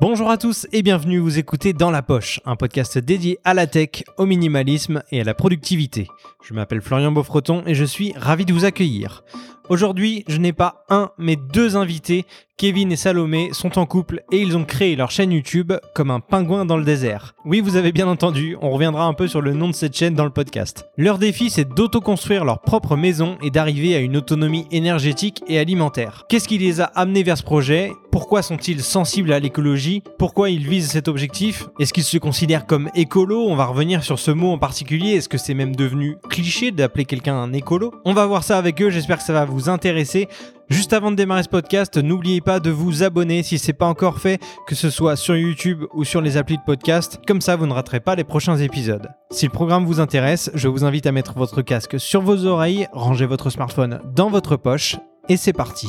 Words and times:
Bonjour 0.00 0.30
à 0.30 0.38
tous 0.38 0.68
et 0.72 0.82
bienvenue, 0.82 1.18
vous 1.18 1.40
écoutez 1.40 1.72
Dans 1.72 1.90
la 1.90 2.02
Poche, 2.02 2.40
un 2.44 2.54
podcast 2.54 2.98
dédié 2.98 3.40
à 3.42 3.52
la 3.52 3.66
tech, 3.66 4.04
au 4.16 4.26
minimalisme 4.26 5.02
et 5.10 5.20
à 5.20 5.24
la 5.24 5.34
productivité. 5.34 6.06
Je 6.40 6.54
m'appelle 6.54 6.80
Florian 6.80 7.10
Beaufreton 7.10 7.64
et 7.66 7.74
je 7.74 7.84
suis 7.84 8.12
ravi 8.16 8.44
de 8.44 8.52
vous 8.52 8.64
accueillir. 8.64 9.24
Aujourd'hui, 9.68 10.24
je 10.28 10.38
n'ai 10.38 10.54
pas 10.54 10.86
un, 10.88 11.10
mais 11.18 11.36
deux 11.36 11.76
invités. 11.76 12.24
Kevin 12.56 12.90
et 12.90 12.96
Salomé 12.96 13.50
sont 13.52 13.78
en 13.78 13.86
couple 13.86 14.24
et 14.32 14.40
ils 14.40 14.56
ont 14.56 14.64
créé 14.64 14.96
leur 14.96 15.12
chaîne 15.12 15.30
YouTube 15.30 15.72
comme 15.94 16.10
un 16.10 16.18
pingouin 16.18 16.64
dans 16.64 16.76
le 16.76 16.84
désert. 16.84 17.34
Oui, 17.44 17.60
vous 17.60 17.76
avez 17.76 17.92
bien 17.92 18.08
entendu, 18.08 18.56
on 18.60 18.70
reviendra 18.70 19.04
un 19.04 19.12
peu 19.12 19.28
sur 19.28 19.40
le 19.40 19.52
nom 19.52 19.68
de 19.68 19.74
cette 19.74 19.96
chaîne 19.96 20.14
dans 20.14 20.24
le 20.24 20.30
podcast. 20.30 20.86
Leur 20.96 21.18
défi, 21.18 21.50
c'est 21.50 21.68
d'auto-construire 21.68 22.44
leur 22.44 22.60
propre 22.60 22.96
maison 22.96 23.38
et 23.42 23.50
d'arriver 23.50 23.94
à 23.94 24.00
une 24.00 24.16
autonomie 24.16 24.66
énergétique 24.72 25.44
et 25.46 25.58
alimentaire. 25.58 26.24
Qu'est-ce 26.28 26.48
qui 26.48 26.58
les 26.58 26.80
a 26.80 26.86
amenés 26.86 27.22
vers 27.22 27.38
ce 27.38 27.44
projet? 27.44 27.92
Pourquoi 28.10 28.42
sont-ils 28.42 28.82
sensibles 28.82 29.32
à 29.32 29.38
l'écologie? 29.38 30.02
Pourquoi 30.18 30.50
ils 30.50 30.66
visent 30.66 30.90
cet 30.90 31.06
objectif? 31.06 31.68
Est-ce 31.78 31.92
qu'ils 31.92 32.02
se 32.02 32.18
considèrent 32.18 32.66
comme 32.66 32.90
écolo? 32.96 33.46
On 33.46 33.54
va 33.54 33.66
revenir 33.66 34.02
sur 34.02 34.18
ce 34.18 34.32
mot 34.32 34.50
en 34.50 34.58
particulier. 34.58 35.12
Est-ce 35.12 35.28
que 35.28 35.38
c'est 35.38 35.54
même 35.54 35.76
devenu 35.76 36.16
cliché 36.28 36.72
d'appeler 36.72 37.04
quelqu'un 37.04 37.36
un 37.36 37.52
écolo? 37.52 37.94
On 38.04 38.14
va 38.14 38.26
voir 38.26 38.42
ça 38.42 38.58
avec 38.58 38.82
eux, 38.82 38.90
j'espère 38.90 39.18
que 39.18 39.24
ça 39.24 39.32
va 39.32 39.44
vous 39.44 39.57
intéresser. 39.66 40.28
Juste 40.68 40.92
avant 40.92 41.10
de 41.10 41.16
démarrer 41.16 41.42
ce 41.42 41.48
podcast, 41.48 41.96
n'oubliez 41.96 42.40
pas 42.40 42.60
de 42.60 42.70
vous 42.70 43.02
abonner 43.02 43.42
si 43.42 43.58
c'est 43.58 43.72
pas 43.72 43.86
encore 43.86 44.18
fait, 44.18 44.38
que 44.66 44.74
ce 44.74 44.90
soit 44.90 45.16
sur 45.16 45.36
YouTube 45.36 45.84
ou 45.94 46.04
sur 46.04 46.20
les 46.20 46.36
applis 46.36 46.58
de 46.58 46.62
podcast. 46.64 47.20
Comme 47.26 47.40
ça, 47.40 47.56
vous 47.56 47.66
ne 47.66 47.72
raterez 47.72 48.00
pas 48.00 48.14
les 48.14 48.24
prochains 48.24 48.58
épisodes. 48.58 49.08
Si 49.30 49.46
le 49.46 49.52
programme 49.52 49.86
vous 49.86 50.00
intéresse, 50.00 50.50
je 50.54 50.68
vous 50.68 50.84
invite 50.84 51.06
à 51.06 51.12
mettre 51.12 51.32
votre 51.38 51.62
casque 51.62 51.98
sur 51.98 52.20
vos 52.20 52.44
oreilles, 52.44 52.86
ranger 52.92 53.26
votre 53.26 53.50
smartphone 53.50 54.00
dans 54.14 54.28
votre 54.28 54.56
poche, 54.56 54.96
et 55.30 55.36
c'est 55.36 55.52
parti. 55.52 55.88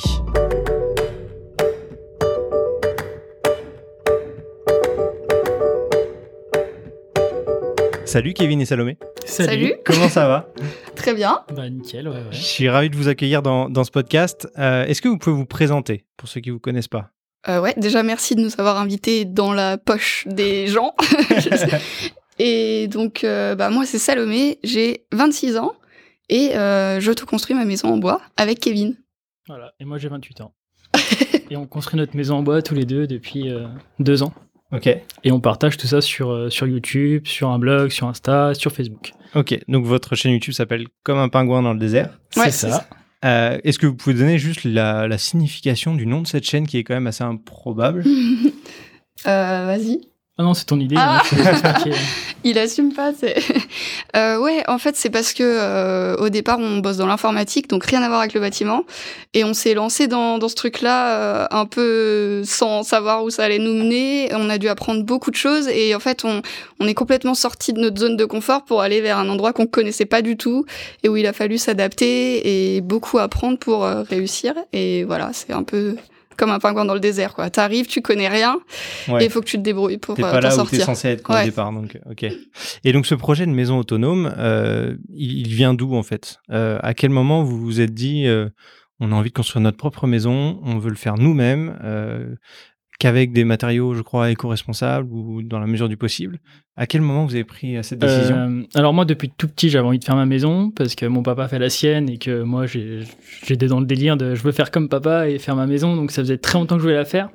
Salut 8.09 8.33
Kevin 8.33 8.59
et 8.59 8.65
Salomé. 8.65 8.97
Salut. 9.23 9.73
Comment 9.85 10.09
ça 10.09 10.27
va 10.27 10.47
Très 10.95 11.13
bien. 11.13 11.43
Bah 11.55 11.69
nickel, 11.69 12.07
ouais, 12.07 12.15
ouais. 12.15 12.23
Je 12.31 12.41
suis 12.41 12.67
ravi 12.67 12.89
de 12.89 12.95
vous 12.95 13.07
accueillir 13.07 13.43
dans, 13.43 13.69
dans 13.69 13.83
ce 13.83 13.91
podcast. 13.91 14.47
Euh, 14.57 14.83
Est-ce 14.85 15.03
que 15.03 15.07
vous 15.07 15.19
pouvez 15.19 15.35
vous 15.35 15.45
présenter 15.45 16.05
pour 16.17 16.27
ceux 16.27 16.41
qui 16.41 16.49
vous 16.49 16.57
connaissent 16.57 16.87
pas? 16.87 17.11
Euh, 17.47 17.61
ouais, 17.61 17.75
déjà 17.77 18.01
merci 18.01 18.33
de 18.33 18.41
nous 18.41 18.49
avoir 18.57 18.79
invités 18.79 19.25
dans 19.25 19.53
la 19.53 19.77
poche 19.77 20.25
des 20.27 20.65
gens. 20.65 20.95
et 22.39 22.87
donc, 22.87 23.23
euh, 23.23 23.53
bah, 23.53 23.69
moi 23.69 23.85
c'est 23.85 23.99
Salomé, 23.99 24.57
j'ai 24.63 25.05
26 25.11 25.57
ans 25.57 25.75
et 26.29 26.57
euh, 26.57 26.99
je 26.99 27.11
te 27.11 27.25
construis 27.25 27.55
ma 27.55 27.63
maison 27.63 27.89
en 27.89 27.97
bois 27.97 28.21
avec 28.37 28.59
Kevin. 28.59 28.95
Voilà. 29.47 29.73
Et 29.79 29.85
moi 29.85 29.99
j'ai 29.99 30.09
28 30.09 30.41
ans. 30.41 30.55
et 31.51 31.55
on 31.55 31.67
construit 31.67 31.99
notre 31.99 32.17
maison 32.17 32.37
en 32.37 32.41
bois 32.41 32.63
tous 32.63 32.73
les 32.73 32.85
deux 32.85 33.05
depuis 33.05 33.51
euh, 33.51 33.67
deux 33.99 34.23
ans. 34.23 34.33
Ok. 34.71 34.87
Et 35.23 35.31
on 35.31 35.39
partage 35.39 35.77
tout 35.77 35.87
ça 35.87 35.99
sur, 36.01 36.29
euh, 36.31 36.49
sur 36.49 36.67
YouTube, 36.67 37.25
sur 37.25 37.49
un 37.49 37.59
blog, 37.59 37.89
sur 37.89 38.07
Insta, 38.07 38.53
sur 38.53 38.71
Facebook. 38.71 39.13
Ok, 39.35 39.57
donc 39.67 39.85
votre 39.85 40.15
chaîne 40.15 40.31
YouTube 40.33 40.53
s'appelle 40.53 40.87
Comme 41.03 41.17
un 41.17 41.29
pingouin 41.29 41.61
dans 41.61 41.73
le 41.73 41.79
désert. 41.79 42.19
Ouais, 42.37 42.51
c'est 42.51 42.69
ça. 42.69 42.87
Euh, 43.25 43.57
Est-ce 43.63 43.77
que 43.79 43.85
vous 43.87 43.95
pouvez 43.95 44.15
donner 44.15 44.37
juste 44.37 44.63
la, 44.63 45.07
la 45.07 45.17
signification 45.17 45.93
du 45.95 46.05
nom 46.05 46.21
de 46.21 46.27
cette 46.27 46.45
chaîne 46.45 46.65
qui 46.67 46.77
est 46.77 46.83
quand 46.83 46.93
même 46.93 47.07
assez 47.07 47.23
improbable? 47.23 48.03
Euh, 49.27 49.65
Vas-y. 49.65 49.99
Ah 50.39 50.43
non, 50.43 50.53
c'est 50.53 50.63
ton 50.63 50.79
idée. 50.79 50.95
Ah. 50.97 51.21
hein, 51.21 51.51
expliquer. 51.51 51.97
Il 52.45 52.57
assume 52.57 52.93
pas. 52.93 53.11
Euh, 54.15 54.39
ouais, 54.39 54.63
en 54.67 54.79
fait, 54.79 54.95
c'est 54.95 55.11
parce 55.11 55.33
que 55.33 55.43
euh, 55.43 56.15
au 56.17 56.29
départ, 56.29 56.57
on 56.59 56.79
bosse 56.79 56.97
dans 56.97 57.05
l'informatique, 57.05 57.69
donc 57.69 57.85
rien 57.85 58.01
à 58.01 58.07
voir 58.07 58.21
avec 58.21 58.33
le 58.33 58.39
bâtiment, 58.39 58.85
et 59.35 59.43
on 59.43 59.53
s'est 59.53 59.75
lancé 59.75 60.07
dans, 60.07 60.39
dans 60.39 60.47
ce 60.47 60.55
truc-là 60.55 61.11
euh, 61.11 61.47
un 61.51 61.67
peu 61.67 62.41
sans 62.43 62.81
savoir 62.81 63.23
où 63.23 63.29
ça 63.29 63.43
allait 63.43 63.59
nous 63.59 63.73
mener. 63.73 64.29
On 64.33 64.49
a 64.49 64.57
dû 64.57 64.67
apprendre 64.67 65.03
beaucoup 65.03 65.29
de 65.29 65.35
choses, 65.35 65.67
et 65.67 65.93
en 65.93 65.99
fait, 65.99 66.25
on, 66.25 66.41
on 66.79 66.87
est 66.87 66.95
complètement 66.95 67.35
sorti 67.35 67.71
de 67.71 67.79
notre 67.79 67.99
zone 67.99 68.17
de 68.17 68.25
confort 68.25 68.63
pour 68.63 68.81
aller 68.81 68.99
vers 68.99 69.19
un 69.19 69.29
endroit 69.29 69.53
qu'on 69.53 69.67
connaissait 69.67 70.05
pas 70.05 70.23
du 70.23 70.37
tout 70.37 70.65
et 71.03 71.09
où 71.09 71.17
il 71.17 71.27
a 71.27 71.33
fallu 71.33 71.59
s'adapter 71.59 72.75
et 72.75 72.81
beaucoup 72.81 73.19
apprendre 73.19 73.59
pour 73.59 73.85
euh, 73.85 74.01
réussir. 74.01 74.55
Et 74.73 75.03
voilà, 75.03 75.31
c'est 75.33 75.53
un 75.53 75.63
peu 75.63 75.97
comme 76.39 76.49
un 76.49 76.57
pingouin 76.59 76.85
dans 76.85 76.95
le 76.95 76.99
désert, 76.99 77.35
quoi. 77.35 77.49
T'arrives, 77.51 77.85
tu 77.85 78.01
connais 78.01 78.27
rien, 78.29 78.57
Ouais. 79.07 79.21
et 79.21 79.25
il 79.25 79.31
faut 79.31 79.41
que 79.41 79.45
tu 79.45 79.57
te 79.57 79.61
débrouilles 79.61 79.97
pour 79.99 80.15
T'es 80.15 80.23
euh, 80.23 80.31
pas 80.31 80.39
t'en 80.39 80.47
là 80.57 80.63
où 80.63 80.65
t'es 80.67 80.79
censé 80.79 81.09
être 81.09 81.21
quoi, 81.21 81.41
au 81.41 81.45
départ, 81.45 81.71
donc 81.71 81.95
euh, 81.97 82.11
ok. 82.11 82.25
Et 82.83 82.91
donc 82.93 83.05
ce 83.05 83.13
projet 83.15 83.45
de 83.45 83.51
maison 83.51 83.77
autonome, 83.77 84.33
euh, 84.37 84.95
il, 85.13 85.45
il 85.45 85.53
vient 85.53 85.73
d'où 85.75 85.93
en 85.95 86.03
fait? 86.03 86.37
Euh, 86.51 86.79
À 86.81 86.93
quel 86.95 87.11
moment 87.11 87.43
vous 87.43 87.59
vous 87.59 87.81
êtes 87.81 87.93
dit, 87.93 88.25
euh, 88.25 88.49
on 89.01 89.11
a 89.11 89.15
envie 89.15 89.29
de 89.29 89.33
construire 89.35 89.61
notre 89.61 89.77
propre 89.77 90.07
maison, 90.07 90.59
on 90.63 90.77
veut 90.77 90.89
le 90.89 90.95
faire 90.95 91.15
nous-mêmes, 91.17 91.77
euh, 91.83 92.35
qu'avec 92.99 93.31
des 93.31 93.45
matériaux, 93.45 93.95
je 93.95 94.01
crois, 94.01 94.29
éco-responsables 94.29 95.11
ou 95.11 95.41
dans 95.41 95.59
la 95.59 95.67
mesure 95.67 95.87
du 95.87 95.95
possible 95.95 96.39
À 96.75 96.85
quel 96.85 97.01
moment 97.01 97.25
vous 97.25 97.33
avez 97.33 97.45
pris 97.45 97.77
euh, 97.77 97.81
cette 97.81 97.99
décision? 97.99 98.35
Euh, 98.35 98.63
alors 98.75 98.93
moi, 98.93 99.05
depuis 99.05 99.31
tout 99.35 99.47
petit, 99.47 99.69
j'avais 99.69 99.87
envie 99.87 99.99
de 99.99 100.03
faire 100.03 100.17
ma 100.17 100.25
maison 100.25 100.69
parce 100.69 100.95
que 100.95 101.05
mon 101.05 101.23
papa 101.23 101.47
fait 101.47 101.59
la 101.59 101.69
sienne 101.69 102.09
et 102.09 102.17
que 102.17 102.43
moi, 102.43 102.65
j'étais 102.67 103.67
dans 103.67 103.79
le 103.79 103.85
délire 103.85 104.17
de 104.17 104.35
je 104.35 104.43
veux 104.43 104.51
faire 104.51 104.69
comme 104.69 104.89
papa 104.89 105.29
et 105.29 105.39
faire 105.39 105.55
ma 105.55 105.65
maison. 105.65 105.95
Donc 105.95 106.11
ça 106.11 106.21
faisait 106.21 106.37
très 106.37 106.59
longtemps 106.59 106.75
que 106.75 106.81
je 106.81 106.87
voulais 106.87 106.97
la 106.97 107.05
faire 107.05 107.29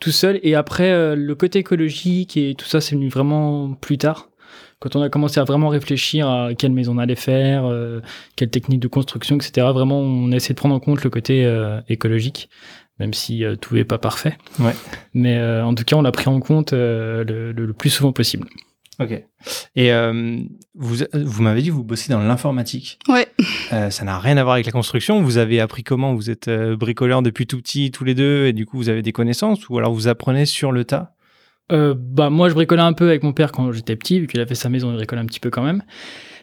tout 0.00 0.10
seul. 0.10 0.38
Et 0.42 0.54
après, 0.54 0.90
euh, 0.90 1.14
le 1.16 1.34
côté 1.34 1.60
écologique 1.60 2.36
et 2.36 2.54
tout 2.56 2.66
ça, 2.66 2.80
c'est 2.80 2.94
venu 2.94 3.08
vraiment 3.08 3.74
plus 3.74 3.98
tard. 3.98 4.28
Quand 4.80 4.94
on 4.94 5.02
a 5.02 5.08
commencé 5.08 5.40
à 5.40 5.44
vraiment 5.44 5.68
réfléchir 5.68 6.28
à 6.28 6.54
quelle 6.54 6.70
maison 6.70 6.94
on 6.94 6.98
allait 6.98 7.16
faire, 7.16 7.68
quelle 8.36 8.48
technique 8.48 8.78
de 8.78 8.86
construction, 8.86 9.34
etc. 9.34 9.66
Vraiment, 9.72 9.98
on 9.98 10.30
a 10.30 10.36
essayé 10.36 10.54
de 10.54 10.58
prendre 10.58 10.76
en 10.76 10.78
compte 10.78 11.02
le 11.02 11.10
côté 11.10 11.52
écologique, 11.88 12.48
même 12.98 13.14
si 13.14 13.44
euh, 13.44 13.56
tout 13.56 13.74
n'est 13.74 13.84
pas 13.84 13.98
parfait. 13.98 14.36
Ouais. 14.58 14.74
Mais 15.14 15.36
euh, 15.38 15.64
en 15.64 15.74
tout 15.74 15.84
cas, 15.84 15.96
on 15.96 16.02
l'a 16.02 16.12
pris 16.12 16.28
en 16.28 16.40
compte 16.40 16.72
euh, 16.72 17.24
le- 17.24 17.52
le- 17.52 17.66
le 17.66 17.72
plus 17.72 17.90
souvent 17.90 18.12
possible. 18.12 18.46
Ok. 19.00 19.12
Et 19.76 19.92
euh, 19.92 20.38
vous, 20.74 20.96
vous 21.14 21.42
m'avez 21.42 21.62
dit 21.62 21.68
que 21.68 21.72
vous 21.72 21.84
bossez 21.84 22.12
dans 22.12 22.18
l'informatique. 22.18 22.98
Ouais. 23.08 23.28
Euh, 23.72 23.90
ça 23.90 24.04
n'a 24.04 24.18
rien 24.18 24.36
à 24.36 24.42
voir 24.42 24.54
avec 24.54 24.66
la 24.66 24.72
construction. 24.72 25.22
Vous 25.22 25.38
avez 25.38 25.60
appris 25.60 25.84
comment 25.84 26.14
Vous 26.14 26.30
êtes 26.30 26.48
euh, 26.48 26.76
bricoleurs 26.76 27.22
depuis 27.22 27.46
tout 27.46 27.58
petit, 27.58 27.92
tous 27.92 28.02
les 28.02 28.14
deux, 28.16 28.46
et 28.46 28.52
du 28.52 28.66
coup 28.66 28.76
vous 28.76 28.88
avez 28.88 29.02
des 29.02 29.12
connaissances, 29.12 29.68
ou 29.68 29.78
alors 29.78 29.92
vous 29.92 30.08
apprenez 30.08 30.46
sur 30.46 30.72
le 30.72 30.84
tas? 30.84 31.14
Euh, 31.70 31.94
bah 31.96 32.30
moi 32.30 32.48
je 32.48 32.54
bricolais 32.54 32.80
un 32.82 32.94
peu 32.94 33.08
avec 33.08 33.22
mon 33.22 33.32
père 33.34 33.52
quand 33.52 33.70
j'étais 33.72 33.94
petit 33.94 34.18
vu 34.20 34.26
qu'il 34.26 34.40
a 34.40 34.46
fait 34.46 34.54
sa 34.54 34.70
maison 34.70 34.90
il 34.90 34.96
bricolait 34.96 35.20
un 35.20 35.26
petit 35.26 35.38
peu 35.38 35.50
quand 35.50 35.62
même 35.62 35.82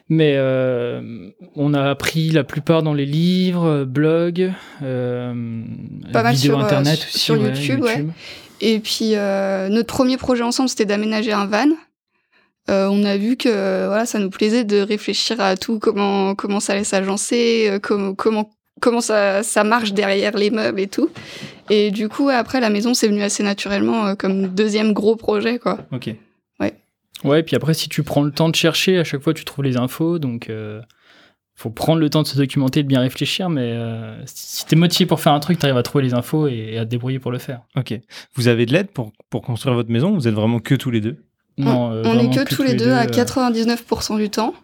mais 0.08 0.34
euh, 0.36 1.30
on 1.54 1.74
a 1.74 1.90
appris 1.90 2.30
la 2.30 2.44
plupart 2.44 2.82
dans 2.82 2.94
les 2.94 3.06
livres 3.06 3.66
euh, 3.66 3.84
blogs 3.84 4.52
euh, 4.82 5.62
Pas 6.12 6.22
mal 6.22 6.34
vidéos 6.34 6.52
sur, 6.54 6.60
internet 6.60 6.98
sur- 6.98 7.08
aussi 7.08 7.18
sur 7.18 7.40
ouais, 7.40 7.48
YouTube, 7.48 7.82
ouais. 7.82 8.04
Et 8.60 8.78
puis 8.80 9.10
notre 9.70 9.92
premier 9.94 10.16
projet 10.16 10.42
ensemble, 10.42 10.68
c'était 10.68 10.86
d'aménager 10.86 11.32
un 11.32 11.46
van. 11.46 11.68
Euh, 12.68 12.88
on 12.90 13.04
a 13.04 13.16
vu 13.16 13.36
que 13.36 13.86
voilà, 13.86 14.06
ça 14.06 14.18
nous 14.18 14.30
plaisait 14.30 14.64
de 14.64 14.80
réfléchir 14.80 15.40
à 15.40 15.56
tout, 15.56 15.78
comment 15.78 16.34
comment 16.34 16.58
ça 16.58 16.72
allait 16.72 16.82
s'agencer, 16.84 17.68
euh, 17.70 17.78
comment 17.78 18.14
comment 18.14 18.50
comment 18.80 19.00
ça 19.00 19.44
ça 19.44 19.62
marche 19.62 19.92
derrière 19.92 20.36
les 20.36 20.50
meubles 20.50 20.80
et 20.80 20.88
tout. 20.88 21.08
Et 21.70 21.90
du 21.92 22.08
coup, 22.08 22.28
après 22.28 22.60
la 22.60 22.70
maison, 22.70 22.92
c'est 22.92 23.06
venu 23.06 23.22
assez 23.22 23.42
naturellement 23.44 24.06
euh, 24.06 24.14
comme 24.16 24.48
deuxième 24.48 24.92
gros 24.94 25.14
projet 25.16 25.58
quoi. 25.58 25.78
Ok. 25.92 26.10
Ouais 27.26 27.42
puis 27.42 27.56
après 27.56 27.74
si 27.74 27.88
tu 27.88 28.02
prends 28.02 28.22
le 28.22 28.30
temps 28.30 28.48
de 28.48 28.56
chercher 28.56 28.98
à 28.98 29.04
chaque 29.04 29.20
fois 29.20 29.34
tu 29.34 29.44
trouves 29.44 29.64
les 29.64 29.76
infos 29.76 30.18
donc 30.18 30.48
euh, 30.48 30.80
faut 31.54 31.70
prendre 31.70 32.00
le 32.00 32.10
temps 32.10 32.22
de 32.22 32.26
se 32.26 32.36
documenter 32.36 32.82
de 32.82 32.88
bien 32.88 33.00
réfléchir 33.00 33.50
mais 33.50 33.72
euh, 33.72 34.16
si 34.26 34.64
t'es 34.66 34.76
motivé 34.76 35.06
pour 35.06 35.20
faire 35.20 35.32
un 35.32 35.40
truc 35.40 35.58
t'arrives 35.58 35.76
à 35.76 35.82
trouver 35.82 36.04
les 36.04 36.14
infos 36.14 36.48
et, 36.48 36.70
et 36.72 36.78
à 36.78 36.84
te 36.84 36.90
débrouiller 36.90 37.18
pour 37.18 37.30
le 37.30 37.38
faire 37.38 37.60
Ok. 37.76 37.98
Vous 38.34 38.48
avez 38.48 38.66
de 38.66 38.72
l'aide 38.72 38.88
pour, 38.88 39.12
pour 39.30 39.42
construire 39.42 39.74
votre 39.74 39.90
maison 39.90 40.14
Vous 40.14 40.28
êtes 40.28 40.34
vraiment 40.34 40.60
que 40.60 40.74
tous 40.74 40.90
les 40.90 41.00
deux? 41.00 41.16
Non 41.58 41.92
euh, 41.92 42.02
on 42.04 42.14
vraiment 42.14 42.30
est 42.30 42.44
que 42.44 42.54
tous 42.54 42.62
les 42.62 42.74
deux 42.74 42.92
à 42.92 43.04
euh, 43.04 43.06
99% 43.06 44.18
du 44.18 44.30
temps. 44.30 44.54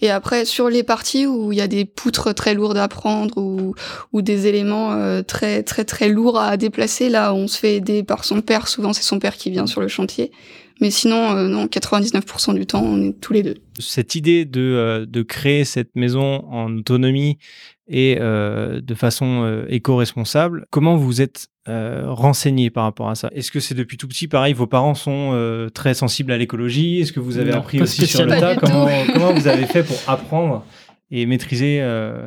Et 0.00 0.10
après, 0.10 0.44
sur 0.44 0.68
les 0.68 0.84
parties 0.84 1.26
où 1.26 1.50
il 1.50 1.58
y 1.58 1.60
a 1.60 1.66
des 1.66 1.84
poutres 1.84 2.32
très 2.32 2.54
lourdes 2.54 2.76
à 2.76 2.86
prendre 2.86 3.38
ou, 3.38 3.74
ou 4.12 4.22
des 4.22 4.46
éléments 4.46 4.92
euh, 4.92 5.22
très 5.22 5.64
très 5.64 5.84
très 5.84 6.08
lourds 6.08 6.38
à 6.38 6.56
déplacer, 6.56 7.08
là, 7.08 7.34
on 7.34 7.48
se 7.48 7.58
fait 7.58 7.76
aider 7.76 8.04
par 8.04 8.24
son 8.24 8.40
père. 8.40 8.68
Souvent, 8.68 8.92
c'est 8.92 9.02
son 9.02 9.18
père 9.18 9.36
qui 9.36 9.50
vient 9.50 9.66
sur 9.66 9.80
le 9.80 9.88
chantier. 9.88 10.30
Mais 10.80 10.90
sinon, 10.90 11.36
euh, 11.36 11.46
non, 11.48 11.66
99% 11.66 12.54
du 12.54 12.66
temps, 12.66 12.82
on 12.82 13.00
est 13.02 13.12
tous 13.20 13.32
les 13.32 13.42
deux. 13.42 13.54
Cette 13.78 14.14
idée 14.16 14.44
de, 14.44 14.60
euh, 14.60 15.06
de 15.06 15.22
créer 15.22 15.64
cette 15.64 15.94
maison 15.94 16.44
en 16.50 16.76
autonomie 16.76 17.38
et 17.86 18.16
euh, 18.20 18.80
de 18.80 18.94
façon 18.94 19.42
euh, 19.44 19.66
éco-responsable, 19.68 20.66
comment 20.70 20.96
vous 20.96 21.20
êtes 21.22 21.46
euh, 21.68 22.04
renseigné 22.06 22.70
par 22.70 22.84
rapport 22.84 23.08
à 23.08 23.14
ça? 23.14 23.30
Est-ce 23.32 23.50
que 23.52 23.60
c'est 23.60 23.74
depuis 23.74 23.96
tout 23.96 24.08
petit 24.08 24.26
pareil 24.26 24.52
Vos 24.52 24.66
parents 24.66 24.94
sont 24.94 25.30
euh, 25.32 25.68
très 25.68 25.94
sensibles 25.94 26.32
à 26.32 26.38
l'écologie? 26.38 27.00
Est-ce 27.00 27.12
que 27.12 27.20
vous 27.20 27.38
avez 27.38 27.52
Non, 27.52 27.58
appris 27.58 27.80
aussi 27.80 28.06
sur 28.06 28.24
le 28.24 28.30
tas 28.38 28.56
comment, 28.56 28.88
comment 29.12 29.32
vous 29.32 29.46
avez 29.48 29.66
fait 29.66 29.82
pour 29.86 29.96
apprendre 30.08 30.64
et 31.10 31.24
maîtriser 31.26 31.78
euh, 31.82 32.26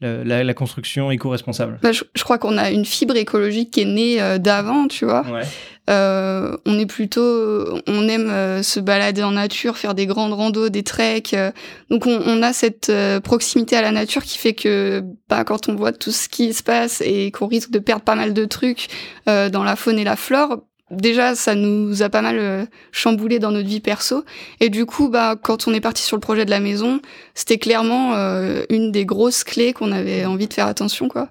la, 0.00 0.24
la- 0.24 0.44
la 0.44 0.54
construction 0.54 1.10
éco-responsable? 1.10 1.78
Bah, 1.82 1.92
je, 1.92 2.02
je 2.14 2.24
crois 2.24 2.38
qu'on 2.38 2.58
a 2.58 2.70
une 2.70 2.84
fibre 2.84 3.16
écologique 3.16 3.70
qui 3.70 3.82
est 3.82 3.84
née 3.84 4.20
euh, 4.20 4.38
d'avant, 4.38 4.88
tu 4.88 5.04
vois. 5.04 5.22
Ouais. 5.30 5.42
Euh, 5.88 6.56
on 6.66 6.78
est 6.78 6.86
plutôt, 6.86 7.80
on 7.86 8.08
aime 8.08 8.28
euh, 8.30 8.62
se 8.62 8.80
balader 8.80 9.22
en 9.22 9.32
nature, 9.32 9.76
faire 9.76 9.94
des 9.94 10.06
grandes 10.06 10.32
randos, 10.32 10.68
des 10.68 10.82
treks. 10.82 11.34
euh, 11.34 11.52
donc 11.90 12.06
on, 12.06 12.20
on 12.26 12.42
a 12.42 12.52
cette 12.52 12.90
euh, 12.90 13.20
proximité 13.20 13.76
à 13.76 13.82
la 13.82 13.92
nature 13.92 14.24
qui 14.24 14.38
fait 14.38 14.54
que, 14.54 15.04
bah, 15.28 15.44
quand 15.44 15.68
on 15.68 15.76
voit 15.76 15.92
tout 15.92 16.10
ce 16.10 16.28
qui 16.28 16.52
se 16.52 16.62
passe 16.62 17.00
et 17.02 17.30
qu'on 17.30 17.46
risque 17.46 17.70
de 17.70 17.78
perdre 17.78 18.02
pas 18.02 18.16
mal 18.16 18.34
de 18.34 18.44
trucs 18.44 18.88
euh, 19.28 19.48
dans 19.48 19.62
la 19.62 19.76
faune 19.76 19.98
et 19.98 20.04
la 20.04 20.16
flore, 20.16 20.58
déjà, 20.90 21.34
ça 21.34 21.54
nous 21.54 22.02
a 22.02 22.08
pas 22.08 22.22
mal 22.22 22.38
euh, 22.38 22.64
chamboulé 22.90 23.38
dans 23.38 23.52
notre 23.52 23.68
vie 23.68 23.80
perso. 23.80 24.24
Et 24.60 24.70
du 24.70 24.86
coup, 24.86 25.08
bah, 25.08 25.36
quand 25.40 25.68
on 25.68 25.74
est 25.74 25.80
parti 25.80 26.02
sur 26.02 26.16
le 26.16 26.20
projet 26.20 26.44
de 26.44 26.50
la 26.50 26.60
maison, 26.60 27.00
c'était 27.34 27.58
clairement 27.58 28.14
euh, 28.14 28.64
une 28.70 28.90
des 28.90 29.04
grosses 29.04 29.44
clés 29.44 29.72
qu'on 29.72 29.92
avait 29.92 30.24
envie 30.24 30.48
de 30.48 30.54
faire 30.54 30.66
attention, 30.66 31.08
quoi. 31.08 31.28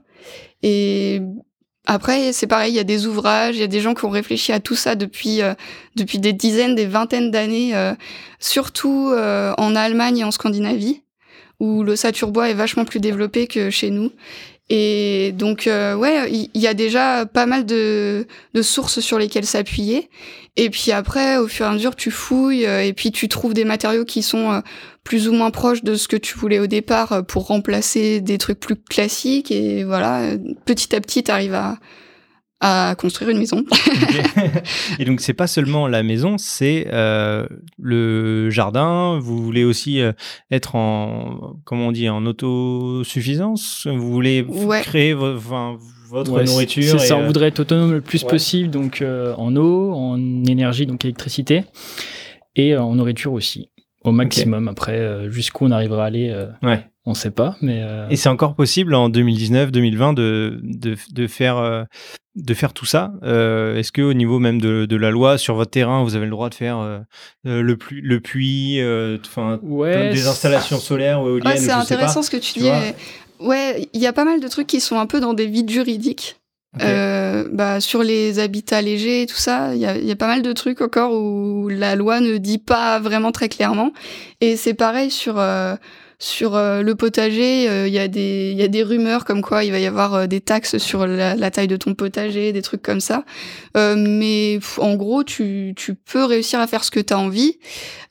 Et 0.64 1.22
après, 1.86 2.34
c'est 2.34 2.48
pareil, 2.48 2.74
il 2.74 2.76
y 2.76 2.80
a 2.80 2.84
des 2.84 3.08
ouvrages, 3.08 3.56
il 3.56 3.62
y 3.62 3.64
a 3.64 3.68
des 3.68 3.82
gens 3.82 3.94
qui 3.94 4.06
ont 4.06 4.10
réfléchi 4.10 4.52
à 4.52 4.60
tout 4.60 4.76
ça 4.76 4.96
depuis 4.96 5.42
euh, 5.42 5.54
depuis 5.96 6.20
des 6.20 6.34
dizaines, 6.34 6.76
des 6.76 6.86
vingtaines 6.86 7.32
d'années, 7.32 7.74
surtout 8.40 9.14
en 9.14 9.76
Allemagne 9.76 10.18
et 10.18 10.24
en 10.24 10.32
Scandinavie, 10.32 11.04
où 11.60 11.84
le 11.84 11.96
saturbois 11.96 12.50
est 12.50 12.54
vachement 12.54 12.84
plus 12.84 13.00
développé 13.00 13.48
que 13.48 13.70
chez 13.70 13.92
nous. 13.92 14.12
Et 14.70 15.32
donc, 15.34 15.68
euh, 15.68 15.96
ouais, 15.96 16.32
il 16.32 16.60
y, 16.60 16.68
a 16.68 16.74
déjà 16.74 17.26
pas 17.28 17.46
mal 17.46 17.66
de, 17.66 18.26
de 18.54 18.62
sources 18.64 19.00
sur 19.00 19.20
lesquelles 19.20 19.46
s'appuyer. 19.46 20.10
Et 20.56 20.70
puis 20.70 20.92
après, 20.92 21.38
au 21.38 21.48
fur 21.48 21.66
et 21.66 21.70
à 21.70 21.74
mesure, 21.74 21.96
tu 21.96 22.10
fouilles 22.10 22.66
euh, 22.66 22.84
et 22.84 22.94
puis 22.94 23.12
tu 23.12 23.28
trouves 23.28 23.54
des 23.54 23.66
matériaux 23.66 24.06
qui 24.06 24.24
sont 24.24 24.52
euh, 24.52 24.62
plus 25.04 25.28
ou 25.28 25.34
moins 25.34 25.52
proches 25.52 25.84
de 25.84 25.96
ce 25.96 26.08
que 26.08 26.16
tu 26.16 26.36
voulais 26.38 26.58
au 26.60 26.66
départ 26.66 27.24
pour 27.28 27.48
remplacer 27.48 28.22
des 28.22 28.40
trucs 28.40 28.60
plus 28.60 28.76
classiques. 28.76 29.52
Et 29.52 29.84
voilà, 29.84 30.32
petit 30.66 30.96
à 30.96 31.02
petit, 31.02 31.24
tu 31.24 31.30
arrives 31.30 31.54
à, 31.54 31.78
à 32.62 32.96
construire 32.98 33.32
une 33.32 33.38
maison. 33.38 33.64
et 35.00 35.06
donc 35.06 35.20
c'est 35.20 35.34
pas 35.34 35.48
seulement 35.48 35.88
la 35.88 36.04
maison, 36.04 36.38
c'est 36.38 36.88
euh, 36.92 37.46
le 37.78 38.50
jardin. 38.50 39.20
Vous 39.20 39.44
voulez 39.44 39.64
aussi 39.64 40.00
euh, 40.00 40.14
être 40.52 40.76
en, 40.76 41.58
comment 41.66 41.88
on 41.88 41.92
dit, 41.92 42.10
en 42.10 42.26
autosuffisance? 42.26 43.88
Vous 43.88 44.12
voulez 44.12 44.46
créer 44.84 45.14
votre 45.14 46.44
nourriture. 46.44 47.00
C'est 47.00 47.08
ça. 47.08 47.18
On 47.18 47.24
euh, 47.24 47.28
voudrait 47.28 47.48
être 47.48 47.60
autonome 47.60 47.92
le 47.92 48.02
plus 48.02 48.24
possible, 48.24 48.72
donc 48.72 49.04
en 49.04 49.56
eau, 49.56 49.94
en 49.94 50.18
énergie, 50.46 50.86
donc 50.86 51.04
électricité, 51.04 51.66
et 52.56 52.78
en 52.78 52.96
nourriture 52.96 53.34
aussi, 53.34 53.70
au 54.04 54.12
maximum. 54.12 54.70
Après, 54.70 55.30
jusqu'où 55.30 55.66
on 55.66 55.72
arrivera 55.72 56.04
à 56.04 56.08
aller. 56.08 56.48
Ouais 56.64 56.86
on 57.08 57.14
sait 57.14 57.30
pas, 57.30 57.56
mais. 57.62 57.84
Et 58.10 58.16
c'est 58.16 58.30
encore 58.30 58.56
possible 58.56 58.96
en 58.96 59.12
2019-2020 59.12 60.16
de, 60.16 60.60
de, 60.64 60.96
de, 61.14 61.28
faire 61.28 61.86
de 62.36 62.54
faire 62.54 62.74
tout 62.74 62.86
ça 62.86 63.14
euh, 63.24 63.78
Est-ce 63.78 63.92
que 63.92 64.02
au 64.02 64.14
niveau 64.14 64.40
même 64.40 64.60
de, 64.60 64.96
la 64.96 65.12
loi 65.12 65.38
sur 65.38 65.56
votre 65.56 65.72
terrain, 65.72 66.04
vous 66.04 66.16
avez 66.16 66.26
le 66.26 66.32
droit 66.32 66.50
de 66.50 66.56
faire 66.56 66.80
euh, 66.80 67.00
euh, 67.48 67.62
le, 67.62 67.78
le 67.92 68.20
puits, 68.20 68.80
enfin 69.26 69.60
des 69.64 70.28
installations 70.28 70.80
solaires 70.80 71.22
ou 71.22 71.28
éoliennes 71.28 71.58
C'est 71.58 71.72
intéressant 71.72 72.22
ce 72.22 72.30
que 72.30 72.38
tu, 72.38 72.60
dis. 72.60 72.70
Ouais, 73.40 73.90
il 73.94 74.00
y 74.00 74.08
a 74.08 74.14
pas 74.14 74.26
mal 74.26 74.40
de 74.40 74.48
trucs 74.48 74.68
qui 74.68 74.80
sont 74.80 74.98
un 74.98 75.06
peu 75.06 75.20
dans 75.20 75.34
des 75.34 75.48
vides 75.48 75.70
juridiques. 75.70 76.38
bah, 76.78 77.80
sur 77.80 78.04
les 78.04 78.40
habitats 78.40 78.82
légers 78.82 79.22
et 79.22 79.26
tout 79.26 79.36
ça, 79.36 79.74
il 79.74 79.80
y 79.80 79.86
a, 79.86 79.98
y 79.98 80.12
a, 80.12 80.16
pas 80.16 80.28
mal 80.28 80.42
de 80.42 80.52
trucs 80.52 80.82
encore 80.82 81.14
où 81.14 81.70
la 81.70 81.96
loi 81.96 82.20
ne 82.20 82.38
dit 82.38 82.58
pas 82.58 83.00
vraiment 83.00 83.32
très 83.32 83.50
clairement. 83.50 83.92
Et 84.42 84.58
c'est 84.58 84.74
pareil 84.74 85.10
sur 85.10 85.36
sur 86.20 86.56
euh, 86.56 86.82
le 86.82 86.96
potager, 86.96 87.64
il 87.64 87.70
euh, 87.70 87.88
y, 87.88 88.00
a 88.00 88.08
des, 88.08 88.54
y 88.54 88.64
a 88.64 88.68
des 88.68 88.84
rumeurs 88.84 89.26
comme 89.26 89.42
quoi 89.42 89.64
il 89.64 89.72
va 89.72 89.80
y 89.80 89.86
avoir 89.86 90.14
euh, 90.14 90.28
des 90.28 90.42
taxes 90.42 90.78
sur 90.78 91.06
la, 91.06 91.52
taille 91.52 91.68
de 91.68 91.76
ton 91.76 91.94
potager, 91.94 92.54
des 92.54 92.62
trucs 92.62 92.82
comme 92.82 93.00
ça. 93.00 93.24
mais 93.76 94.60
en 94.78 94.96
gros, 94.96 95.24
tu, 95.24 95.74
tu 95.76 95.96
peux 95.96 96.24
réussir 96.24 96.60
à 96.60 96.68
faire 96.68 96.84
ce 96.84 96.92
que 96.92 97.00
tu 97.00 97.14
as 97.14 97.20
envie. 97.20 97.60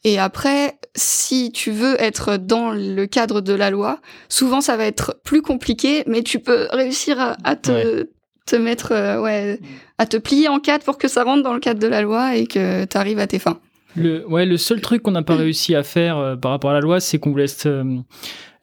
Et 0.04 0.18
après, 0.18 0.78
si 0.94 1.50
tu 1.50 1.70
veux 1.70 2.00
être 2.00 2.36
dans 2.36 2.70
le 2.70 3.06
cadre 3.06 3.40
de 3.40 3.54
la 3.54 3.70
loi, 3.70 4.00
souvent 4.28 4.60
ça 4.60 4.76
va 4.76 4.84
être 4.84 5.20
plus 5.24 5.42
compliqué, 5.42 6.04
mais 6.06 6.22
tu 6.22 6.38
peux 6.38 6.68
réussir 6.70 7.36
à, 7.42 7.56
te, 7.56 8.08
te 8.46 8.56
mettre, 8.56 9.20
ouais, 9.20 9.58
à 9.98 10.06
te 10.06 10.16
plier 10.16 10.48
en 10.48 10.60
quatre 10.60 10.84
pour 10.84 10.98
que 10.98 11.08
ça 11.08 11.24
rentre 11.24 11.42
dans 11.42 11.54
le 11.54 11.60
cadre 11.60 11.80
de 11.80 11.88
la 11.88 12.02
loi 12.02 12.36
et 12.36 12.46
que 12.46 12.84
tu 12.84 12.96
arrives 12.96 13.18
à 13.18 13.26
tes 13.26 13.38
fins. 13.38 13.60
Le, 13.96 14.26
ouais, 14.28 14.44
le 14.44 14.56
seul 14.56 14.80
truc 14.80 15.02
qu'on 15.02 15.12
n'a 15.12 15.22
pas 15.22 15.36
réussi 15.36 15.74
à 15.74 15.82
faire 15.82 16.18
euh, 16.18 16.36
par 16.36 16.50
rapport 16.50 16.70
à 16.70 16.74
la 16.74 16.80
loi, 16.80 17.00
c'est 17.00 17.18
qu'on 17.18 17.30
voulait 17.30 17.46
euh, 17.66 17.98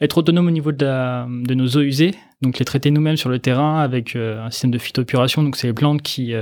être 0.02 0.18
autonome 0.18 0.48
au 0.48 0.52
niveau 0.52 0.72
de, 0.72 0.86
la, 0.86 1.28
de, 1.30 1.54
nos 1.54 1.68
eaux 1.68 1.82
usées, 1.82 2.12
donc 2.42 2.60
les 2.60 2.66
traiter 2.66 2.92
nous-mêmes 2.92 3.16
sur 3.16 3.30
le 3.30 3.40
terrain 3.40 3.80
avec 3.80 4.16
euh, 4.16 4.44
un 4.44 4.52
système 4.52 4.72
de 4.72 4.78
phytopuration, 4.78 5.44
donc 5.44 5.56
c'est 5.56 5.68
les 5.68 5.74
plantes 5.74 6.02
qui, 6.02 6.34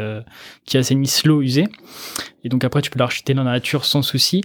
qui 0.66 0.78
assainissent 0.78 1.26
l'eau 1.26 1.42
usée. 1.42 1.68
Et 2.44 2.50
donc 2.50 2.64
après, 2.64 2.82
tu 2.82 2.90
peux 2.90 3.00
la 3.00 3.06
rejeter 3.06 3.34
dans 3.34 3.44
la 3.44 3.52
nature 3.52 3.86
sans 3.86 4.02
souci. 4.02 4.42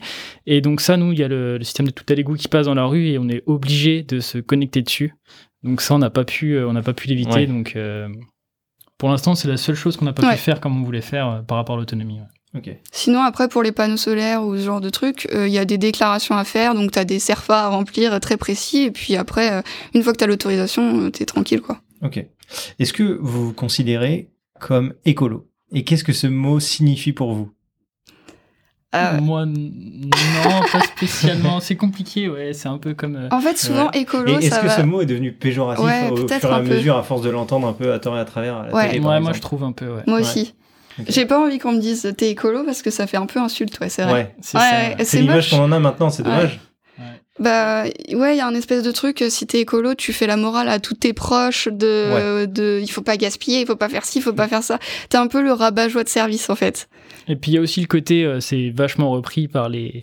Et 0.46 0.60
donc 0.60 0.80
ça, 0.80 0.96
nous, 0.96 1.12
il 1.12 1.18
y 1.18 1.24
a 1.24 1.28
le, 1.28 1.62
système 1.62 1.86
de 1.86 1.92
tout 1.92 2.04
à 2.08 2.14
l'égout 2.14 2.34
qui 2.34 2.48
passe 2.48 2.66
dans 2.66 2.74
la 2.74 2.84
rue 2.84 3.06
et 3.06 3.18
on 3.18 3.28
est 3.28 3.42
obligé 3.46 4.02
de 4.02 4.20
se 4.20 4.38
connecter 4.38 4.82
dessus. 4.82 5.14
Donc 5.62 5.80
ça, 5.80 5.94
on 5.94 5.98
n'a 5.98 6.10
pas 6.10 6.24
pu, 6.24 6.58
on 6.58 6.72
n'a 6.72 6.82
pas 6.82 6.92
pu 6.92 7.08
l'éviter. 7.08 7.46
Donc 7.46 7.78
pour 8.98 9.08
l'instant, 9.08 9.34
c'est 9.34 9.48
la 9.48 9.56
seule 9.56 9.76
chose 9.76 9.96
qu'on 9.96 10.04
n'a 10.04 10.12
pas 10.12 10.32
pu 10.32 10.36
faire 10.38 10.60
comme 10.60 10.78
on 10.78 10.84
voulait 10.84 11.00
faire 11.00 11.44
par 11.46 11.56
rapport 11.56 11.76
à 11.76 11.78
l'autonomie. 11.78 12.18
Sinon, 12.92 13.22
après, 13.22 13.48
pour 13.48 13.62
les 13.62 13.72
panneaux 13.72 13.96
solaires 13.96 14.44
ou 14.44 14.56
ce 14.56 14.62
genre 14.62 14.80
de 14.80 14.90
trucs, 14.90 15.26
il 15.30 15.36
euh, 15.36 15.48
y 15.48 15.58
a 15.58 15.64
des 15.64 15.78
déclarations 15.78 16.36
à 16.36 16.44
faire, 16.44 16.74
donc 16.74 16.92
tu 16.92 16.98
as 16.98 17.04
des 17.04 17.18
CERFA 17.18 17.64
à 17.64 17.68
remplir 17.68 18.14
euh, 18.14 18.18
très 18.18 18.36
précis, 18.36 18.82
et 18.82 18.90
puis 18.90 19.16
après, 19.16 19.52
euh, 19.52 19.62
une 19.94 20.02
fois 20.02 20.12
que 20.12 20.18
tu 20.18 20.24
as 20.24 20.26
l'autorisation, 20.26 21.10
tu 21.10 21.22
es 21.22 21.26
tranquille. 21.26 21.60
quoi. 21.60 21.80
Ok. 22.02 22.24
Est-ce 22.78 22.92
que 22.92 23.18
vous 23.20 23.46
vous 23.46 23.52
considérez 23.52 24.30
comme 24.60 24.94
écolo? 25.04 25.48
Et 25.72 25.82
qu'est-ce 25.82 26.04
que 26.04 26.12
ce 26.12 26.26
mot 26.26 26.60
signifie 26.60 27.12
pour 27.12 27.32
vous? 27.32 27.50
Moi, 29.20 29.44
non, 29.46 30.10
pas 30.70 30.80
spécialement. 30.82 31.58
c'est 31.58 31.74
compliqué, 31.74 32.28
ouais. 32.28 32.52
C'est 32.52 32.68
un 32.68 32.78
peu 32.78 32.94
comme. 32.94 33.28
En 33.32 33.40
fait, 33.40 33.58
souvent, 33.58 33.90
écolo, 33.90 34.38
Est-ce 34.38 34.60
que 34.60 34.68
ce 34.68 34.82
mot 34.82 35.00
est 35.00 35.06
devenu 35.06 35.32
péjoratif 35.32 35.84
au 36.12 36.28
fur 36.28 36.50
et 36.50 36.54
à 36.54 36.60
mesure, 36.60 36.96
à 36.96 37.02
force 37.02 37.22
de 37.22 37.30
l'entendre 37.30 37.66
un 37.66 37.72
peu 37.72 37.92
à 37.92 37.98
tort 37.98 38.16
et 38.16 38.20
à 38.20 38.24
travers 38.24 38.56
à 38.56 38.66
la 38.68 38.72
ouais. 38.72 39.00
ouais 39.00 39.20
moi, 39.20 39.32
je 39.32 39.40
trouve 39.40 39.64
un 39.64 39.72
peu, 39.72 39.86
ouais. 39.86 40.04
Moi 40.06 40.20
aussi. 40.20 40.54
J'ai 41.08 41.26
pas 41.26 41.40
envie 41.40 41.58
qu'on 41.58 41.72
me 41.72 41.80
dise 41.80 42.12
t'es 42.16 42.30
écolo 42.30 42.64
parce 42.64 42.82
que 42.82 42.90
ça 42.90 43.06
fait 43.06 43.16
un 43.16 43.26
peu 43.26 43.40
insulte, 43.40 43.78
ouais, 43.80 43.88
c'est 43.88 44.02
vrai. 44.02 44.12
Ouais, 44.12 44.34
c'est 44.40 44.58
ouais, 44.58 44.96
C'est 45.04 45.20
l'image 45.20 45.50
qu'on 45.50 45.58
en 45.58 45.72
a 45.72 45.78
maintenant, 45.78 46.10
c'est 46.10 46.22
dommage. 46.22 46.60
Bah 47.40 47.82
ouais, 48.12 48.34
il 48.34 48.38
y 48.38 48.40
a 48.40 48.46
un 48.46 48.54
espèce 48.54 48.84
de 48.84 48.92
truc, 48.92 49.20
euh, 49.20 49.28
si 49.28 49.44
t'es 49.44 49.58
écolo, 49.58 49.96
tu 49.96 50.12
fais 50.12 50.28
la 50.28 50.36
morale 50.36 50.68
à 50.68 50.78
tous 50.78 50.94
tes 50.94 51.12
proches 51.12 51.66
de, 51.66 52.46
de 52.46 52.78
il 52.80 52.86
faut 52.86 53.02
pas 53.02 53.16
gaspiller, 53.16 53.60
il 53.60 53.66
faut 53.66 53.74
pas 53.74 53.88
faire 53.88 54.04
ci, 54.04 54.18
il 54.18 54.22
faut 54.22 54.32
pas 54.32 54.46
faire 54.46 54.62
ça. 54.62 54.78
T'es 55.08 55.16
un 55.16 55.26
peu 55.26 55.42
le 55.42 55.52
rabat-joie 55.52 56.04
de 56.04 56.08
service 56.08 56.48
en 56.48 56.54
fait. 56.54 56.88
Et 57.26 57.34
puis 57.34 57.50
il 57.50 57.54
y 57.54 57.58
a 57.58 57.60
aussi 57.60 57.80
le 57.80 57.88
côté, 57.88 58.24
euh, 58.24 58.38
c'est 58.38 58.70
vachement 58.70 59.10
repris 59.10 59.48
par 59.48 59.68
les, 59.68 60.02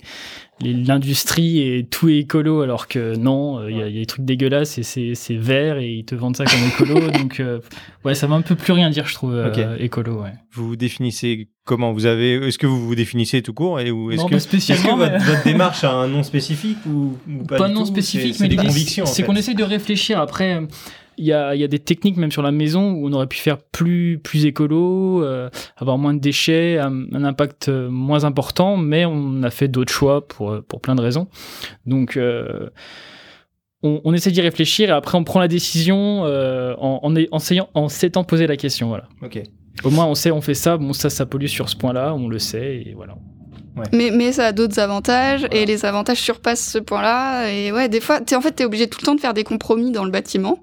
l'industrie 0.61 1.59
et 1.59 1.85
tout 1.85 2.09
est 2.09 2.19
écolo 2.19 2.61
alors 2.61 2.87
que 2.87 3.15
non, 3.15 3.59
euh, 3.59 3.71
il 3.71 3.77
y, 3.77 3.81
a 3.81 3.89
des 3.89 4.05
trucs 4.05 4.25
dégueulasses 4.25 4.77
et 4.77 4.83
c'est 4.83 5.35
vert 5.35 5.77
et 5.77 5.89
ils 5.89 6.05
te 6.05 6.15
vendent 6.15 6.37
ça 6.37 6.45
comme 6.45 6.59
écolo. 6.67 7.11
donc 7.17 7.39
euh, 7.39 7.59
ouais, 8.05 8.15
ça 8.15 8.27
va 8.27 8.35
un 8.35 8.41
peu 8.41 8.55
plus 8.55 8.73
rien 8.73 8.89
dire, 8.89 9.07
je 9.07 9.13
trouve, 9.13 9.33
euh, 9.33 9.77
écolo. 9.79 10.21
Ouais. 10.21 10.33
Vous 10.53 10.67
vous 10.67 10.75
définissez 10.75 11.49
comment 11.65 11.93
Vous 11.93 12.05
avez 12.05 12.35
Est-ce 12.47 12.57
que 12.57 12.67
vous 12.67 12.85
vous 12.85 12.95
définissez 12.95 13.41
tout 13.41 13.53
court 13.53 13.79
et 13.79 13.87
est-ce 13.87 14.25
que, 14.25 14.39
spécialement, 14.39 15.03
est 15.03 15.19
que 15.19 15.25
votre, 15.25 15.43
démarche 15.43 15.83
a 15.83 15.91
un 15.91 16.07
nom 16.07 16.23
spécifique 16.31 16.77
ou, 16.85 17.17
pas, 17.47 17.57
pas 17.57 17.67
nom 17.67 17.85
spécifique, 17.85 18.37
mais 18.39 18.47
des 18.47 18.55
convictions. 18.55 19.05
C'est 19.05 19.23
qu'on 19.23 19.35
essaie 19.35 19.53
de 19.53 19.63
réfléchir 19.63 20.19
après 20.19 20.59
il 21.21 21.27
y 21.27 21.33
a, 21.33 21.55
y 21.55 21.63
a, 21.63 21.67
des 21.67 21.79
techniques 21.79 22.17
même 22.17 22.31
sur 22.31 22.41
la 22.41 22.51
maison 22.51 22.93
où 22.93 23.07
on 23.07 23.13
aurait 23.13 23.27
pu 23.27 23.37
faire 23.37 23.59
plus 23.59 24.19
plus 24.19 24.45
écolo, 24.45 25.23
euh, 25.23 25.49
avoir 25.77 25.99
moins 25.99 26.15
de 26.15 26.19
déchets, 26.19 26.79
un, 26.79 27.23
impact 27.23 27.69
euh, 27.69 27.89
moins 27.89 28.23
important, 28.23 28.75
mais 28.75 29.05
on 29.05 29.43
a 29.43 29.51
fait 29.51 29.67
d'autres 29.67 29.93
choix 29.93 30.27
pour 30.27 30.51
euh, 30.51 30.65
pour 30.67 30.81
plein 30.81 30.95
de 30.95 31.01
raisons. 31.01 31.27
Donc 31.85 32.19
on, 33.83 34.01
on, 34.03 34.13
essaie 34.13 34.31
d'y 34.31 34.41
réfléchir 34.41 34.89
et 34.89 34.93
après 34.93 35.17
on 35.17 35.23
prend 35.23 35.39
la 35.39 35.47
décision 35.47 36.23
en, 36.23 36.99
en, 37.03 37.15
en, 37.15 37.69
en 37.73 37.89
s'étant 37.89 38.23
posé 38.23 38.47
la 38.47 38.57
question. 38.57 38.89
Voilà. 38.89 39.05
Ok. 39.21 39.41
Au 39.83 39.91
moins 39.91 40.05
on 40.05 40.15
sait 40.15 40.31
on 40.31 40.41
fait 40.41 40.55
ça, 40.55 40.77
bon 40.77 40.93
ça 40.93 41.11
ça 41.11 41.27
pollue 41.27 41.45
sur 41.45 41.69
ce 41.69 41.75
point-là, 41.75 42.15
on 42.15 42.27
le 42.27 42.39
sait 42.39 42.77
et 42.77 42.93
voilà. 42.95 43.15
Ouais. 43.77 43.85
Mais, 43.93 44.11
mais 44.11 44.31
ça 44.33 44.47
a 44.47 44.51
d'autres 44.51 44.79
avantages 44.79 45.47
et 45.51 45.65
les 45.65 45.85
avantages 45.85 46.19
surpassent 46.19 46.67
ce 46.71 46.77
point-là. 46.77 47.49
Et 47.49 47.71
ouais, 47.71 47.87
des 47.87 48.01
fois, 48.01 48.19
es, 48.19 48.35
en 48.35 48.41
fait, 48.41 48.51
t'es 48.51 48.65
obligé 48.65 48.89
tout 48.89 48.97
le 49.01 49.05
temps 49.05 49.15
de 49.15 49.21
faire 49.21 49.33
des 49.33 49.45
compromis 49.45 49.91
dans 49.91 50.03
le 50.03 50.11
bâtiment 50.11 50.59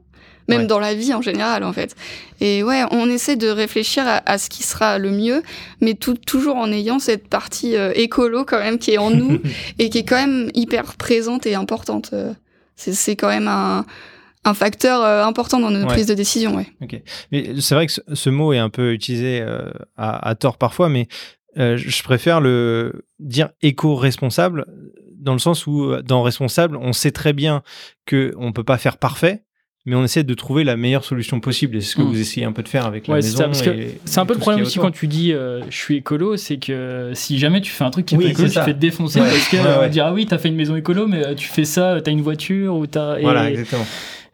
même 0.49 0.67
dans 0.67 0.79
la 0.79 0.95
vie 0.95 1.15
en 1.15 1.23
général 1.23 1.63
en 1.63 1.73
fait. 1.73 1.95
Et 2.41 2.63
ouais, 2.63 2.85
on 2.91 3.09
essaie 3.09 3.37
de 3.37 3.49
réfléchir 3.49 4.05
à, 4.07 4.39
ce 4.39 4.49
qui 4.49 4.63
sera 4.63 4.99
le 4.99 5.11
mieux, 5.11 5.43
mais 5.81 5.95
tout, 5.95 6.15
toujours 6.15 6.57
en 6.57 6.73
ayant 6.73 6.99
cette 6.99 7.29
partie 7.29 7.77
euh, 7.77 7.93
écolo 7.95 8.45
quand 8.45 8.59
même 8.59 8.79
qui 8.79 8.93
est 8.93 8.99
en 8.99 9.11
nous 9.11 9.41
et 9.79 9.91
qui 9.91 9.99
est 9.99 10.05
quand 10.05 10.17
même 10.17 10.51
hyper 10.55 10.95
présente 10.97 11.47
et 11.47 11.55
importante. 11.55 12.11
Euh, 12.13 12.33
c'est 12.77 13.17
quand 13.17 13.29
même 13.29 13.49
un, 13.49 13.85
un 14.45 14.55
facteur 14.55 15.03
euh, 15.03 15.25
important 15.25 15.59
dans 15.59 15.71
nos 15.71 15.85
prises 15.87 16.07
de 16.07 16.15
décision. 16.15 16.57
Ouais. 16.57 17.03
Mais 17.33 17.61
c'est 17.61 17.75
vrai 17.75 17.87
que 17.87 17.93
ce, 17.93 18.31
mot 18.31 18.53
est 18.53 18.59
un 18.59 18.71
peu 18.71 18.93
utilisé 18.93 19.45
à, 19.97 20.29
à, 20.29 20.35
tort 20.37 20.59
parfois, 20.59 20.89
mais 20.89 21.09
je 21.57 22.03
préfère 22.05 22.41
le 22.41 23.05
dire 23.19 23.49
éco-responsable 23.63 24.65
dans 25.19 25.33
le 25.33 25.41
sens 25.41 25.67
où 25.67 25.97
dans 26.03 26.23
responsable, 26.23 26.77
on 26.77 26.93
sait 26.93 27.11
très 27.11 27.33
bien 27.33 27.63
que 28.07 28.33
on 28.39 28.53
peut 28.53 28.63
pas 28.63 28.79
faire 28.79 28.97
parfait, 28.97 29.43
mais 29.89 29.97
on 29.97 30.05
essaie 30.05 30.23
de 30.23 30.35
trouver 30.35 30.65
la 30.65 30.77
meilleure 30.77 31.05
solution 31.05 31.41
possible. 31.41 31.77
Et 31.77 31.81
c'est 31.81 31.93
ce 31.93 31.97
que 31.97 32.03
mm. 32.03 32.07
vous 32.07 32.21
essayez 32.21 32.47
un 32.47 32.53
peu 32.53 32.63
de 32.63 32.69
faire 32.69 32.87
avec 32.87 33.09
la 33.09 33.17
maison. 33.17 33.51
C'est 33.53 34.21
un 34.21 34.27
peu 34.27 34.35
le 34.35 34.39
problème 34.39 34.63
aussi 34.63 34.79
quand 34.79 34.91
tu 34.91 35.07
dis 35.07 35.33
euh, 35.33 35.63
je 35.71 35.77
suis 35.77 35.97
écolo, 35.97 36.37
c'est 36.37 36.59
que 36.59 37.11
si 37.15 37.39
jamais 37.39 37.61
tu 37.61 37.73
fais 37.73 37.85
un 37.85 37.91
truc 37.91 38.07
qui 38.07 38.15
est 38.15 38.19
pas 38.19 38.25
écolo, 38.25 38.49
tu 38.49 38.55
te 38.55 38.61
fais 38.61 38.75
défoncer 38.75 39.21
parce 39.21 39.49
qu'on 39.49 39.63
va 39.63 39.89
dire 39.89 40.07
ah 40.07 40.13
oui, 40.13 40.27
t'as 40.27 40.39
fait 40.39 40.49
une 40.49 40.57
maison 40.57 40.77
écolo, 40.77 41.07
mais 41.07 41.27
euh, 41.27 41.35
tu 41.35 41.49
fais 41.49 41.65
ça, 41.65 42.01
t'as 42.03 42.11
une 42.11 42.23
voiture 42.23 42.77
ou 42.77 42.87
t'as. 42.87 43.19
Voilà, 43.21 43.51
exactement. 43.51 43.87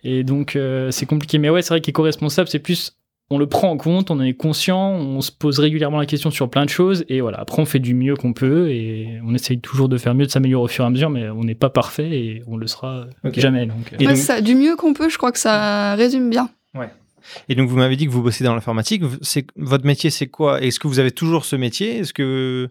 Et 0.03 0.25
donc 0.25 0.57
euh, 0.57 0.91
c'est 0.91 1.07
compliqué. 1.07 1.39
Mais 1.39 1.51
ouais, 1.51 1.63
c'est 1.63 1.71
vrai 1.71 1.81
qu'éco-responsable, 1.81 2.49
c'est 2.49 2.59
plus 2.59 2.97
on 3.31 3.39
le 3.39 3.47
prend 3.47 3.71
en 3.71 3.77
compte, 3.77 4.11
on 4.11 4.17
en 4.17 4.23
est 4.23 4.35
conscient, 4.35 4.91
on 4.93 5.21
se 5.21 5.33
pose 5.33 5.59
régulièrement 5.59 5.99
la 5.99 6.07
question 6.07 6.31
sur 6.31 6.51
plein 6.51 6.65
de 6.65 6.71
choses, 6.71 7.05
et 7.09 7.21
voilà, 7.21 7.41
après 7.41 7.61
on 7.63 7.65
fait 7.65 7.79
du 7.79 7.95
mieux 7.95 8.17
qu'on 8.17 8.33
peut, 8.33 8.71
et 8.71 9.19
on 9.25 9.35
essaye 9.35 9.61
toujours 9.61 9.89
de 9.89 9.97
faire 9.97 10.15
mieux, 10.15 10.27
de 10.27 10.31
s'améliorer 10.31 10.65
au 10.65 10.69
fur 10.69 10.85
et 10.85 10.87
à 10.87 10.91
mesure, 10.91 11.11
mais 11.11 11.29
on 11.31 11.43
n'est 11.43 11.55
pas 11.55 11.71
parfait, 11.71 12.11
et 12.11 12.43
on 12.47 12.57
le 12.57 12.67
sera 12.67 13.07
jamais. 13.35 13.67
Donc. 13.67 13.93
Et 13.95 14.07
Ouais, 14.07 14.13
donc- 14.13 14.17
ça, 14.19 14.41
du 14.41 14.55
mieux 14.55 14.77
qu'on 14.77 14.93
peut, 14.93 15.09
je 15.09 15.17
crois 15.17 15.33
que 15.33 15.39
ça 15.39 15.95
résume 15.95 16.29
bien. 16.31 16.49
Et 17.49 17.55
donc 17.55 17.71
vous 17.71 17.77
m'avez 17.79 17.97
dit 17.97 18.05
que 18.05 18.11
vous 18.11 18.23
bossez 18.23 18.45
dans 18.45 18.55
l'informatique. 18.55 19.03
C'est 19.23 19.47
votre 19.57 19.87
métier, 19.87 20.11
c'est 20.11 20.27
quoi? 20.27 20.61
Est-ce 20.61 20.79
que 20.79 20.87
vous 20.89 20.99
avez 20.99 21.11
toujours 21.11 21.47
ce 21.47 21.57
métier? 21.57 21.97
Est-ce 22.01 22.13
que 22.13 22.69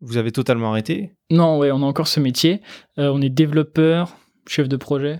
vous 0.00 0.16
avez 0.18 0.30
totalement 0.30 0.70
arrêté? 0.70 1.10
Non, 1.32 1.58
ouais, 1.58 1.72
on 1.72 1.82
a 1.82 1.84
encore 1.84 2.06
ce 2.06 2.20
métier. 2.20 2.60
Euh, 3.00 3.10
on 3.12 3.20
est 3.20 3.28
développeur, 3.28 4.16
chef 4.46 4.68
de 4.68 4.76
projet. 4.76 5.18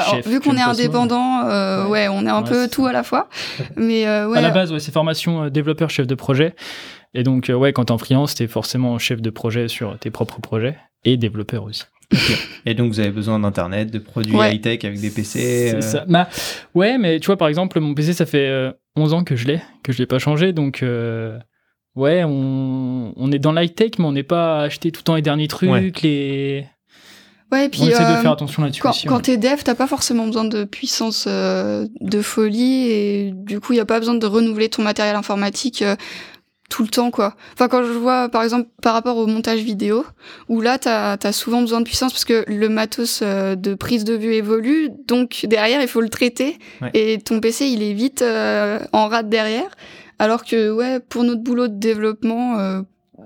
Bah, 0.00 0.16
Chef, 0.16 0.26
vu 0.26 0.40
qu'on 0.40 0.56
est 0.56 0.60
indépendant, 0.62 1.42
euh, 1.46 1.84
Ouais. 1.84 1.90
ouais. 1.90 2.08
on 2.08 2.26
est 2.26 2.30
un 2.30 2.42
Ouais, 2.42 2.48
peu 2.48 2.68
tout 2.68 2.86
à 2.86 2.92
la 2.92 3.02
fois. 3.02 3.28
Mais 3.76 4.06
euh, 4.06 4.28
ouais, 4.28 4.38
À 4.38 4.40
la 4.40 4.50
base, 4.50 4.72
ouais, 4.72 4.80
c'est 4.80 4.92
formation 4.92 5.44
euh, 5.44 5.50
développeur, 5.50 5.90
chef 5.90 6.06
de 6.06 6.14
projet. 6.14 6.54
Et 7.14 7.22
donc, 7.22 7.48
euh, 7.50 7.54
ouais, 7.54 7.72
quand 7.72 7.86
t'es 7.86 7.92
en 7.92 7.98
freelance, 7.98 8.34
t'es 8.34 8.46
forcément 8.46 8.98
chef 8.98 9.20
de 9.22 9.30
projet 9.30 9.68
sur 9.68 9.98
tes 9.98 10.10
propres 10.10 10.40
projets 10.40 10.76
et 11.04 11.16
développeur 11.16 11.64
aussi. 11.64 11.84
Et 12.64 12.72
donc 12.74 12.88
vous 12.90 13.00
avez 13.00 13.10
besoin 13.10 13.38
d'internet, 13.38 13.90
de 13.90 13.98
produits 13.98 14.34
Ouais. 14.34 14.54
high-tech 14.54 14.82
avec 14.84 14.98
des 15.00 15.10
PC. 15.10 15.38
C'est 15.40 15.74
euh, 15.76 15.80
ça. 15.82 16.04
Bah, 16.08 16.26
ouais, 16.74 16.96
mais 16.96 17.20
tu 17.20 17.26
vois, 17.26 17.36
par 17.36 17.48
exemple, 17.48 17.78
mon 17.80 17.92
PC, 17.94 18.14
ça 18.14 18.24
fait 18.24 18.48
euh, 18.48 18.72
11 18.96 19.12
ans 19.12 19.24
que 19.24 19.36
je 19.36 19.46
l'ai, 19.46 19.60
que 19.82 19.92
je 19.92 19.98
l'ai 19.98 20.06
pas 20.06 20.18
changé. 20.18 20.52
Donc, 20.54 20.82
euh, 20.82 21.38
ouais, 21.96 22.24
on, 22.24 23.12
on 23.14 23.30
est 23.32 23.38
dans 23.38 23.52
l'high-tech, 23.52 23.92
mais 23.98 24.06
on 24.06 24.12
n'est 24.12 24.22
pas 24.22 24.60
à 24.60 24.62
acheter 24.62 24.90
tout 24.90 25.00
le 25.00 25.04
temps 25.04 25.14
les 25.16 25.22
derniers 25.22 25.48
trucs. 25.48 25.68
Ouais. 25.70 25.92
Les... 26.02 26.66
ouais, 27.52 27.64
et 27.64 27.66
on 27.66 27.70
puis 27.70 27.82
essaie 27.88 28.04
de 28.04 28.08
euh, 28.08 28.22
faire 28.22 28.32
attention 28.32 28.62
là-dessus 28.62 28.82
quand, 28.82 28.92
quand 29.06 29.16
ouais. 29.16 29.22
t'es 29.22 29.36
dev, 29.36 29.62
t'as 29.64 29.74
pas 29.74 29.86
forcément 29.86 30.26
besoin 30.26 30.44
de 30.44 30.64
puissance 30.64 31.26
euh, 31.28 31.86
de 32.00 32.20
folie 32.22 32.90
et 32.90 33.32
du 33.34 33.60
coup, 33.60 33.72
il 33.72 33.76
y 33.76 33.80
a 33.80 33.86
pas 33.86 33.98
besoin 33.98 34.14
de 34.14 34.26
renouveler 34.26 34.68
ton 34.68 34.82
matériel 34.82 35.16
informatique 35.16 35.82
euh, 35.82 35.96
tout 36.68 36.82
le 36.82 36.88
temps, 36.88 37.10
quoi. 37.10 37.34
Enfin, 37.54 37.68
quand 37.68 37.82
je 37.82 37.92
vois, 37.92 38.28
par 38.28 38.42
exemple, 38.42 38.68
par 38.82 38.92
rapport 38.92 39.16
au 39.16 39.26
montage 39.26 39.60
vidéo, 39.60 40.04
où 40.48 40.60
là, 40.60 40.78
t'as 40.78 41.16
as 41.22 41.32
souvent 41.32 41.62
besoin 41.62 41.80
de 41.80 41.84
puissance 41.84 42.12
parce 42.12 42.24
que 42.26 42.44
le 42.46 42.68
matos 42.68 43.20
euh, 43.22 43.54
de 43.54 43.74
prise 43.74 44.04
de 44.04 44.14
vue 44.14 44.34
évolue, 44.34 44.90
donc 45.06 45.46
derrière, 45.48 45.80
il 45.80 45.88
faut 45.88 46.00
le 46.02 46.10
traiter 46.10 46.58
Ouais. 46.82 46.90
et 46.94 47.18
ton 47.18 47.40
PC, 47.40 47.66
il 47.66 47.82
est 47.82 47.94
vite 47.94 48.22
euh, 48.22 48.78
en 48.92 49.08
rate 49.08 49.28
derrière. 49.28 49.70
Alors 50.18 50.44
que, 50.44 50.70
ouais, 50.70 51.00
pour 51.00 51.24
notre 51.24 51.42
boulot 51.42 51.68
de 51.68 51.78
développement, 51.78 52.58
euh, 52.58 52.82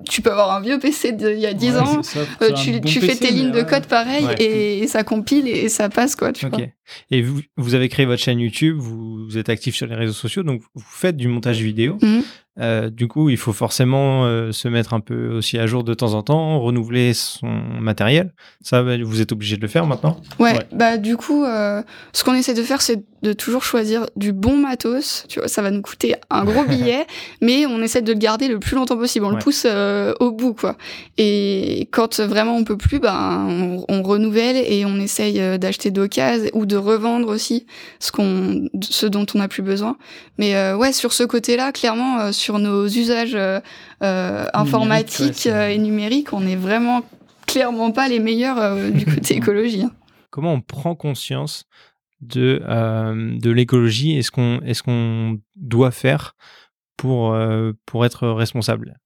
tu 0.09 0.23
peux 0.23 0.31
avoir 0.31 0.53
un 0.55 0.61
vieux 0.61 0.79
PC 0.79 1.13
d'il 1.13 1.39
y 1.39 1.47
a 1.47 1.53
10 1.55 1.71
Ouais, 1.73 1.79
ans, 1.79 2.03
ça, 2.03 2.21
euh, 2.21 2.53
tu, 2.55 2.71
un 2.71 2.79
bon 2.79 2.89
tu 2.89 3.01
fais 3.01 3.15
tes 3.17 3.31
lignes 3.31 3.53
de 3.53 3.63
code 3.63 3.87
pareil 3.87 4.25
Ouais. 4.25 4.43
et, 4.43 4.87
ça 4.87 5.05
compile 5.05 5.47
et 5.49 5.69
ça 5.69 5.89
passe 5.89 6.17
quoi, 6.17 6.33
tu 6.33 6.47
Ok. 6.47 6.53
vois. 6.55 6.67
Et 7.11 7.23
vous, 7.23 7.41
vous 7.57 7.75
avez 7.75 7.89
créé 7.89 8.07
votre 8.07 8.23
chaîne 8.23 8.41
YouTube, 8.41 8.77
vous, 8.79 9.25
vous 9.27 9.39
êtes 9.39 9.49
actif 9.49 9.75
sur 9.75 9.87
les 9.87 9.95
réseaux 9.95 10.13
sociaux, 10.13 10.43
donc 10.43 10.63
vous 10.75 10.85
faites 10.87 11.17
du 11.17 11.29
montage 11.29 11.61
vidéo. 11.61 11.99
Mhm. 12.03 12.23
Euh, 12.61 12.91
du 12.91 13.09
coup, 13.09 13.31
il 13.31 13.39
faut 13.39 13.55
forcément 13.55 14.25
euh, 14.27 14.53
se 14.53 14.69
mettre 14.69 14.93
un 14.93 15.01
peu 15.01 15.29
aussi 15.35 15.59
à 15.59 15.67
jour 15.67 15.85
de 15.85 15.95
temps 15.95 16.13
en 16.13 16.23
temps, 16.23 16.61
renouveler 16.61 17.15
son 17.15 17.47
matériel. 17.81 18.35
Ça, 18.61 18.83
bah, 18.83 18.97
vous 19.03 19.21
êtes 19.23 19.33
obligé 19.33 19.57
de 19.57 19.63
le 19.63 19.69
faire 19.69 19.87
maintenant. 19.87 20.19
Ouais, 20.39 20.53
Ouais. 20.53 20.67
bah 20.73 20.99
du 20.99 21.17
coup, 21.17 21.45
euh, 21.45 21.83
ce 22.13 22.25
qu'on 22.25 22.35
essaie 22.35 22.53
de 22.53 22.63
faire, 22.63 22.83
c'est 22.83 23.03
de 23.23 23.33
toujours 23.33 23.63
choisir 23.63 24.07
du 24.17 24.33
bon 24.33 24.57
matos. 24.57 25.25
Tu 25.29 25.39
vois, 25.39 25.49
ça 25.49 25.63
va 25.63 25.71
nous 25.71 25.81
coûter 25.81 26.15
un 26.29 26.45
gros 26.45 26.65
billet, 26.69 27.07
mais 27.41 27.65
on 27.67 27.81
essaie 27.81 28.03
de 28.03 28.13
le 28.13 28.19
garder 28.19 28.49
le 28.49 28.59
plus 28.59 28.75
longtemps 28.77 28.97
possible. 28.99 29.25
On 29.25 29.31
Ouais. 29.31 29.37
le 29.37 29.43
pousse 29.43 29.67
au 30.21 30.31
bout, 30.33 30.53
quoi. 30.55 30.77
Et 31.17 31.89
quand 31.93 32.21
vraiment 32.21 32.57
on 32.57 32.65
peut 32.65 32.77
plus, 32.77 32.99
ben 32.99 33.47
on, 33.49 33.85
on 33.89 34.03
renouvelle 34.03 34.57
et 34.57 34.85
on 34.85 34.97
essaye 34.97 35.59
d'acheter 35.59 35.91
d'occasion 35.91 36.51
ou 36.53 36.67
de 36.67 36.77
revendre 36.77 37.29
aussi 37.29 37.67
ce 38.01 38.13
qu'on, 38.13 38.69
ce 38.83 39.07
dont 39.07 39.25
on 39.35 39.39
n'a 39.39 39.49
plus 39.49 39.63
besoin. 39.63 39.97
Mais 40.39 40.73
ouais, 40.75 40.93
sur 40.93 41.13
ce 41.13 41.23
côté-là, 41.23 41.73
clairement, 41.73 42.33
sur 42.43 42.59
nos 42.59 42.87
usages 42.87 43.35
euh, 43.35 43.61
euh, 44.03 44.47
informatiques 44.53 45.47
euh, 45.47 45.69
et 45.69 45.79
numériques, 45.79 46.33
on 46.33 46.47
est 46.47 46.57
vraiment 46.57 47.03
clairement 47.47 47.93
pas 47.93 48.09
les 48.09 48.19
meilleurs 48.19 48.59
euh, 48.59 48.91
du 48.91 49.05
côté 49.05 49.37
écologie. 49.41 49.85
hein. 49.85 49.93
Comment 50.31 50.55
on 50.55 50.61
prend 50.61 50.95
conscience 50.95 51.65
de, 52.21 52.63
euh, 52.69 53.39
de 53.39 53.51
l'écologie 53.51 54.17
et 54.17 54.23
ce 54.23 54.31
qu'on 54.31 54.61
est 54.65 54.81
qu'on 54.83 55.39
doit 55.57 55.91
faire 55.91 56.35
pour, 56.97 57.33
euh, 57.33 57.73
pour 57.87 58.05
être 58.05 58.29
responsable? 58.29 58.99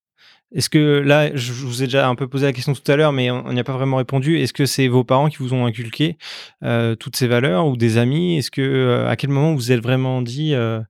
Est-ce 0.55 0.71
que 0.71 1.01
là, 1.05 1.35
je 1.35 1.53
vous 1.53 1.83
ai 1.83 1.87
déjà 1.87 2.09
un 2.09 2.15
peu 2.15 2.29
posé 2.29 2.47
la 2.47 2.53
question 2.53 2.73
tout 2.73 2.91
à 2.91 2.95
l'heure, 2.95 3.13
mais 3.13 3.33
on 3.33 3.53
n'y 3.53 3.59
a 3.59 3.65
pas 3.65 3.73
vraiment 3.73 3.97
répondu. 3.97 4.39
Est-ce 4.39 4.53
que 4.53 4.65
c'est 4.65 4.87
vos 4.87 5.03
parents 5.03 5.29
qui 5.29 5.39
vous 5.39 5.53
ont 5.55 5.67
inculqué 5.67 6.17
euh, 6.63 6.95
toutes 6.95 7.17
ces 7.17 7.27
valeurs 7.27 7.67
ou 7.67 7.77
des 7.77 7.99
amis? 7.99 8.39
Est-ce 8.39 8.53
que 8.53 8.63
euh, 8.63 9.09
à 9.09 9.17
quel 9.17 9.31
moment 9.31 9.51
vous 9.51 9.57
vous 9.57 9.73
êtes 9.73 9.83
vraiment 9.83 10.23
dit 10.23 10.55
euh, 10.55 10.81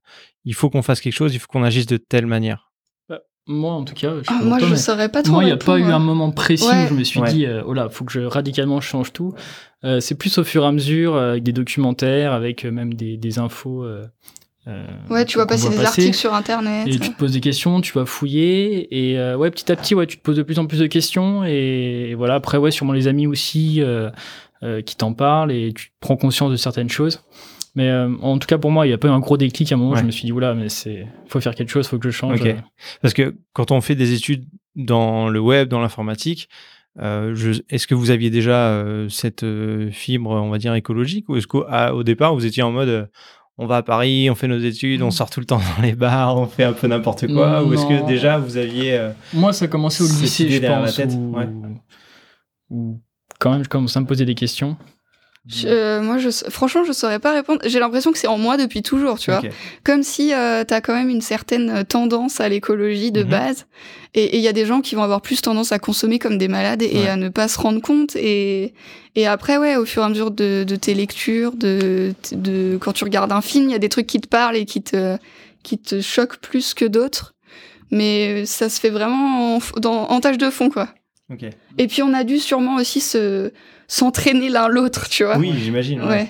il 0.47 0.53
faut 0.55 0.69
qu'on 0.69 0.81
fasse 0.81 1.01
quelque 1.01 1.13
chose, 1.13 1.33
il 1.35 1.39
faut 1.39 1.47
qu'on 1.47 1.63
agisse 1.63 1.85
de 1.85 1.97
telle 1.97 2.25
manière 2.25 2.71
Moi, 3.49 3.71
en 3.71 3.85
tout 3.85 3.93
cas, 3.93 4.13
je, 4.17 4.23
Ah, 4.27 4.39
sais 4.39 4.45
moi, 4.45 4.57
pas, 4.57 4.65
je 4.65 4.71
mais- 4.71 4.75
saurais 4.77 5.07
pas 5.09 5.23
trop. 5.23 5.31
Moi, 5.33 5.43
il 5.43 5.47
n'y 5.47 5.51
a 5.53 5.57
pas 5.57 5.77
eu 5.79 5.83
un 5.83 5.99
moment 5.99 6.31
précis 6.31 6.67
Ouais. 6.67 6.83
où 6.83 6.87
je 6.89 6.93
me 6.93 7.03
suis 7.05 7.21
Ouais. 7.21 7.31
dit, 7.31 7.45
euh, 7.45 7.63
oh 7.65 7.71
là, 7.73 7.87
faut 7.89 8.03
que 8.03 8.11
je 8.11 8.19
radicalement 8.19 8.81
change 8.81 9.13
tout. 9.13 9.33
Euh, 9.85 10.01
c'est 10.01 10.15
plus 10.15 10.37
au 10.37 10.43
fur 10.43 10.63
et 10.63 10.67
à 10.67 10.71
mesure, 10.73 11.15
euh, 11.15 11.31
avec 11.31 11.43
des 11.43 11.53
documentaires, 11.53 12.33
avec 12.33 12.65
euh, 12.65 12.71
même 12.71 12.93
des, 12.93 13.15
des 13.15 13.39
infos. 13.39 13.85
Ouais, 15.09 15.23
tu 15.25 15.37
vas 15.37 15.45
qu'on 15.45 15.49
passer 15.51 15.69
des 15.69 15.75
passer. 15.77 15.87
articles 16.01 16.17
sur 16.17 16.33
internet. 16.33 16.87
Et 16.89 16.91
tu 16.99 16.99
te 17.13 17.17
poses 17.17 17.31
des 17.31 17.39
questions, 17.39 17.79
tu 17.79 17.93
vas 17.93 18.05
fouiller, 18.05 18.87
et 19.11 19.17
euh, 19.17 19.37
ouais, 19.37 19.49
petit 19.49 19.71
à 19.71 19.77
petit, 19.77 19.95
ouais, 19.95 20.07
tu 20.07 20.17
te 20.17 20.21
poses 20.21 20.35
de 20.35 20.43
plus 20.43 20.59
en 20.59 20.65
plus 20.65 20.79
de 20.79 20.87
questions, 20.87 21.45
et, 21.45 22.15
voilà, 22.17 22.35
après, 22.35 22.57
ouais, 22.57 22.71
sûrement 22.71 22.91
les 22.91 23.07
amis 23.07 23.27
aussi 23.27 23.81
euh, 23.81 24.09
euh, 24.63 24.81
qui 24.81 24.97
t'en 24.97 25.13
parlent, 25.13 25.53
et 25.53 25.71
tu 25.73 25.93
prends 26.01 26.17
conscience 26.17 26.51
de 26.51 26.57
certaines 26.57 26.89
choses. 26.89 27.21
Mais 27.77 27.89
euh, 27.89 28.09
en 28.23 28.39
tout 28.39 28.47
cas, 28.47 28.57
pour 28.57 28.71
moi, 28.71 28.85
il 28.85 28.89
n'y 28.89 28.95
a 28.95 28.97
pas 28.97 29.07
eu 29.07 29.11
un 29.11 29.19
gros 29.19 29.37
déclic 29.37 29.71
à 29.71 29.75
un 29.75 29.77
moment, 29.77 29.91
où 29.91 29.93
Ouais. 29.93 29.99
je 30.01 30.05
me 30.05 30.09
suis 30.11 30.25
dit, 30.25 30.31
oula, 30.31 30.55
mais 30.55 30.67
c'est, 30.67 31.05
faut 31.27 31.39
faire 31.39 31.53
quelque 31.53 31.69
chose, 31.69 31.87
faut 31.87 31.99
que 31.99 32.09
je 32.09 32.15
change. 32.15 32.41
Euh. 32.43 32.53
Parce 33.03 33.13
que 33.13 33.35
quand 33.53 33.69
on 33.71 33.81
fait 33.81 33.93
des 33.93 34.13
études 34.13 34.45
dans 34.75 35.29
le 35.29 35.39
web, 35.39 35.69
dans 35.69 35.79
l'informatique, 35.79 36.49
euh, 36.99 37.35
je- 37.35 37.61
est-ce 37.69 37.85
que 37.85 37.93
vous 37.93 38.09
aviez 38.09 38.31
déjà 38.31 38.69
euh, 38.71 39.07
cette 39.09 39.45
fibre, 39.91 40.31
on 40.31 40.49
va 40.49 40.57
dire, 40.57 40.73
écologique 40.73 41.29
Ou 41.29 41.35
est-ce 41.35 41.45
qu'au 41.45 42.03
départ, 42.03 42.33
vous 42.33 42.45
étiez 42.47 42.63
en 42.63 42.71
mode 42.71 43.09
on 43.59 43.65
va 43.67 43.77
à 43.77 43.83
Paris, 43.83 44.27
on 44.29 44.35
fait 44.35 44.47
nos 44.47 44.57
études, 44.59 45.01
on 45.03 45.07
Mm. 45.07 45.11
sort 45.11 45.29
tout 45.29 45.39
le 45.39 45.45
temps 45.45 45.59
dans 45.77 45.81
les 45.83 45.93
bars, 45.93 46.35
on 46.37 46.45
fait 46.47 46.63
un 46.63 46.73
peu 46.73 46.87
n'importe 46.87 47.27
quoi 47.27 47.63
Ou 47.63 47.73
est-ce 47.73 47.85
que 47.87 48.07
déjà 48.07 48.37
vous 48.39 48.57
aviez. 48.57 49.09
Moi, 49.33 49.53
ça 49.53 49.65
a 49.65 49.67
commencé 49.67 50.03
au 50.03 50.07
lycée, 50.07 50.49
je 50.49 50.59
pense, 50.65 50.97
où, 51.15 51.35
ouais. 51.37 51.47
où 52.71 52.99
quand 53.39 53.51
même 53.51 53.63
je 53.63 53.69
commençais 53.69 53.97
à 53.97 54.01
me 54.01 54.07
poser 54.07 54.25
des 54.25 54.35
questions. 54.35 54.77
Je- 55.49 55.67
euh, 55.67 56.01
moi, 56.01 56.17
je, 56.17 56.29
franchement, 56.49 56.83
je 56.83 56.91
saurais 56.91 57.19
pas 57.19 57.31
répondre. 57.31 57.61
J'ai 57.65 57.79
l'impression 57.79 58.11
que 58.11 58.17
c'est 58.17 58.27
en 58.27 58.37
moi 58.37 58.57
depuis 58.57 58.81
toujours, 58.81 59.17
tu 59.17 59.31
vois. 59.31 59.39
Comme 59.83 60.03
si 60.03 60.33
euh, 60.33 60.63
t'as 60.65 60.81
quand 60.81 60.93
même 60.93 61.09
une 61.09 61.21
certaine 61.21 61.85
tendance 61.85 62.41
à 62.41 62.49
l'écologie 62.49 63.11
de 63.11 63.23
Mhm. 63.23 63.29
base. 63.29 63.65
Et 64.13 64.37
il 64.37 64.41
y 64.43 64.47
a 64.47 64.53
des 64.53 64.65
gens 64.65 64.81
qui 64.81 64.95
vont 64.95 65.03
avoir 65.03 65.21
plus 65.21 65.41
tendance 65.41 65.71
à 65.71 65.79
consommer 65.79 66.19
comme 66.19 66.37
des 66.37 66.47
malades 66.47 66.81
et, 66.81 67.07
à 67.07 67.15
ne 67.15 67.29
pas 67.29 67.47
se 67.47 67.59
rendre 67.59 67.81
compte. 67.81 68.15
Et, 68.15 68.73
et 69.15 69.25
après, 69.27 69.57
ouais, 69.57 69.75
au 69.77 69.85
fur 69.85 70.01
et 70.01 70.05
à 70.05 70.09
mesure 70.09 70.31
de, 70.31 70.65
de 70.67 70.75
tes 70.75 70.93
lectures, 70.93 71.53
de, 71.53 72.13
de 72.33 72.77
quand 72.81 72.93
tu 72.93 73.03
regardes 73.03 73.31
un 73.31 73.41
film, 73.41 73.65
il 73.69 73.71
y 73.71 73.75
a 73.75 73.79
des 73.79 73.89
trucs 73.89 74.07
qui 74.07 74.19
te 74.19 74.27
parlent 74.27 74.57
et 74.57 74.65
qui 74.65 74.81
te, 74.81 75.17
qui 75.63 75.77
te 75.77 76.01
choquent 76.01 76.37
plus 76.37 76.73
que 76.73 76.85
d'autres. 76.85 77.33
Mais 77.89 78.45
ça 78.45 78.67
se 78.69 78.79
fait 78.81 78.89
vraiment 78.89 79.55
en, 79.55 79.59
dans, 79.79 80.09
en 80.09 80.19
tâche 80.19 80.37
de 80.37 80.49
fond, 80.49 80.69
quoi. 80.69 80.89
Et 81.77 81.87
puis 81.87 82.01
on 82.03 82.13
a 82.13 82.23
dû 82.23 82.37
sûrement 82.37 82.75
aussi 82.75 83.01
se 83.01 83.51
s'entraîner 83.87 84.49
l'un 84.49 84.67
l'autre, 84.67 85.09
tu 85.09 85.23
vois. 85.23 85.37
Oui, 85.37 85.53
j'imagine. 85.61 86.01
ouais. 86.01 86.07
Ouais. 86.07 86.27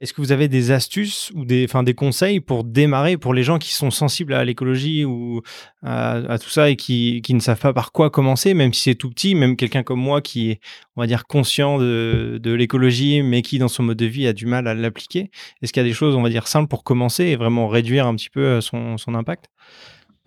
Est-ce 0.00 0.12
que 0.12 0.20
vous 0.20 0.30
avez 0.30 0.46
des 0.46 0.70
astuces 0.70 1.32
ou 1.34 1.44
des, 1.44 1.64
enfin, 1.64 1.82
des 1.82 1.92
conseils 1.92 2.38
pour 2.38 2.62
démarrer 2.62 3.16
pour 3.16 3.34
les 3.34 3.42
gens 3.42 3.58
qui 3.58 3.74
sont 3.74 3.90
sensibles 3.90 4.32
à 4.32 4.44
l'écologie 4.44 5.04
ou 5.04 5.42
à, 5.82 6.12
à 6.32 6.38
tout 6.38 6.50
ça 6.50 6.70
et 6.70 6.76
qui, 6.76 7.20
qui 7.24 7.34
ne 7.34 7.40
savent 7.40 7.58
pas 7.58 7.72
par 7.72 7.90
quoi 7.90 8.08
commencer, 8.08 8.54
même 8.54 8.72
si 8.72 8.82
c'est 8.82 8.94
tout 8.94 9.10
petit, 9.10 9.34
même 9.34 9.56
quelqu'un 9.56 9.82
comme 9.82 9.98
moi 9.98 10.22
qui 10.22 10.52
est, 10.52 10.60
on 10.94 11.00
va 11.00 11.08
dire, 11.08 11.26
conscient 11.26 11.78
de, 11.78 12.38
de 12.40 12.52
l'écologie, 12.52 13.22
mais 13.22 13.42
qui 13.42 13.58
dans 13.58 13.66
son 13.66 13.82
mode 13.82 13.96
de 13.98 14.06
vie 14.06 14.28
a 14.28 14.32
du 14.32 14.46
mal 14.46 14.68
à 14.68 14.74
l'appliquer? 14.74 15.32
Est-ce 15.62 15.72
qu'il 15.72 15.82
y 15.82 15.84
a 15.84 15.88
des 15.88 15.94
choses, 15.94 16.14
on 16.14 16.22
va 16.22 16.28
dire, 16.28 16.46
simples 16.46 16.68
pour 16.68 16.84
commencer 16.84 17.24
et 17.24 17.34
vraiment 17.34 17.66
réduire 17.66 18.06
un 18.06 18.14
petit 18.14 18.30
peu 18.30 18.44
euh, 18.44 18.60
son, 18.60 18.98
son 18.98 19.16
impact? 19.16 19.46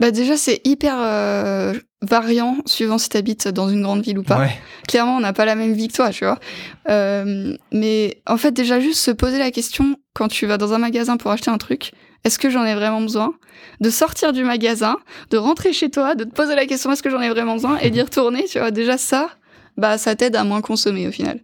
Bah 0.02 0.10
déjà 0.10 0.36
c'est 0.36 0.62
hyper 0.66 0.96
euh, 0.98 1.76
variant 2.02 2.58
suivant 2.66 2.98
si 2.98 3.08
t'habites 3.08 3.48
dans 3.48 3.70
une 3.70 3.84
grande 3.84 4.02
ville 4.02 4.18
ou 4.18 4.24
pas. 4.24 4.40
Ouais. 4.40 4.60
Clairement 4.88 5.18
on 5.18 5.20
n'a 5.20 5.32
pas 5.32 5.46
la 5.46 5.54
même 5.54 5.74
vie 5.74 5.90
que 5.90 5.94
toi, 5.94 6.10
tu 6.10 6.26
vois. 6.26 6.40
Euh, 6.90 7.56
mais 7.72 8.20
en 8.26 8.38
fait 8.38 8.52
déjà 8.52 8.80
juste 8.80 9.00
se 9.00 9.12
poser 9.12 9.38
la 9.38 9.52
question 9.52 9.98
quand 10.16 10.28
tu 10.28 10.48
vas 10.48 10.58
dans 10.58 10.74
un 10.74 10.80
magasin 10.80 11.18
pour 11.18 11.30
acheter 11.30 11.52
un 11.52 11.60
truc, 11.60 11.92
est-ce 12.24 12.40
que 12.40 12.50
j'en 12.50 12.66
ai 12.66 12.74
vraiment 12.74 13.02
besoin? 13.02 13.36
De 13.80 13.92
sortir 13.92 14.34
du 14.34 14.44
magasin, 14.44 14.98
de 15.30 15.38
rentrer 15.38 15.72
chez 15.72 15.92
toi, 15.92 16.16
de 16.16 16.24
te 16.24 16.34
poser 16.34 16.56
la 16.56 16.66
question 16.66 16.92
est-ce 16.92 17.04
que 17.04 17.12
j'en 17.12 17.22
ai 17.22 17.30
vraiment 17.30 17.54
besoin? 17.54 17.78
Et 17.78 17.92
d'y 17.92 18.02
retourner, 18.02 18.46
tu 18.46 18.58
vois. 18.58 18.72
Déjà 18.72 18.98
ça, 18.98 19.30
bah 19.78 20.00
ça 20.00 20.16
t'aide 20.16 20.36
à 20.36 20.44
moins 20.44 20.62
consommer 20.62 21.08
au 21.08 21.12
final. 21.12 21.42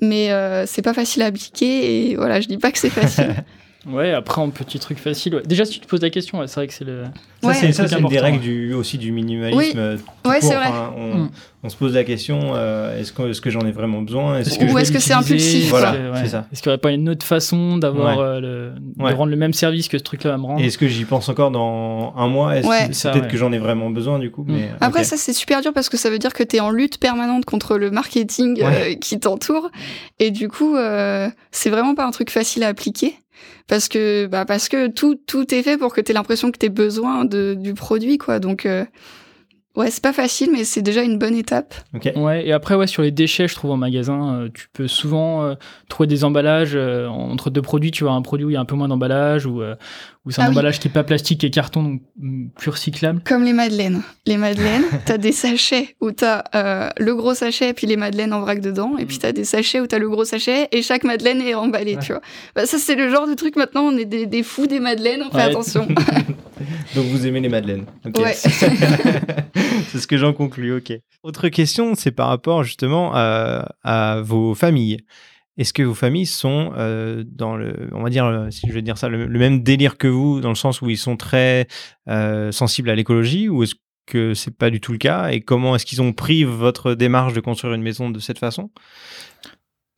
Mais 0.00 0.30
euh, 0.30 0.64
c'est 0.64 0.82
pas 0.82 0.94
facile 0.94 1.22
à 1.22 1.26
appliquer 1.26 2.10
et 2.10 2.14
voilà, 2.14 2.40
je 2.40 2.46
dis 2.46 2.56
pas 2.56 2.70
que 2.70 2.78
c'est 2.78 2.88
facile. 2.88 3.34
Ouais, 3.88 4.12
après 4.12 4.40
en 4.42 4.50
petit 4.50 4.78
truc 4.78 4.98
facile. 4.98 5.36
ouais. 5.36 5.42
Déjà, 5.46 5.64
si 5.64 5.72
tu 5.72 5.80
te 5.80 5.86
poses 5.86 6.02
la 6.02 6.10
question, 6.10 6.38
ouais, 6.40 6.46
c'est 6.46 6.56
vrai 6.56 6.66
que 6.66 6.74
c'est 6.74 6.84
le. 6.84 7.04
Ça, 7.42 7.48
Ouais. 7.48 7.54
c'est 7.54 7.72
c'est 7.72 7.98
une 7.98 8.08
des 8.08 8.18
règles 8.18 8.40
du, 8.40 8.74
aussi 8.74 8.98
du 8.98 9.10
minimalisme. 9.10 9.58
Oui. 9.58 9.72
euh, 9.76 9.96
tout 9.96 10.28
Ouais, 10.30 10.40
court. 10.40 10.50
c'est 10.50 10.54
vrai. 10.56 10.68
On, 10.98 11.14
Mm. 11.14 11.30
on 11.64 11.68
se 11.70 11.76
pose 11.76 11.94
la 11.94 12.04
question 12.04 12.52
euh, 12.54 12.98
est-ce 13.00 13.10
que, 13.12 13.22
est-ce 13.30 13.40
que 13.40 13.48
j'en 13.48 13.60
ai 13.62 13.72
vraiment 13.72 14.02
besoin? 14.02 14.42
Que 14.42 14.70
Ou 14.70 14.78
est-ce 14.78 14.92
que 14.92 14.98
c'est 14.98 15.14
impulsif, 15.14 15.70
Voilà, 15.70 15.94
c'est 16.16 16.28
ça. 16.28 16.46
Est-ce 16.52 16.60
qu'il 16.60 16.68
n'y 16.68 16.74
aurait 16.74 16.80
pas 16.80 16.90
une 16.90 17.08
autre 17.08 17.24
façon 17.24 17.78
d'avoir 17.78 18.18
Ouais. 18.18 18.22
euh, 18.24 18.40
le... 18.40 18.72
Ouais. 19.02 19.12
de 19.12 19.16
rendre 19.16 19.30
le 19.30 19.36
même 19.38 19.54
service 19.54 19.88
que 19.88 19.96
ce 19.96 20.02
truc-là 20.02 20.32
va 20.32 20.36
me 20.36 20.44
rendre? 20.44 20.60
Et 20.62 20.66
est-ce 20.66 20.76
que 20.76 20.86
j'y 20.86 21.06
pense 21.06 21.30
encore 21.30 21.50
dans 21.50 22.12
un 22.18 22.28
mois? 22.28 22.56
Est-ce 22.58 22.66
Ouais. 22.68 22.88
que- 22.88 22.92
Ça, 22.94 23.12
Peut-être 23.12 23.24
ouais. 23.24 23.30
que 23.30 23.36
j'en 23.38 23.50
ai 23.52 23.58
vraiment 23.58 23.88
besoin 23.88 24.18
du 24.18 24.30
coup. 24.30 24.42
Mm. 24.42 24.52
Mais, 24.52 24.70
Après, 24.82 25.00
ok. 25.00 25.06
ça, 25.06 25.16
c'est 25.16 25.32
super 25.32 25.62
dur 25.62 25.72
parce 25.72 25.88
que 25.88 25.96
ça 25.96 26.10
veut 26.10 26.18
dire 26.18 26.34
que 26.34 26.42
tu 26.42 26.56
es 26.56 26.60
en 26.60 26.70
lutte 26.70 26.98
permanente 26.98 27.46
contre 27.46 27.78
le 27.78 27.90
marketing 27.90 28.60
euh, 28.62 28.94
qui 28.96 29.18
t'entoure. 29.18 29.70
Et 30.18 30.30
du 30.30 30.48
coup, 30.48 30.76
euh, 30.76 31.28
c'est 31.50 31.70
vraiment 31.70 31.94
pas 31.94 32.04
un 32.04 32.10
truc 32.10 32.28
facile 32.30 32.62
à 32.62 32.68
appliquer. 32.68 33.14
Parce 33.68 33.88
que, 33.88 34.26
bah, 34.26 34.44
parce 34.44 34.68
que 34.68 34.88
tout, 34.88 35.14
tout 35.14 35.54
est 35.54 35.62
fait 35.62 35.78
pour 35.78 35.94
que 35.94 36.00
tu 36.00 36.10
aies 36.10 36.14
l'impression 36.14 36.50
que 36.50 36.58
tu 36.58 36.68
besoin 36.68 37.24
de, 37.24 37.54
du 37.54 37.74
produit, 37.74 38.18
quoi. 38.18 38.38
Donc, 38.38 38.66
euh, 38.66 38.84
ouais, 39.76 39.90
c'est 39.90 40.02
pas 40.02 40.12
facile, 40.12 40.50
mais 40.52 40.64
c'est 40.64 40.82
déjà 40.82 41.02
une 41.02 41.18
bonne 41.18 41.34
étape. 41.34 41.74
Ok. 41.94 42.10
Ouais, 42.16 42.46
et 42.46 42.52
après, 42.52 42.74
ouais, 42.74 42.86
sur 42.86 43.02
les 43.02 43.10
déchets, 43.10 43.48
je 43.48 43.54
trouve 43.54 43.70
en 43.70 43.76
magasin, 43.76 44.34
euh, 44.34 44.48
tu 44.52 44.68
peux 44.72 44.88
souvent 44.88 45.44
euh, 45.44 45.54
trouver 45.88 46.06
des 46.06 46.24
emballages 46.24 46.74
euh, 46.74 47.06
entre 47.08 47.50
deux 47.50 47.62
produits. 47.62 47.90
Tu 47.90 48.04
vois, 48.04 48.12
un 48.12 48.22
produit 48.22 48.46
où 48.46 48.50
il 48.50 48.54
y 48.54 48.56
a 48.56 48.60
un 48.60 48.64
peu 48.64 48.76
moins 48.76 48.88
d'emballage, 48.88 49.46
ou, 49.46 49.62
euh, 50.26 50.28
ou 50.28 50.30
c'est 50.30 50.40
un 50.40 50.44
Ah 50.44 50.48
oui. 50.48 50.52
emballage 50.54 50.78
qui 50.80 50.88
est 50.88 50.90
pas 50.90 51.02
plastique 51.04 51.42
et 51.44 51.50
carton, 51.50 51.82
donc 51.82 52.02
mm, 52.18 52.48
plus 52.56 52.70
recyclable. 52.70 53.22
Comme 53.24 53.42
les 53.44 53.52
madeleines. 53.52 54.02
Les 54.26 54.36
madeleines, 54.36 54.84
t'as 55.06 55.18
des 55.18 55.32
sachets 55.32 55.96
où 56.00 56.12
t'as 56.12 56.42
euh, 56.54 56.88
le 56.98 57.14
gros 57.14 57.34
sachet 57.34 57.72
puis 57.72 57.86
les 57.86 57.96
madeleines 57.96 58.32
en 58.32 58.40
vrac 58.40 58.60
dedans, 58.60 58.96
et 58.98 59.06
puis 59.06 59.18
t'as 59.18 59.32
des 59.32 59.44
sachets 59.44 59.80
où 59.80 59.86
t'as 59.86 59.98
le 59.98 60.08
gros 60.10 60.24
sachet 60.24 60.68
et 60.72 60.82
chaque 60.82 61.04
madeleine 61.04 61.40
est 61.40 61.54
emballée, 61.54 61.94
Ouais. 61.96 62.02
tu 62.02 62.12
vois. 62.12 62.20
Bah, 62.54 62.66
ça, 62.66 62.78
c'est 62.78 62.94
le 62.96 63.10
genre 63.10 63.26
de 63.26 63.34
truc 63.34 63.56
maintenant, 63.56 63.82
on 63.84 63.96
est 63.96 64.04
des, 64.04 64.26
des 64.26 64.42
fous 64.42 64.66
des 64.66 64.80
madeleines, 64.80 65.22
on 65.26 65.30
fait 65.30 65.36
Ouais. 65.38 65.42
attention. 65.44 65.86
Donc 66.94 67.06
vous 67.06 67.26
aimez 67.26 67.40
les 67.40 67.48
madeleines. 67.48 67.86
Ouais. 68.16 68.34
c'est 68.34 69.98
ce 69.98 70.06
que 70.06 70.16
j'en 70.16 70.32
conclus. 70.32 70.74
Ok. 70.76 70.92
Autre 71.22 71.48
question, 71.48 71.94
c'est 71.94 72.10
par 72.10 72.28
rapport 72.28 72.62
justement 72.64 73.10
à, 73.14 73.74
à 73.82 74.20
vos 74.20 74.54
familles. 74.54 74.98
Est-ce 75.60 75.74
que 75.74 75.82
vos 75.82 75.94
familles 75.94 76.24
sont 76.24 76.72
euh, 76.78 77.22
dans 77.26 77.54
le, 77.54 77.90
on 77.92 78.02
va 78.02 78.08
dire, 78.08 78.24
euh, 78.24 78.48
si 78.50 78.66
je 78.66 78.72
vais 78.72 78.80
dire 78.80 78.96
ça, 78.96 79.10
le, 79.10 79.26
le 79.26 79.38
même 79.38 79.62
délire 79.62 79.98
que 79.98 80.08
vous, 80.08 80.40
dans 80.40 80.48
le 80.48 80.54
sens 80.54 80.80
où 80.80 80.88
ils 80.88 80.96
sont 80.96 81.18
très 81.18 81.68
euh, 82.08 82.50
sensibles 82.50 82.88
à 82.88 82.94
l'écologie, 82.94 83.50
ou 83.50 83.62
est-ce 83.62 83.74
que 84.06 84.32
c'est 84.32 84.56
pas 84.56 84.70
du 84.70 84.80
tout 84.80 84.92
le 84.92 84.98
cas 84.98 85.28
Et 85.28 85.42
comment 85.42 85.76
est-ce 85.76 85.84
qu'ils 85.84 86.00
ont 86.00 86.14
pris 86.14 86.44
votre 86.44 86.94
démarche 86.94 87.34
de 87.34 87.40
construire 87.40 87.74
une 87.74 87.82
maison 87.82 88.08
de 88.08 88.18
cette 88.20 88.38
façon? 88.38 88.70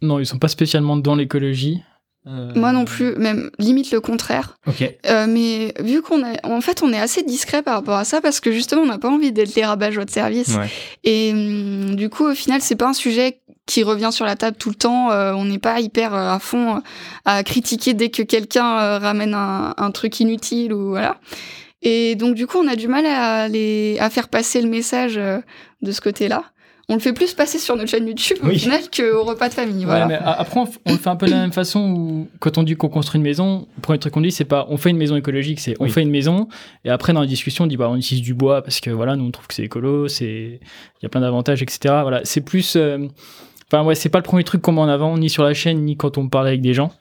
Non, 0.01 0.19
ils 0.19 0.27
sont 0.27 0.41
pas 0.41 0.49
spécialement 0.49 0.97
dans 0.97 1.15
l'écologie. 1.15 1.81
Euh, 2.27 2.53
Moi 2.57 2.73
non 2.73 2.85
plus, 2.85 3.15
même 3.17 3.51
limite 3.61 3.93
le 3.93 4.01
contraire. 4.01 4.57
Ok. 4.67 4.83
Euh, 5.07 5.27
mais 5.29 5.75
vu 5.81 6.03
qu'on 6.03 6.25
est, 6.25 6.45
en 6.45 6.61
fait, 6.61 6.83
on 6.83 6.93
est 6.93 6.99
assez 6.99 7.23
discret 7.23 7.63
par 7.63 7.75
rapport 7.75 7.97
à 7.97 8.05
ça 8.05 8.21
parce 8.21 8.41
que 8.41 8.51
justement, 8.51 8.83
on 8.83 8.87
n'a 8.87 8.99
pas 8.99 9.11
envie 9.11 9.31
d'être 9.31 9.55
les 9.55 9.65
rabat 9.65 9.91
de 9.91 10.11
service. 10.11 10.57
Ouais. 10.57 10.69
Et 11.05 11.33
hum, 11.33 11.95
du 11.95 12.09
coup, 12.09 12.25
au 12.25 12.35
final, 12.35 12.61
c'est 12.61 12.77
pas 12.77 12.89
un 12.89 12.95
sujet 12.95 13.41
qui 13.67 13.83
revient 13.85 14.11
sur 14.13 14.25
la 14.25 14.37
table 14.37 14.57
tout 14.59 14.69
le 14.71 14.75
temps. 14.75 15.11
Euh, 15.11 15.33
on 15.35 15.45
n'est 15.45 15.59
pas 15.59 15.81
hyper 15.81 16.15
euh, 16.15 16.31
à 16.35 16.39
fond 16.39 16.77
euh, 16.77 16.81
à 17.25 17.43
critiquer 17.45 17.95
dès 17.95 18.11
que 18.11 18.23
quelqu'un 18.23 18.79
euh, 18.81 18.99
ramène 18.99 19.35
un, 19.35 19.75
un 19.77 19.91
truc 19.91 20.19
inutile 20.21 20.73
ou 20.73 20.89
voilà. 20.91 21.19
Et 21.83 22.15
donc, 22.15 22.35
du 22.37 22.47
coup, 22.47 22.59
on 22.59 22.69
a 22.69 22.77
du 22.77 22.87
mal 22.89 23.05
à, 23.07 23.49
les, 23.49 23.97
à 23.99 24.09
faire 24.11 24.29
passer 24.29 24.61
le 24.63 24.69
message 24.69 25.15
euh, 25.17 25.41
de 25.83 25.91
ce 25.93 26.01
côté-là. 26.01 26.45
On 26.89 26.95
le 26.95 27.01
fait 27.01 27.13
plus 27.13 27.33
passer 27.33 27.59
sur 27.59 27.75
notre 27.77 27.89
chaîne 27.89 28.07
YouTube 28.07 28.39
au 28.43 28.49
Oui. 28.49 28.59
final 28.59 28.81
qu'au 28.95 29.23
repas 29.25 29.49
de 29.49 29.55
famille. 29.55 29.87
Ouais, 29.87 30.05
mais 30.07 30.19
après, 30.23 30.61
on, 30.61 30.67
le 30.93 30.99
fait 30.99 31.09
un 31.09 31.17
peu 31.17 31.27
de 31.27 31.31
la 31.31 31.39
même 31.39 31.53
façon 31.53 31.81
où, 31.91 32.29
quand 32.41 32.59
on 32.59 32.65
dit 32.65 32.75
qu'on 32.75 32.89
construit 32.89 33.19
une 33.19 33.23
maison, 33.25 33.67
le 33.77 33.81
premier 33.83 33.99
truc 34.01 34.13
qu'on 34.13 34.21
dit, 34.21 34.33
c'est 34.33 34.45
pas 34.45 34.67
on 34.69 34.77
fait 34.77 34.91
une 34.91 34.97
maison 34.97 35.17
écologique, 35.17 35.59
c'est 35.61 35.75
on 35.81 35.85
Oui. 35.85 35.91
fait 35.91 36.03
une 36.03 36.11
maison. 36.11 36.49
Et 36.85 36.91
après, 36.91 37.13
dans 37.13 37.21
la 37.21 37.27
discussion, 37.27 37.65
on 37.65 37.67
dit 37.69 37.77
bah, 37.77 37.89
on 37.89 37.97
utilise 37.97 38.23
du 38.23 38.35
bois 38.35 38.63
parce 38.63 38.81
que 38.81 38.91
voilà, 38.91 39.15
nous 39.17 39.25
on 39.25 39.31
trouve 39.31 39.47
que 39.47 39.55
c'est 39.55 39.63
écolo, 39.63 40.09
c'est 40.09 40.61
il 40.61 41.03
y 41.03 41.07
a 41.07 41.09
plein 41.09 41.21
d'avantages, 41.21 41.63
etc. 41.63 41.79
Voilà, 42.03 42.21
c'est 42.25 42.43
plus. 42.43 42.75
euh, 42.77 43.07
Enfin, 43.73 43.87
ouais, 43.87 43.95
c'est 43.95 44.11
pas 44.11 44.19
le 44.19 44.25
premier 44.25 44.45
truc 44.45 44.61
qu'on 44.61 44.73
met 44.73 44.83
en 44.83 44.89
avant, 44.89 45.17
ni 45.17 45.31
sur 45.31 45.45
la 45.45 45.55
chaîne, 45.55 45.83
ni 45.87 45.97
quand 45.97 46.19
on 46.19 46.29
parle 46.29 46.47
avec 46.47 46.61
des 46.61 46.75
gens. 46.75 46.93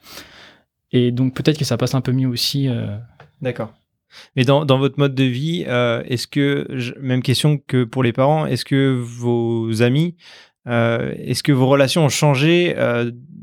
Et 0.90 1.10
donc, 1.12 1.34
peut-être 1.34 1.58
que 1.58 1.66
ça 1.66 1.76
passe 1.76 1.94
un 1.94 2.00
peu 2.00 2.12
mieux 2.12 2.28
aussi. 2.28 2.66
euh, 2.66 2.96
D'accord. 3.42 3.74
Mais 4.36 4.44
dans, 4.44 4.64
votre 4.64 4.98
mode 4.98 5.14
de 5.14 5.24
vie, 5.24 5.64
euh, 5.68 6.02
est-ce 6.06 6.26
que, 6.26 6.66
même 6.98 7.22
question 7.22 7.58
que 7.58 7.84
pour 7.84 8.02
les 8.02 8.14
parents, 8.14 8.46
est-ce 8.46 8.64
que 8.64 8.98
vos 8.98 9.82
amis, 9.82 10.16
euh, 10.66 11.12
est-ce 11.18 11.42
que 11.42 11.52
vos 11.52 11.66
relations 11.66 12.06
ont 12.06 12.10
changé 12.10 12.74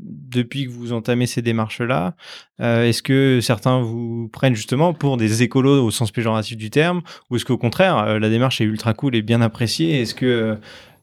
depuis 0.02 0.66
que 0.66 0.70
vous 0.70 0.92
entamez 0.92 1.26
ces 1.26 1.42
démarches-là? 1.42 2.16
Est-ce 2.58 3.02
que 3.02 3.40
certains 3.40 3.80
vous 3.80 4.28
prennent 4.32 4.54
justement 4.56 4.92
pour 4.92 5.16
des 5.16 5.44
écolos 5.44 5.84
au 5.84 5.90
sens 5.92 6.10
péjoratif 6.10 6.56
du 6.56 6.70
terme? 6.70 7.02
Ou 7.30 7.36
est-ce 7.36 7.44
qu'au 7.44 7.58
contraire, 7.58 8.18
la 8.18 8.28
démarche 8.28 8.60
est 8.60 8.64
ultra 8.64 8.94
cool 8.94 9.14
et 9.14 9.22
bien 9.22 9.40
appréciée? 9.40 10.00
Est-ce 10.00 10.14
que 10.14 10.56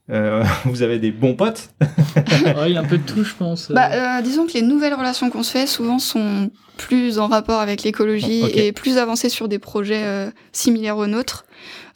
euh, 0.09 0.43
vous 0.65 0.81
avez 0.81 0.99
des 0.99 1.11
bons 1.11 1.35
potes 1.35 1.69
ouais, 1.81 2.69
il 2.69 2.73
y 2.73 2.77
a 2.77 2.81
un 2.81 2.85
peu 2.85 2.97
de 2.97 3.03
tout, 3.03 3.23
je 3.23 3.33
pense. 3.35 3.71
Bah, 3.71 4.17
euh, 4.19 4.21
disons 4.21 4.47
que 4.47 4.53
les 4.53 4.61
nouvelles 4.61 4.93
relations 4.93 5.29
qu'on 5.29 5.43
se 5.43 5.51
fait 5.51 5.67
souvent 5.67 5.99
sont 5.99 6.49
plus 6.77 7.19
en 7.19 7.27
rapport 7.27 7.59
avec 7.59 7.83
l'écologie 7.83 8.43
Ok. 8.43 8.55
et 8.55 8.71
plus 8.71 8.97
avancées 8.97 9.29
sur 9.29 9.47
des 9.47 9.59
projets 9.59 10.03
euh, 10.03 10.29
similaires 10.51 10.97
aux 10.97 11.07
nôtres. 11.07 11.45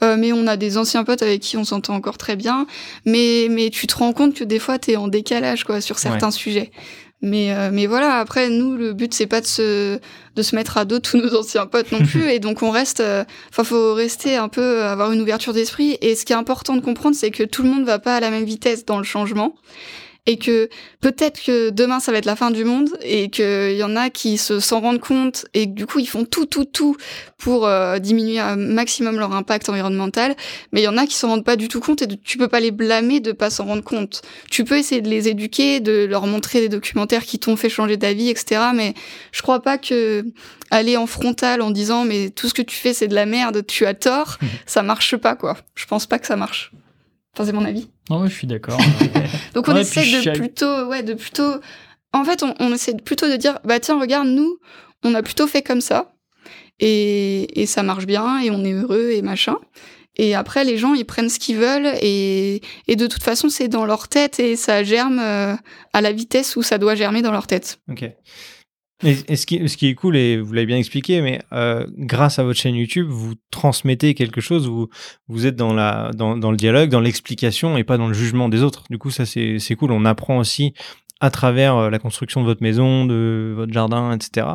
Euh, 0.04 0.18
mais 0.18 0.34
on 0.34 0.48
a 0.48 0.58
des 0.58 0.78
anciens 0.78 1.04
potes 1.04 1.22
avec 1.22 1.42
qui 1.42 1.58
on 1.58 1.64
s'entend 1.64 1.94
encore 1.94 2.18
très 2.18 2.36
bien. 2.36 2.66
Mais, 3.06 3.48
mais 3.50 3.70
tu 3.70 3.88
te 3.88 3.96
rends 3.96 4.14
compte 4.14 4.34
que 4.34 4.44
des 4.44 4.60
fois, 4.60 4.80
t'es 4.80 4.96
en 4.96 5.08
décalage 5.08 5.64
quoi, 5.64 5.82
sur 5.82 6.00
certains 6.00 6.32
sujets. 6.32 6.72
Mais, 7.22 7.54
euh, 7.54 7.70
mais 7.72 7.86
voilà, 7.86 8.18
après, 8.20 8.50
nous, 8.50 8.76
le 8.76 8.94
but, 8.94 9.14
c'est 9.14 9.28
pas 9.28 9.42
de 9.42 9.46
se, 9.46 10.00
de 10.36 10.42
se 10.42 10.56
mettre 10.56 10.78
à 10.78 10.86
dos 10.86 11.00
tous 11.00 11.18
nos 11.22 11.36
anciens 11.36 11.68
potes 11.68 11.92
non 11.92 12.04
plus. 12.04 12.30
et 12.30 12.40
donc, 12.40 12.64
on 12.64 12.72
reste. 12.72 13.00
euh, 13.00 13.24
Enfin, 13.52 13.64
faut 13.64 13.94
rester 13.94 14.36
un 14.38 14.48
peu, 14.50 14.62
euh, 14.62 14.92
avoir 14.92 15.12
une 15.12 15.22
ouverture 15.22 15.54
d'esprit. 15.54 15.98
Et 16.02 16.16
ce 16.16 16.26
qui 16.26 16.34
est 16.34 16.36
important 16.36 16.76
de 16.76 16.82
comprendre, 16.82 17.16
c'est 17.16 17.32
que 17.32 17.44
tout 17.44 17.62
le 17.64 17.70
monde 17.70 17.86
va 17.86 18.00
pas 18.00 18.16
à 18.16 18.20
la 18.20 18.32
même 18.32 18.44
vitesse 18.46 18.86
dans 18.86 18.98
le 18.98 19.04
changement. 19.04 19.56
Et 20.28 20.38
que 20.38 20.70
peut-être 21.02 21.42
que 21.44 21.72
demain, 21.72 22.00
ça 22.00 22.12
va 22.12 22.20
être 22.20 22.26
la 22.26 22.36
fin 22.36 22.52
du 22.52 22.64
monde. 22.64 22.90
Et 23.02 23.30
qu'il 23.30 23.74
y 23.76 23.84
en 23.84 23.96
a 23.96 24.10
qui 24.12 24.38
se 24.38 24.60
s'en 24.60 24.80
rendent 24.80 25.00
compte. 25.00 25.46
Et 25.54 25.66
que 25.68 25.72
du 25.74 25.86
coup, 25.88 25.98
ils 26.00 26.06
font 26.08 26.26
tout, 26.26 26.46
tout, 26.46 26.66
tout 26.66 26.96
pour 27.40 27.66
euh, 27.66 27.98
diminuer 27.98 28.40
un 28.40 28.56
maximum 28.56 29.18
leur 29.18 29.34
impact 29.34 29.68
environnemental. 29.70 30.36
Mais 30.72 30.82
il 30.82 30.84
y 30.84 30.88
en 30.88 30.98
a 30.98 31.08
qui 31.08 31.16
s'en 31.16 31.30
rendent 31.30 31.44
pas 31.46 31.56
du 31.56 31.68
tout 31.70 31.80
compte. 31.80 32.04
Et 32.04 32.08
de- 32.08 32.16
tu 32.16 32.38
peux 32.38 32.48
pas 32.48 32.60
les 32.60 32.70
blâmer 32.72 33.20
de 33.20 33.32
pas 33.32 33.50
s'en 33.50 33.66
rendre 33.66 33.84
compte 33.84 34.22
tu 34.50 34.64
peux 34.64 34.78
essayer 34.78 35.02
de 35.02 35.10
les 35.10 35.28
éduquer, 35.30 35.80
de 35.80 36.06
leur 36.06 36.28
montrer 36.28 36.60
des 36.62 36.70
documentaires 36.70 37.24
qui 37.26 37.40
t'ont 37.40 37.56
fait 37.56 37.70
changer 37.70 37.98
d'avis, 37.98 38.30
etc. 38.30 38.62
Mais 38.76 38.94
je 39.32 39.42
crois 39.42 39.62
pas 39.62 39.78
que 39.78 40.24
aller 40.70 40.98
en 40.98 41.08
frontal 41.08 41.62
en 41.62 41.72
disant 41.72 42.06
mais 42.06 42.30
tout 42.30 42.48
ce 42.48 42.54
que 42.54 42.62
tu 42.62 42.76
fais 42.76 42.94
c'est 42.94 43.08
de 43.08 43.16
la 43.16 43.26
merde, 43.26 43.66
tu 43.66 43.86
as 43.86 43.94
tort, 43.94 44.38
ça 44.66 44.84
marche 44.84 45.16
pas 45.18 45.36
quoi. 45.36 45.58
Je 45.76 45.86
pense 45.86 46.06
pas 46.06 46.20
que 46.20 46.28
ça 46.28 46.36
marche. 46.36 46.72
Enfin 47.34 47.46
c'est 47.46 47.54
mon 47.54 47.64
avis. 47.66 47.90
Non, 48.10 48.26
je 48.28 48.34
suis 48.34 48.48
d'accord. 48.48 48.78
Donc 49.54 49.68
on 49.68 49.74
Ouais, 49.74 49.82
essaie 49.82 50.02
de 50.02 50.38
plutôt, 50.38 50.86
ouais, 50.88 51.04
de 51.04 51.14
plutôt. 51.14 51.54
En 52.14 52.26
fait, 52.26 52.44
on, 52.44 52.54
on 52.60 52.74
essaie 52.74 52.94
de 52.94 53.02
plutôt 53.02 53.30
de 53.30 53.38
dire, 53.38 53.60
bah 53.64 53.80
tiens, 53.80 54.00
regarde, 54.00 54.28
nous, 54.28 54.58
on 55.04 55.14
a 55.16 55.24
plutôt 55.24 55.48
fait 55.48 55.62
comme 55.62 55.80
ça, 55.82 56.14
et, 56.80 57.62
et 57.62 57.66
ça 57.66 57.84
marche 57.84 58.06
bien, 58.06 58.40
et 58.42 58.52
on 58.52 58.64
est 58.66 58.74
heureux 58.74 59.12
et 59.12 59.22
machin. 59.22 59.56
Et 60.18 60.36
après, 60.36 60.66
les 60.66 60.78
gens, 60.78 60.94
ils 60.94 61.06
prennent 61.06 61.30
ce 61.30 61.40
qu'ils 61.40 61.56
veulent, 61.56 61.94
et, 62.02 62.62
et 62.90 62.96
de 62.98 63.08
toute 63.08 63.24
façon, 63.24 63.48
c'est 63.48 63.70
dans 63.70 63.86
leur 63.86 64.10
tête, 64.10 64.42
et 64.42 64.58
ça 64.58 64.84
germe 64.84 65.20
euh, 65.20 65.56
à 65.94 66.02
la 66.02 66.12
vitesse 66.12 66.58
où 66.58 66.64
ça 66.64 66.78
doit 66.78 66.96
germer 66.96 67.22
dans 67.22 67.32
leur 67.32 67.48
tête. 67.48 67.80
Ok. 67.90 68.04
Et, 69.04 69.36
ce, 69.36 69.46
qui, 69.46 69.68
ce 69.68 69.78
qui 69.78 69.88
est 69.88 69.96
cool, 69.96 70.16
et 70.16 70.40
vous 70.40 70.54
l'avez 70.54 70.68
bien 70.68 70.78
expliqué, 70.78 71.22
mais 71.22 71.42
euh, 71.54 71.86
grâce 71.98 72.40
à 72.40 72.44
votre 72.44 72.60
chaîne 72.60 72.76
YouTube, 72.76 73.08
vous 73.10 73.34
transmettez 73.50 74.14
quelque 74.14 74.42
chose, 74.42 74.68
vous, 74.68 74.90
vous 75.28 75.46
êtes 75.48 75.56
dans, 75.56 75.74
la, 75.74 76.12
dans, 76.14 76.38
dans 76.38 76.52
le 76.52 76.58
dialogue, 76.58 76.90
dans 76.90 77.00
l'explication 77.00 77.78
et 77.78 77.84
pas 77.84 77.98
dans 77.98 78.08
le 78.08 78.14
jugement 78.14 78.50
des 78.50 78.64
autres. 78.64 78.84
Du 78.90 78.98
coup, 78.98 79.10
ça, 79.10 79.26
c'est 79.26 79.76
cool. 79.78 79.92
On 79.92 80.06
apprend 80.06 80.38
aussi 80.38 80.74
à 81.20 81.30
travers 81.30 81.78
euh, 81.78 81.90
la 81.90 82.00
construction 82.00 82.42
de 82.42 82.46
votre 82.46 82.64
maison, 82.64 83.06
de 83.06 83.54
votre 83.56 83.72
jardin, 83.72 84.14
etc. 84.14 84.48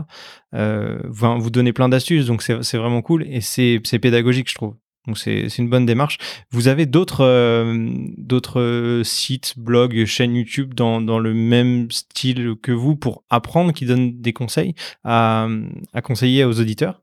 Euh, 0.54 0.98
vous, 1.04 1.40
vous 1.40 1.50
donnez 1.50 1.72
plein 1.72 1.88
d'astuces, 1.88 2.26
donc 2.26 2.42
c'est 2.42 2.76
vraiment 2.76 3.02
cool 3.02 3.24
et 3.28 3.40
c'est 3.40 3.80
pédagogique, 4.00 4.50
je 4.50 4.54
trouve. 4.54 4.74
Donc 5.06 5.18
c'est 5.18 5.48
c'est 5.48 5.62
une 5.62 5.68
bonne 5.68 5.86
démarche. 5.86 6.18
Vous 6.50 6.68
avez 6.68 6.86
d'autres 6.86 7.24
euh, 7.24 7.88
d'autres 8.16 9.02
sites, 9.04 9.54
blogs, 9.58 10.04
chaînes 10.04 10.34
YouTube 10.34 10.74
dans, 10.74 11.00
dans 11.00 11.18
le 11.18 11.32
même 11.34 11.90
style 11.90 12.54
que 12.62 12.72
vous 12.72 12.96
pour 12.96 13.22
apprendre, 13.30 13.72
qui 13.72 13.86
donnent 13.86 14.20
des 14.20 14.32
conseils 14.32 14.74
à, 15.04 15.46
à 15.92 16.02
conseiller 16.02 16.44
aux 16.44 16.60
auditeurs? 16.60 17.02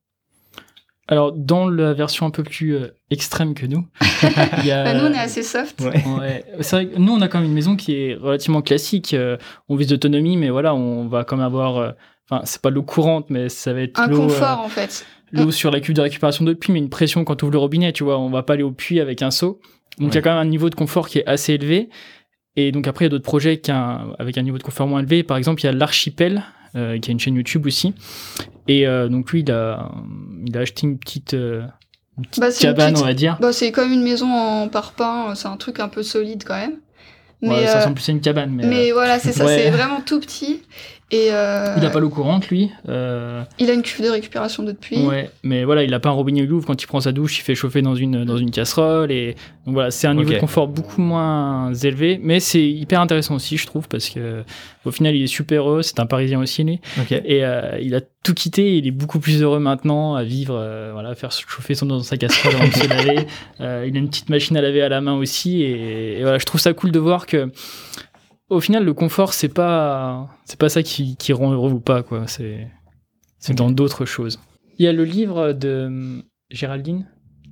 Alors, 1.10 1.34
dans 1.34 1.68
la 1.68 1.94
version 1.94 2.26
un 2.26 2.30
peu 2.30 2.44
plus 2.44 2.76
euh, 2.78 2.88
extrême 3.10 3.54
que 3.56 3.66
nous, 3.66 3.86
il 4.60 4.66
y 4.66 4.72
a. 4.72 4.86
Bah, 4.86 4.94
nous, 4.94 5.06
on 5.06 5.14
est 5.14 5.20
assez 5.20 5.44
soft. 5.44 5.82
Ouais. 5.82 6.02
Ouais, 6.18 6.46
c'est 6.62 6.76
vrai 6.78 6.88
que 6.88 6.98
nous, 6.98 7.12
on 7.12 7.20
a 7.22 7.28
quand 7.28 7.40
même 7.40 7.50
une 7.50 7.54
maison 7.54 7.76
qui 7.76 7.94
est 7.96 8.16
relativement 8.16 8.62
classique. 8.62 9.14
euh, 9.14 9.36
on 9.68 9.76
vise 9.76 9.88
d'autonomie, 9.88 10.38
mais 10.38 10.50
voilà, 10.50 10.74
on 10.74 11.08
va 11.10 11.26
quand 11.26 11.36
même 11.36 11.46
avoir. 11.46 11.78
euh, 11.78 11.92
Enfin, 12.32 12.42
c'est 12.46 12.62
pas 12.62 12.70
l'eau 12.70 12.84
courante, 12.84 13.30
mais 13.30 13.50
ça 13.50 13.74
va 13.74 13.82
être 13.82 14.00
Un 14.00 14.10
euh, 14.10 14.16
confort, 14.16 14.62
en 14.62 14.70
fait. 14.70 15.06
L'eau 15.34 15.52
sur 15.52 15.72
la 15.72 15.80
cuve 15.80 15.96
de 15.96 16.02
récupération 16.02 16.46
de 16.46 16.54
pluie, 16.54 16.72
mais 16.74 16.80
une 16.80 16.90
pression 16.90 17.24
quand 17.26 17.36
tu 17.36 17.44
ouvres 17.46 17.52
le 17.54 17.58
robinet, 17.60 17.92
tu 17.92 18.04
vois. 18.04 18.18
On 18.20 18.30
va 18.30 18.44
pas 18.44 18.54
aller 18.54 18.64
au 18.64 18.72
puits 18.72 19.00
avec 19.00 19.22
un 19.22 19.32
seau. 19.32 19.60
Donc, 20.00 20.12
il 20.14 20.16
y 20.16 20.18
a 20.18 20.22
quand 20.22 20.32
même 20.32 20.40
un 20.40 20.46
niveau 20.50 20.70
de 20.70 20.76
confort 20.76 21.08
qui 21.10 21.20
est 21.20 21.26
assez 21.28 21.54
élevé. 21.54 21.90
Et 22.56 22.72
donc, 22.72 22.88
après, 22.88 23.06
il 23.06 23.08
y 23.08 23.10
a 23.10 23.10
d'autres 23.10 23.24
projets 23.24 23.60
qui 23.60 23.72
a 23.72 23.78
un- 23.78 24.14
avec 24.20 24.38
un 24.38 24.44
niveau 24.44 24.58
de 24.58 24.64
confort 24.64 24.88
moins 24.88 25.00
élevé. 25.00 25.24
Par 25.24 25.38
exemple, 25.38 25.62
il 25.62 25.66
y 25.66 25.70
a 25.70 25.72
l'archipel 25.74 26.44
euh, 26.76 26.98
qui 27.00 27.10
a 27.10 27.14
une 27.14 27.20
chaîne 27.20 27.36
YouTube 27.36 27.66
aussi. 27.68 27.94
Et 28.68 28.88
euh, 28.88 29.08
donc 29.10 29.32
lui, 29.32 29.42
il 29.42 29.52
a, 29.52 29.92
il 30.48 30.58
a 30.58 30.62
acheté 30.62 30.88
une 30.88 30.98
petite, 30.98 31.34
euh, 31.36 31.62
une 32.18 32.26
petite 32.26 32.40
Bah, 32.42 32.48
une 32.50 32.54
cabane, 32.56 32.94
petite- 32.94 33.04
on 33.04 33.08
va 33.08 33.14
dire. 33.14 33.38
Bah, 33.40 33.54
c'est 33.54 33.72
comme 33.72 33.92
une 33.92 34.02
maison 34.04 34.28
en 34.32 34.68
parpaing, 34.70 35.36
c'est 35.36 35.48
un 35.48 35.58
truc 35.58 35.80
un 35.80 35.88
peu 35.90 36.02
solide 36.04 36.44
quand 36.46 36.56
même. 36.56 36.78
Mais, 37.44 37.50
Ouais, 37.50 37.68
ça 37.68 37.78
ressemble 37.80 37.96
plus 37.96 38.08
à 38.10 38.12
une 38.14 38.22
cabane, 38.22 38.52
mais, 38.52 38.66
mais 38.66 38.92
voilà, 38.92 39.20
c'est 39.20 39.34
ça, 39.34 39.46
ouais. 39.46 39.58
c'est 39.64 39.70
vraiment 39.70 40.00
tout 40.02 40.20
petit. 40.20 40.62
Et 41.14 41.28
euh, 41.32 41.76
il 41.78 41.86
a 41.86 41.92
pas 41.92 42.00
l'eau 42.00 42.10
courante, 42.10 42.50
lui. 42.50 42.72
Euh, 42.90 43.44
il 43.60 43.70
a 43.70 43.74
une 43.74 43.84
cuve 43.84 44.04
de 44.04 44.10
récupération 44.10 44.64
d'eau 44.64 44.72
de 44.72 44.78
pluie. 44.78 45.06
Ouais, 45.06 45.30
mais 45.44 45.64
voilà, 45.64 45.84
il 45.84 45.94
a 45.94 46.00
pas 46.00 46.10
un 46.10 46.14
robinet 46.14 46.42
Louvre 46.42 46.66
quand 46.66 46.82
il 46.82 46.88
prend 46.88 47.02
sa 47.02 47.12
douche, 47.12 47.38
il 47.38 47.44
fait 47.44 47.54
chauffer 47.54 47.84
dans 47.84 47.94
une 47.94 48.26
dans 48.26 48.38
une 48.38 48.50
casserole 48.50 49.12
et 49.12 49.36
donc 49.68 49.76
voilà, 49.76 49.92
c'est 49.92 50.08
un 50.08 50.16
niveau 50.16 50.34
de 50.34 50.40
confort 50.40 50.68
beaucoup 50.68 51.02
moins 51.02 51.72
élevé, 51.76 52.20
mais 52.22 52.40
c'est 52.40 52.68
hyper 52.68 53.00
intéressant 53.00 53.36
aussi, 53.36 53.58
je 53.58 53.68
trouve, 53.68 53.88
parce 53.88 54.10
que 54.10 54.44
au 54.86 54.92
final, 54.92 55.16
il 55.16 55.24
est 55.24 55.28
super 55.28 55.70
heureux, 55.70 55.84
c'est 55.84 56.00
un 56.00 56.08
Parisien 56.08 56.40
aussi 56.40 56.64
lui, 56.64 56.80
et 57.12 57.46
euh, 57.46 57.78
il 57.80 57.94
a 57.94 58.02
tout 58.24 58.34
quitté, 58.34 58.78
il 58.78 58.88
est 58.88 58.92
beaucoup 58.92 59.20
plus 59.20 59.44
heureux 59.44 59.60
maintenant 59.60 60.16
à 60.16 60.24
vivre, 60.24 60.56
euh, 60.58 60.90
voilà, 60.94 61.10
à 61.10 61.16
faire 61.16 61.32
chauffer 61.32 61.76
son 61.76 61.86
dans 61.86 62.00
sa 62.02 62.18
casserole 62.18 62.56
avant 62.56 62.68
de 62.68 62.74
se 62.74 62.88
laver. 62.88 63.28
Euh, 63.62 63.86
il 63.88 63.96
a 63.96 64.00
une 64.00 64.10
petite 64.10 64.30
machine 64.30 64.58
à 64.58 64.62
laver 64.62 64.82
à 64.82 64.90
la 64.90 65.00
main 65.00 65.14
aussi, 65.14 65.62
et, 65.62 66.18
et 66.18 66.22
voilà, 66.22 66.38
je 66.38 66.46
trouve 66.46 66.60
ça 66.60 66.74
cool 66.74 66.92
de 66.92 67.00
voir 67.00 67.28
que 67.28 67.52
au 68.54 68.60
final, 68.60 68.84
le 68.84 68.94
confort, 68.94 69.34
c'est 69.34 69.50
pas 69.50 70.30
c'est 70.46 70.60
pas 70.60 70.70
ça 70.70 70.84
qui, 70.84 71.16
qui 71.18 71.34
rend 71.34 71.52
heureux 71.52 71.72
ou 71.72 71.80
pas, 71.80 72.04
quoi. 72.04 72.28
C'est 72.28 72.68
c'est 73.40 73.54
dans 73.54 73.70
d'autres 73.72 74.06
choses. 74.06 74.40
Il 74.80 74.86
y 74.86 74.88
a 74.88 74.94
le 74.94 75.04
livre 75.04 75.54
de 75.54 75.86
hum, 75.88 76.24
Géraldine. 76.50 77.06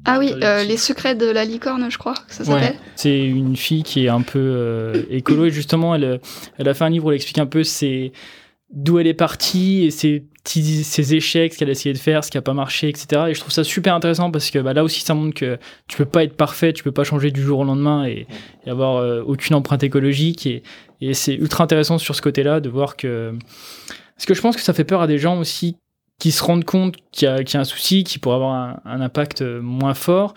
Ah 0.06 0.18
oui, 0.18 0.32
Euh, 0.34 0.40
euh, 0.44 0.64
Les 0.64 0.78
secrets 0.78 1.14
de 1.16 1.28
la 1.28 1.46
licorne, 1.46 1.92
je 1.92 1.98
crois 1.98 2.16
que 2.28 2.34
ça 2.34 2.44
s'appelle. 2.44 2.76
C'est 2.96 3.20
une 3.20 3.56
fille 3.56 3.84
qui 3.84 4.06
est 4.06 4.10
un 4.10 4.22
peu 4.22 4.40
euh, 4.40 5.04
écolo 5.12 5.46
et 5.46 5.52
justement, 5.52 5.94
elle, 5.94 6.20
elle 6.58 6.68
a 6.68 6.74
fait 6.74 6.84
un 6.86 6.90
livre 6.90 7.06
où 7.06 7.12
elle 7.12 7.18
explique 7.18 7.38
un 7.38 7.46
peu 7.46 7.64
ses, 7.64 8.12
d'où 8.74 9.00
elle 9.00 9.08
est 9.08 9.14
partie 9.14 9.84
et 9.84 9.92
ses, 9.92 10.26
petits, 10.44 10.84
ses 10.84 11.14
échecs, 11.16 11.54
ce 11.54 11.60
qu'elle 11.60 11.70
a 11.70 11.72
essayé 11.72 11.94
de 11.94 12.00
faire, 12.00 12.24
ce 12.24 12.32
qui 12.32 12.38
a 12.38 12.42
pas 12.42 12.54
marché, 12.54 12.90
etc. 12.90 13.24
Et 13.30 13.34
je 13.34 13.40
trouve 13.40 13.52
ça 13.52 13.64
super 13.64 13.94
intéressant 13.96 14.32
parce 14.32 14.50
que 14.50 14.60
bah, 14.60 14.74
là 14.74 14.84
aussi, 14.84 15.02
ça 15.02 15.14
montre 15.14 15.36
que 15.36 15.58
tu 15.88 15.98
peux 15.98 16.06
pas 16.06 16.24
être 16.24 16.36
parfait, 16.36 16.74
tu 16.74 16.84
peux 16.84 16.92
pas 16.92 17.04
changer 17.04 17.32
du 17.32 17.42
jour 17.42 17.60
au 17.60 17.64
lendemain 17.64 18.06
et, 18.06 18.28
et 18.66 18.70
avoir 18.70 18.98
euh, 18.98 19.22
aucune 19.26 19.56
empreinte 19.56 19.84
écologique. 19.84 20.46
Et, 20.48 20.64
et 21.02 21.14
c'est 21.14 21.34
ultra 21.36 21.64
intéressant 21.64 21.98
sur 21.98 22.16
ce 22.16 22.22
côté-là 22.22 22.60
de 22.60 22.70
voir 22.70 22.96
que. 22.96 23.34
Parce 24.16 24.26
que 24.26 24.34
je 24.34 24.42
pense 24.42 24.56
que 24.56 24.62
ça 24.62 24.74
fait 24.74 24.84
peur 24.84 25.02
à 25.02 25.08
des 25.08 25.18
gens 25.18 25.40
aussi 25.40 25.76
qui 26.20 26.32
se 26.32 26.44
rendent 26.44 26.66
compte 26.66 26.96
qu'il 27.12 27.28
y, 27.28 27.32
a- 27.32 27.44
qu'il 27.44 27.56
y 27.56 27.58
a 27.58 27.62
un 27.62 27.66
souci, 27.66 28.04
qui 28.04 28.20
pourrait 28.20 28.36
avoir 28.36 28.54
un, 28.54 28.80
un 28.86 29.02
impact 29.02 29.42
euh, 29.42 29.60
moins 29.62 29.96
fort 29.96 30.36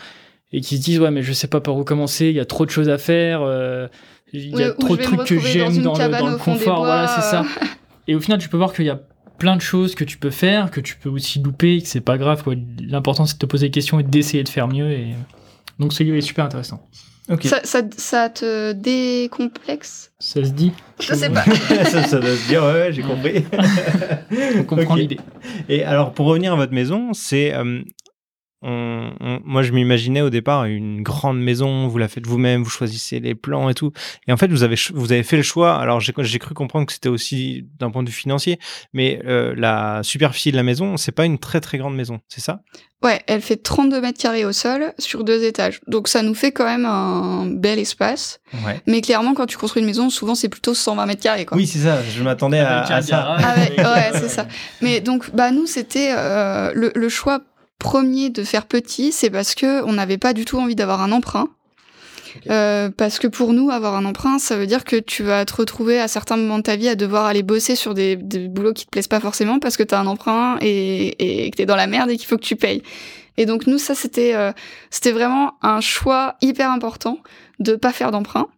et 0.50 0.60
qui 0.62 0.78
se 0.78 0.82
disent 0.82 1.00
ouais 1.00 1.10
mais 1.10 1.22
je 1.22 1.32
sais 1.34 1.48
pas 1.48 1.60
par 1.60 1.76
où 1.76 1.84
commencer, 1.84 2.26
il 2.28 2.34
y 2.34 2.40
a 2.40 2.44
trop 2.46 2.64
de 2.64 2.70
choses 2.70 2.88
à 2.88 2.96
faire, 2.96 3.42
euh, 3.42 3.86
il 4.32 4.56
y 4.56 4.62
a 4.62 4.70
trop 4.72 4.96
de 4.96 5.02
trucs 5.02 5.24
que 5.24 5.38
j'aime 5.38 5.82
dans 5.82 5.92
dans, 5.92 6.30
le, 6.30 6.36
confort, 6.38 6.78
voilà 6.84 7.06
c'est 7.08 7.20
ça. 7.22 7.44
euh. 8.08 8.12
Et 8.12 8.14
au 8.14 8.20
final 8.20 8.38
tu 8.38 8.48
peux 8.48 8.56
voir 8.56 8.72
qu'il 8.72 8.84
y 8.84 8.90
a 8.90 9.00
plein 9.38 9.56
de 9.56 9.60
choses 9.60 9.94
que 9.94 10.04
tu 10.04 10.16
peux 10.18 10.30
faire, 10.30 10.70
que 10.70 10.80
tu 10.80 10.96
peux 10.96 11.08
aussi 11.08 11.40
louper, 11.40 11.80
que 11.82 11.88
c'est 11.88 12.00
pas 12.00 12.18
grave 12.18 12.42
quoi. 12.42 12.54
L'important 12.80 13.26
c'est 13.26 13.34
de 13.34 13.38
te 13.38 13.46
poser 13.46 13.66
des 13.66 13.72
questions 13.72 13.98
et 14.00 14.02
d'essayer 14.02 14.44
de 14.44 14.48
faire 14.48 14.68
mieux 14.68 14.90
et 14.90 15.14
donc 15.78 15.92
ce 15.92 16.02
livre 16.02 16.16
est 16.16 16.20
super 16.20 16.44
intéressant. 16.44 16.88
Ça, 17.42 17.60
ça, 17.64 17.80
ça 17.96 18.28
te 18.28 18.72
décomplexe? 18.72 20.12
Ça 20.18 20.44
se 20.44 20.50
dit? 20.50 20.72
Je 21.00 21.14
sais 21.14 21.30
pas. 21.30 21.42
ça, 21.84 22.02
ça 22.02 22.20
doit 22.20 22.36
se 22.36 22.48
dire, 22.48 22.62
ouais, 22.62 22.72
ouais, 22.72 22.92
j'ai 22.92 23.00
compris. 23.02 23.44
On 24.58 24.64
comprend 24.64 24.94
l'idée. 24.94 25.18
Et 25.70 25.84
alors, 25.84 26.12
pour 26.12 26.26
revenir 26.26 26.52
à 26.52 26.56
votre 26.56 26.74
maison, 26.74 27.14
c'est. 27.14 27.54
euh, 27.54 27.80
on- 28.64 29.12
on- 29.20 29.40
moi, 29.44 29.62
je 29.62 29.72
m'imaginais 29.72 30.20
au 30.22 30.30
départ 30.30 30.64
une 30.64 31.02
grande 31.02 31.40
maison, 31.40 31.86
vous 31.88 31.98
la 31.98 32.08
faites 32.08 32.26
vous-même, 32.26 32.62
vous 32.62 32.70
choisissez 32.70 33.20
les 33.20 33.34
plans 33.34 33.68
et 33.68 33.74
tout. 33.74 33.92
Et 34.26 34.32
en 34.32 34.36
fait, 34.36 34.48
vous 34.48 34.62
avez, 34.62 34.76
vous 34.94 35.12
avez 35.12 35.22
fait 35.22 35.36
le 35.36 35.42
choix. 35.42 35.76
Alors, 35.76 36.00
j'ai 36.00 36.12
j'ai 36.18 36.38
cru 36.38 36.54
comprendre 36.54 36.86
que 36.86 36.92
c'était 36.92 37.08
aussi 37.08 37.66
d'un 37.78 37.90
point 37.90 38.02
de 38.02 38.08
vue 38.08 38.14
financier, 38.14 38.58
mais 38.92 39.20
euh, 39.26 39.54
la 39.56 40.00
superficie 40.02 40.50
de 40.50 40.56
la 40.56 40.62
maison, 40.62 40.96
c'est 40.96 41.12
pas 41.12 41.24
une 41.26 41.38
très 41.38 41.60
très 41.60 41.78
grande 41.78 41.94
maison, 41.96 42.20
c'est 42.28 42.40
ça? 42.40 42.60
Ouais, 43.02 43.20
elle 43.26 43.42
fait 43.42 43.56
32 43.62 44.00
mètres 44.00 44.18
carrés 44.18 44.46
au 44.46 44.52
sol 44.52 44.94
sur 44.98 45.24
deux 45.24 45.44
étages. 45.44 45.80
Donc 45.86 46.08
ça 46.08 46.22
nous 46.22 46.32
fait 46.34 46.52
quand 46.52 46.64
même 46.64 46.86
un 46.86 47.44
bel 47.44 47.78
espace. 47.78 48.40
Ouais. 48.64 48.80
Mais 48.86 49.02
clairement, 49.02 49.34
quand 49.34 49.44
tu 49.44 49.58
construis 49.58 49.82
une 49.82 49.86
maison, 49.86 50.08
souvent 50.08 50.34
c'est 50.34 50.48
plutôt 50.48 50.72
120 50.72 51.04
mètres 51.04 51.22
carrés. 51.22 51.44
Quoi. 51.44 51.58
Oui, 51.58 51.66
c'est 51.66 51.80
ça. 51.80 51.98
Je 52.02 52.22
m'attendais 52.22 52.60
à, 52.60 53.02
ça. 53.02 53.36
Ah 53.38 53.54
ouais, 53.58 54.10
c'est 54.14 54.30
ça. 54.30 54.46
Mais 54.80 55.00
donc, 55.02 55.34
bah 55.34 55.50
nous, 55.50 55.66
c'était 55.66 56.14
euh, 56.16 56.72
le, 56.74 56.92
le 56.94 57.08
choix 57.10 57.40
premier 57.78 58.30
de 58.30 58.42
faire 58.44 58.66
petit, 58.66 59.12
c'est 59.12 59.30
parce 59.30 59.54
que 59.54 59.82
on 59.84 59.92
n'avait 59.92 60.18
pas 60.18 60.32
du 60.32 60.44
tout 60.44 60.58
envie 60.58 60.74
d'avoir 60.74 61.02
un 61.02 61.12
emprunt. 61.12 61.48
Euh, 62.50 62.90
parce 62.90 63.18
que 63.18 63.28
pour 63.28 63.52
nous, 63.52 63.70
avoir 63.70 63.94
un 63.94 64.04
emprunt, 64.04 64.38
ça 64.38 64.56
veut 64.56 64.66
dire 64.66 64.84
que 64.84 64.96
tu 64.96 65.22
vas 65.22 65.44
te 65.44 65.54
retrouver 65.54 66.00
à 66.00 66.08
certains 66.08 66.36
moments 66.36 66.58
de 66.58 66.64
ta 66.64 66.76
vie 66.76 66.88
à 66.88 66.96
devoir 66.96 67.26
aller 67.26 67.42
bosser 67.42 67.76
sur 67.76 67.94
des, 67.94 68.16
des 68.16 68.48
boulots 68.48 68.72
qui 68.72 68.86
te 68.86 68.90
plaisent 68.90 69.08
pas 69.08 69.20
forcément 69.20 69.60
parce 69.60 69.76
que 69.76 69.82
t'as 69.82 70.00
un 70.00 70.06
emprunt 70.06 70.58
et, 70.60 71.44
et 71.46 71.50
que 71.50 71.56
t'es 71.56 71.66
dans 71.66 71.76
la 71.76 71.86
merde 71.86 72.10
et 72.10 72.16
qu'il 72.16 72.26
faut 72.26 72.36
que 72.36 72.44
tu 72.44 72.56
payes. 72.56 72.82
Et 73.36 73.46
donc 73.46 73.66
nous, 73.66 73.78
ça 73.78 73.94
c'était 73.94 74.34
euh, 74.34 74.52
c'était 74.90 75.12
vraiment 75.12 75.54
un 75.62 75.80
choix 75.80 76.36
hyper 76.40 76.70
important 76.70 77.18
de 77.58 77.76
pas 77.76 77.92
faire 77.92 78.10
d'emprunt. 78.10 78.48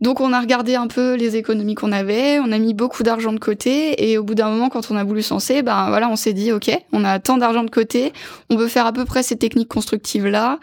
Donc 0.00 0.20
on 0.20 0.32
a 0.32 0.40
regardé 0.40 0.74
un 0.74 0.86
peu 0.86 1.14
les 1.14 1.36
économies 1.36 1.74
qu'on 1.74 1.92
avait, 1.92 2.38
on 2.38 2.52
a 2.52 2.58
mis 2.58 2.74
beaucoup 2.74 3.02
d'argent 3.02 3.32
de 3.32 3.38
côté 3.38 4.10
et 4.10 4.18
au 4.18 4.24
bout 4.24 4.34
d'un 4.34 4.48
moment 4.48 4.68
quand 4.68 4.90
on 4.90 4.96
a 4.96 5.04
voulu 5.04 5.22
se 5.22 5.32
lancer, 5.32 5.62
ben 5.62 5.88
voilà, 5.88 6.08
on 6.08 6.16
s'est 6.16 6.32
dit 6.32 6.52
OK, 6.52 6.70
on 6.92 7.04
a 7.04 7.18
tant 7.18 7.36
d'argent 7.36 7.64
de 7.64 7.70
côté, 7.70 8.12
on 8.50 8.56
veut 8.56 8.68
faire 8.68 8.86
à 8.86 8.92
peu 8.92 9.04
près 9.04 9.22
ces 9.22 9.36
techniques 9.36 9.68
constructives 9.68 10.26
là. 10.26 10.58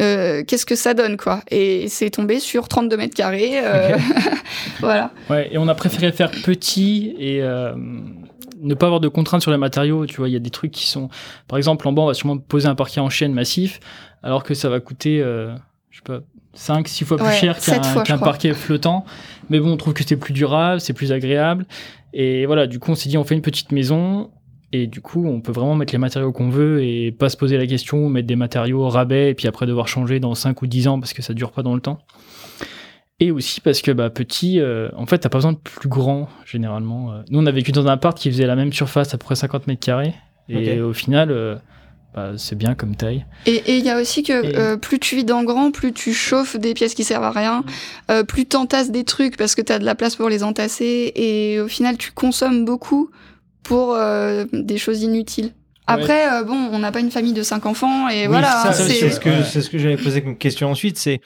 Euh, 0.00 0.44
qu'est-ce 0.46 0.64
que 0.64 0.76
ça 0.76 0.94
donne 0.94 1.16
quoi? 1.16 1.40
Et 1.50 1.88
c'est 1.88 2.10
tombé 2.10 2.38
sur 2.38 2.68
32 2.68 2.96
mètres 2.96 3.14
carrés. 3.14 3.52
euh, 3.54 3.96
voilà. 4.80 5.10
Ouais, 5.28 5.48
et 5.52 5.58
on 5.58 5.68
a 5.68 5.74
préféré 5.74 6.12
faire 6.12 6.30
petit 6.30 7.14
et 7.18 7.42
euh, 7.42 7.74
ne 8.60 8.74
pas 8.74 8.86
avoir 8.86 9.00
de 9.00 9.08
contraintes 9.08 9.42
sur 9.42 9.50
les 9.50 9.58
matériaux. 9.58 10.06
Tu 10.06 10.16
vois, 10.16 10.28
il 10.28 10.32
y 10.32 10.36
a 10.36 10.40
des 10.40 10.50
trucs 10.50 10.70
qui 10.70 10.86
sont. 10.86 11.08
Par 11.48 11.58
exemple, 11.58 11.86
en 11.88 11.92
bas, 11.92 12.02
on 12.02 12.06
va 12.06 12.14
sûrement 12.14 12.38
poser 12.38 12.68
un 12.68 12.74
parquet 12.74 13.00
en 13.00 13.10
chaîne 13.10 13.34
massif, 13.34 13.80
alors 14.22 14.44
que 14.44 14.54
ça 14.54 14.68
va 14.68 14.80
coûter, 14.80 15.18
je 15.18 15.96
sais 15.96 16.02
pas, 16.04 16.20
5, 16.54 16.88
6 16.88 17.04
fois 17.04 17.16
plus 17.16 17.26
Ouais, 17.26 17.32
cher 17.32 17.56
qu'un 18.04 18.18
parquet 18.18 18.52
flottant. 18.54 19.04
Mais 19.48 19.60
bon, 19.60 19.72
on 19.72 19.76
trouve 19.76 19.94
que 19.94 20.04
c'est 20.04 20.16
plus 20.16 20.32
durable, 20.32 20.80
c'est 20.80 20.92
plus 20.92 21.12
agréable. 21.12 21.66
Et 22.12 22.46
voilà, 22.46 22.66
du 22.66 22.78
coup, 22.78 22.90
on 22.90 22.94
s'est 22.94 23.08
dit, 23.08 23.18
on 23.18 23.24
fait 23.24 23.34
une 23.34 23.42
petite 23.42 23.72
maison. 23.72 24.30
Et 24.72 24.86
du 24.86 25.00
coup, 25.00 25.26
on 25.26 25.40
peut 25.40 25.52
vraiment 25.52 25.74
mettre 25.74 25.92
les 25.92 25.98
matériaux 25.98 26.30
qu'on 26.30 26.48
veut 26.48 26.84
et 26.84 27.10
pas 27.10 27.28
se 27.28 27.36
poser 27.36 27.58
la 27.58 27.66
question, 27.66 28.08
mettre 28.08 28.28
des 28.28 28.36
matériaux 28.36 28.84
au 28.84 28.88
rabais 28.88 29.30
et 29.30 29.34
puis 29.34 29.48
après 29.48 29.66
devoir 29.66 29.88
changer 29.88 30.20
dans 30.20 30.34
5 30.36 30.62
ou 30.62 30.68
10 30.68 30.86
ans 30.86 31.00
parce 31.00 31.12
que 31.12 31.22
ça 31.22 31.34
dure 31.34 31.50
pas 31.50 31.62
dans 31.62 31.74
le 31.74 31.80
temps. 31.80 31.98
Et 33.18 33.32
aussi 33.32 33.60
parce 33.60 33.82
que 33.82 33.90
bah, 33.90 34.10
petit, 34.10 34.60
euh, 34.60 34.88
en 34.96 35.06
fait, 35.06 35.18
t'as 35.18 35.28
pas 35.28 35.38
besoin 35.38 35.52
de 35.52 35.58
plus 35.58 35.88
grand 35.88 36.28
généralement. 36.46 37.12
Euh, 37.12 37.22
Nous, 37.30 37.40
on 37.40 37.46
a 37.46 37.50
vécu 37.50 37.72
dans 37.72 37.86
un 37.86 37.92
appart 37.92 38.16
qui 38.16 38.30
faisait 38.30 38.46
la 38.46 38.54
même 38.54 38.72
surface, 38.72 39.12
à 39.12 39.18
peu 39.18 39.24
près 39.24 39.34
50 39.34 39.66
mètres 39.66 39.84
carrés. 39.84 40.14
Et 40.48 40.80
au 40.80 40.92
final, 40.92 41.30
euh, 41.30 41.56
bah, 42.14 42.32
c'est 42.36 42.56
bien 42.56 42.74
comme 42.74 42.96
taille. 42.96 43.24
Et 43.46 43.56
et 43.66 43.76
il 43.78 43.84
y 43.84 43.90
a 43.90 44.00
aussi 44.00 44.22
que 44.22 44.32
Et- 44.44 44.56
euh, 44.56 44.76
plus 44.76 44.98
tu 44.98 45.16
vis 45.16 45.24
dans 45.24 45.44
grand, 45.44 45.70
plus 45.70 45.92
tu 45.92 46.12
chauffes 46.12 46.56
des 46.56 46.74
pièces 46.74 46.94
qui 46.94 47.04
servent 47.04 47.24
à 47.24 47.30
rien, 47.30 47.64
euh, 48.10 48.24
plus 48.24 48.46
t'entasses 48.46 48.90
des 48.90 49.04
trucs 49.04 49.36
parce 49.36 49.54
que 49.54 49.62
t'as 49.62 49.78
de 49.78 49.84
la 49.84 49.94
place 49.94 50.16
pour 50.16 50.28
les 50.28 50.42
entasser 50.42 51.12
et 51.14 51.60
au 51.60 51.68
final 51.68 51.96
tu 51.96 52.10
consommes 52.12 52.64
beaucoup 52.64 53.10
pour 53.62 53.94
euh, 53.94 54.44
des 54.52 54.78
choses 54.78 55.02
inutiles. 55.02 55.52
Après, 55.86 56.32
euh, 56.32 56.44
bon, 56.44 56.54
on 56.72 56.78
n'a 56.78 56.92
pas 56.92 57.00
une 57.00 57.10
famille 57.10 57.32
de 57.32 57.42
cinq 57.42 57.66
enfants 57.66 58.08
et 58.08 58.22
Oui, 58.22 58.26
voilà. 58.28 58.72
c'est 58.72 58.82
hein, 58.82 58.86
c'est 58.88 59.10
ce 59.10 59.18
que, 59.20 59.42
ce 59.42 59.68
que 59.68 59.76
j'allais 59.78 59.96
poser 59.96 60.22
comme 60.22 60.38
question 60.38 60.70
ensuite, 60.70 60.96
c'est 60.98 61.20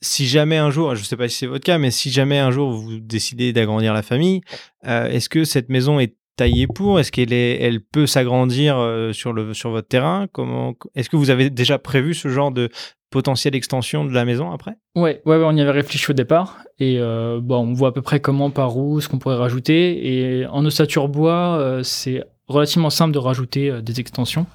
si 0.00 0.26
jamais 0.26 0.56
un 0.56 0.70
jour, 0.70 0.94
je 0.94 1.02
sais 1.04 1.16
pas 1.16 1.28
si 1.28 1.36
c'est 1.38 1.46
votre 1.46 1.64
cas, 1.64 1.76
mais 1.76 1.90
si 1.90 2.10
jamais 2.10 2.38
un 2.38 2.50
jour 2.50 2.70
vous 2.72 3.00
décidez 3.00 3.52
d'agrandir 3.52 3.92
la 3.92 4.02
famille, 4.02 4.40
euh, 4.86 5.08
est-ce 5.10 5.28
que 5.28 5.44
cette 5.44 5.68
maison 5.68 5.98
est 6.00 6.14
taillée 6.38 6.66
pour? 6.66 6.98
Est-ce 6.98 7.12
qu'elle 7.12 7.32
est, 7.32 7.60
elle 7.60 7.80
peut 7.80 8.06
s'agrandir 8.06 8.78
euh, 8.78 9.12
sur 9.12 9.32
le 9.32 9.52
sur 9.52 9.70
votre 9.70 9.88
terrain? 9.88 10.26
Comment 10.32 10.74
Est-ce 10.94 11.10
que 11.10 11.16
vous 11.16 11.30
avez 11.30 11.50
déjà 11.50 11.78
prévu 11.78 12.14
ce 12.14 12.28
genre 12.28 12.50
de 12.50 12.70
potentielle 13.10 13.54
extension 13.54 14.04
de 14.04 14.12
la 14.12 14.24
maison 14.24 14.50
après? 14.50 14.72
Ouais, 14.94 15.20
ouais, 15.26 15.36
ouais, 15.36 15.44
on 15.44 15.52
y 15.52 15.60
avait 15.60 15.70
réfléchi 15.70 16.10
au 16.10 16.14
départ. 16.14 16.58
Et 16.78 16.98
euh, 16.98 17.40
bon, 17.42 17.58
on 17.58 17.72
voit 17.72 17.88
à 17.88 17.92
peu 17.92 18.02
près 18.02 18.20
comment, 18.20 18.50
par 18.50 18.76
où, 18.76 19.00
ce 19.00 19.08
qu'on 19.08 19.18
pourrait 19.18 19.36
rajouter. 19.36 20.40
Et 20.40 20.46
en 20.46 20.64
ossature 20.64 21.08
bois, 21.08 21.58
euh, 21.58 21.82
c'est 21.82 22.22
relativement 22.46 22.90
simple 22.90 23.12
de 23.12 23.18
rajouter 23.18 23.82
des 23.82 24.00
extensions. 24.00 24.46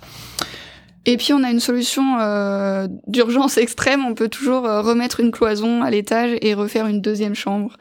Et 1.06 1.18
puis 1.18 1.34
on 1.34 1.44
a 1.44 1.50
une 1.52 1.60
solution 1.60 2.18
euh, 2.20 2.88
d'urgence 3.08 3.58
extrême. 3.58 4.06
On 4.06 4.14
peut 4.14 4.30
toujours 4.30 4.66
euh, 4.66 4.82
remettre 4.82 5.20
une 5.20 5.32
cloison 5.32 5.82
à 5.84 5.90
l'étage 5.90 6.38
et 6.42 6.54
refaire 6.54 6.88
une 6.88 7.02
deuxième 7.02 7.36
chambre. 7.36 7.76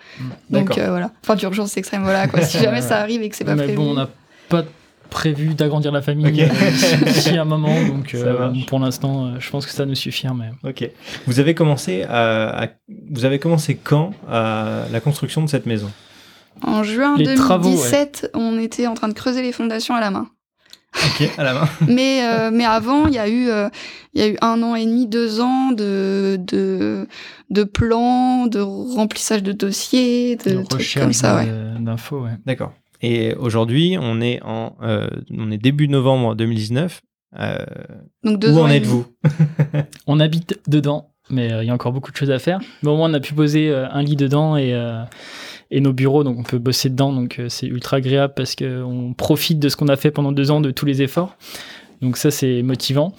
Donc 0.51 0.69
D'accord. 0.69 0.79
euh, 0.85 0.91
voilà. 0.91 1.11
Enfin 1.23 1.37
d'urgence 1.37 1.77
extrême, 1.77 2.03
voilà. 2.03 2.27
Quoi. 2.27 2.43
Si 2.43 2.59
jamais 2.59 2.83
ça 2.83 2.99
arrive 2.99 3.23
et 3.23 3.29
que 3.29 3.37
c'est 3.37 3.45
pas 3.45 3.55
Mais 3.55 3.65
prévu. 3.65 3.77
bon, 3.77 3.91
on 3.91 3.95
n'a 3.95 4.09
pas 4.49 4.65
prévu 5.09 5.55
d'agrandir 5.55 5.93
la 5.93 6.03
famille 6.03 6.27
Ok. 6.27 6.39
euh, 6.41 7.05
d'ici- 7.05 7.37
un 7.37 7.45
moment. 7.45 7.75
Donc 7.87 8.15
euh, 8.15 8.51
pour 8.67 8.81
l'instant, 8.81 9.27
euh, 9.27 9.31
je 9.39 9.51
pense 9.51 9.67
que 9.67 9.73
ça 9.73 9.85
nous 9.87 9.95
suffire. 9.95 10.35
Mais... 10.35 10.51
Ok. 10.69 10.89
Vous 11.27 11.39
avez 11.39 11.55
commencé 11.55 12.03
à, 12.03 12.65
à- 12.65 12.69
vous 13.11 13.25
avez 13.25 13.39
commencé 13.39 13.77
quand 13.77 14.13
à 14.29 14.85
la 14.91 15.01
construction 15.01 15.43
de 15.45 15.49
cette 15.49 15.67
maison? 15.67 15.91
En 16.63 16.83
juin 16.83 17.17
Les 17.19 17.25
2017, 17.25 18.31
on 18.35 18.59
était 18.59 18.87
en 18.87 18.95
train 18.95 19.09
de 19.09 19.15
creuser 19.15 19.43
les 19.43 19.53
fondations 19.53 19.95
à 19.95 20.01
la 20.01 20.11
main. 20.11 20.29
Ok, 20.95 21.31
à 21.39 21.45
la 21.45 21.55
main. 21.55 21.69
mais 21.89 22.25
euh, 22.25 22.51
mais 22.53 22.65
avant, 22.65 23.07
il 23.07 23.15
y 23.15 23.19
a 23.19 23.29
eu 23.29 23.49
euh, 23.49 23.69
il 24.15 24.21
y 24.21 24.25
a 24.25 24.29
eu 24.29 24.37
un 24.41 24.63
an 24.63 24.75
et 24.75 24.85
demi, 24.85 25.07
deux 25.07 25.41
ans 25.41 25.73
de 25.73 26.39
de 26.39 27.07
de 27.51 27.65
plans, 27.65 28.47
de 28.47 28.61
remplissage 28.61 29.43
de 29.43 29.53
dossiers, 29.53 30.37
de, 30.37 30.59
de 30.59 30.63
trucs 30.63 30.95
comme 30.95 31.13
ça, 31.13 31.37
ouais. 31.37 31.49
d'infos, 31.81 32.23
ouais. 32.23 32.33
D'accord. 32.47 32.73
Et 33.01 33.35
aujourd'hui, 33.35 33.97
on 34.01 34.21
est 34.21 34.41
en, 34.45 34.77
on 34.81 35.51
est 35.51 35.59
début 35.59 35.89
novembre 35.89 36.37
2019. 36.37 37.01
Donc 38.23 38.39
deux 38.39 38.53
où 38.53 38.59
ans 38.59 38.65
en 38.65 38.71
êtes-vous 38.71 39.07
On 40.07 40.21
habite 40.21 40.61
dedans, 40.69 41.11
mais 41.29 41.49
il 41.63 41.67
y 41.67 41.71
a 41.71 41.75
encore 41.75 41.93
beaucoup 41.93 42.13
de 42.13 42.17
choses 42.17 42.31
à 42.31 42.39
faire. 42.39 42.61
Mais 42.83 42.91
au 42.91 42.97
moins, 42.97 43.11
on 43.11 43.15
a 43.15 43.21
pu 43.21 43.35
poser 43.35 43.75
un 43.75 44.03
lit 44.03 44.15
dedans 44.15 44.57
et 44.57 44.73
et 45.73 45.81
nos 45.81 45.93
bureaux, 45.93 46.23
donc 46.23 46.39
on 46.39 46.43
peut 46.43 46.59
bosser 46.59 46.91
dedans, 46.91 47.13
donc 47.13 47.41
c'est 47.49 47.67
ultra 47.67 47.97
agréable 47.97 48.35
parce 48.37 48.55
qu'on 48.55 49.15
profite 49.17 49.59
de 49.59 49.69
ce 49.69 49.77
qu'on 49.77 49.89
a 49.89 49.97
fait 49.97 50.11
pendant 50.11 50.31
deux 50.31 50.51
ans, 50.51 50.61
de 50.61 50.71
tous 50.71 50.87
les 50.87 51.03
efforts. 51.03 51.37
Donc 52.01 52.17
ça, 52.17 52.31
c'est 52.31 52.63
motivant. 52.63 53.15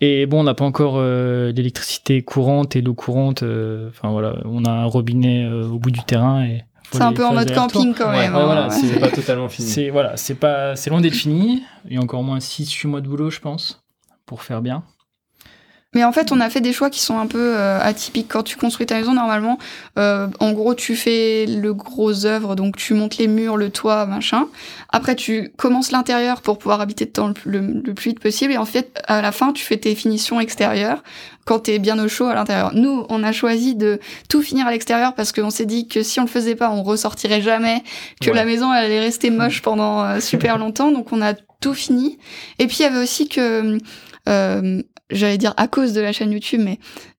Et 0.00 0.26
bon, 0.26 0.40
on 0.40 0.42
n'a 0.44 0.54
pas 0.54 0.64
encore 0.64 1.00
l'électricité 1.00 2.22
courante 2.22 2.76
et 2.76 2.82
l'eau 2.82 2.94
courante. 2.94 3.42
Enfin 3.42 4.10
voilà, 4.10 4.36
on 4.44 4.64
a 4.64 4.70
un 4.70 4.84
robinet 4.84 5.48
au 5.48 5.78
bout 5.78 5.90
du 5.90 6.04
terrain 6.04 6.44
et 6.44 6.64
c'est 6.90 7.02
un 7.02 7.12
peu 7.12 7.24
en 7.24 7.32
mode 7.32 7.52
camping 7.52 7.94
quand 7.94 8.10
même. 8.10 8.34
Ouais, 8.34 8.40
hein. 8.40 8.44
voilà, 8.44 8.70
c'est 8.70 9.00
pas 9.00 9.10
totalement 9.10 9.48
fini. 9.48 9.68
C'est 9.68 9.90
voilà, 9.90 10.16
c'est 10.16 10.34
pas, 10.34 10.76
c'est 10.76 10.90
loin 10.90 11.00
d'être 11.00 11.14
fini. 11.14 11.62
Il 11.88 11.94
y 11.94 11.96
a 11.96 12.00
encore 12.00 12.22
moins 12.22 12.38
6-8 12.38 12.86
mois 12.86 13.00
de 13.00 13.08
boulot, 13.08 13.30
je 13.30 13.40
pense, 13.40 13.82
pour 14.24 14.42
faire 14.42 14.62
bien. 14.62 14.84
Mais 15.96 16.04
en 16.04 16.12
fait, 16.12 16.30
on 16.30 16.40
a 16.40 16.50
fait 16.50 16.60
des 16.60 16.74
choix 16.74 16.90
qui 16.90 17.00
sont 17.00 17.18
un 17.18 17.26
peu 17.26 17.54
euh, 17.56 17.80
atypiques. 17.80 18.28
Quand 18.28 18.42
tu 18.42 18.58
construis 18.58 18.84
ta 18.84 18.96
maison, 18.96 19.14
normalement, 19.14 19.56
euh, 19.98 20.28
en 20.40 20.52
gros, 20.52 20.74
tu 20.74 20.94
fais 20.94 21.46
le 21.46 21.72
gros 21.72 22.26
œuvre, 22.26 22.54
donc 22.54 22.76
tu 22.76 22.92
montes 22.92 23.16
les 23.16 23.28
murs, 23.28 23.56
le 23.56 23.70
toit, 23.70 24.04
machin. 24.04 24.46
Après, 24.90 25.16
tu 25.16 25.52
commences 25.56 25.92
l'intérieur 25.92 26.42
pour 26.42 26.58
pouvoir 26.58 26.82
habiter 26.82 27.06
dedans 27.06 27.28
le, 27.46 27.60
le, 27.60 27.82
le, 27.82 27.94
plus 27.94 28.10
vite 28.10 28.20
possible. 28.20 28.52
Et 28.52 28.58
en 28.58 28.66
fait, 28.66 29.02
à 29.06 29.22
la 29.22 29.32
fin, 29.32 29.54
tu 29.54 29.64
fais 29.64 29.78
tes 29.78 29.94
finitions 29.94 30.38
extérieures 30.38 31.02
quand 31.46 31.60
t'es 31.60 31.78
bien 31.78 31.98
au 31.98 32.08
chaud 32.08 32.26
à 32.26 32.34
l'intérieur. 32.34 32.72
Nous, 32.74 33.06
on 33.08 33.22
a 33.22 33.32
choisi 33.32 33.74
de 33.74 33.98
tout 34.28 34.42
finir 34.42 34.66
à 34.66 34.72
l'extérieur 34.72 35.14
parce 35.14 35.32
qu'on 35.32 35.48
s'est 35.48 35.64
dit 35.64 35.88
que 35.88 36.02
si 36.02 36.20
on 36.20 36.24
le 36.24 36.28
faisait 36.28 36.56
pas, 36.56 36.68
on 36.70 36.82
ressortirait 36.82 37.40
jamais, 37.40 37.82
que 38.20 38.28
Ouais. 38.28 38.36
la 38.36 38.44
maison 38.44 38.70
elle 38.74 38.84
allait 38.84 39.00
rester 39.00 39.30
moche 39.30 39.62
pendant 39.62 40.04
euh, 40.04 40.20
super 40.20 40.58
longtemps. 40.58 40.90
Donc 40.92 41.10
on 41.12 41.22
a 41.22 41.32
tout 41.62 41.72
fini. 41.72 42.18
Et 42.58 42.66
puis 42.66 42.76
il 42.80 42.82
y 42.82 42.84
avait 42.84 43.02
aussi 43.02 43.28
que, 43.28 43.78
euh, 44.28 44.82
j'allais 45.10 45.38
dire 45.38 45.54
à 45.56 45.68
cause 45.68 45.92
de 45.92 46.00
la 46.00 46.12
chaîne 46.12 46.32
YouTube, 46.32 46.60
mais 46.64 46.78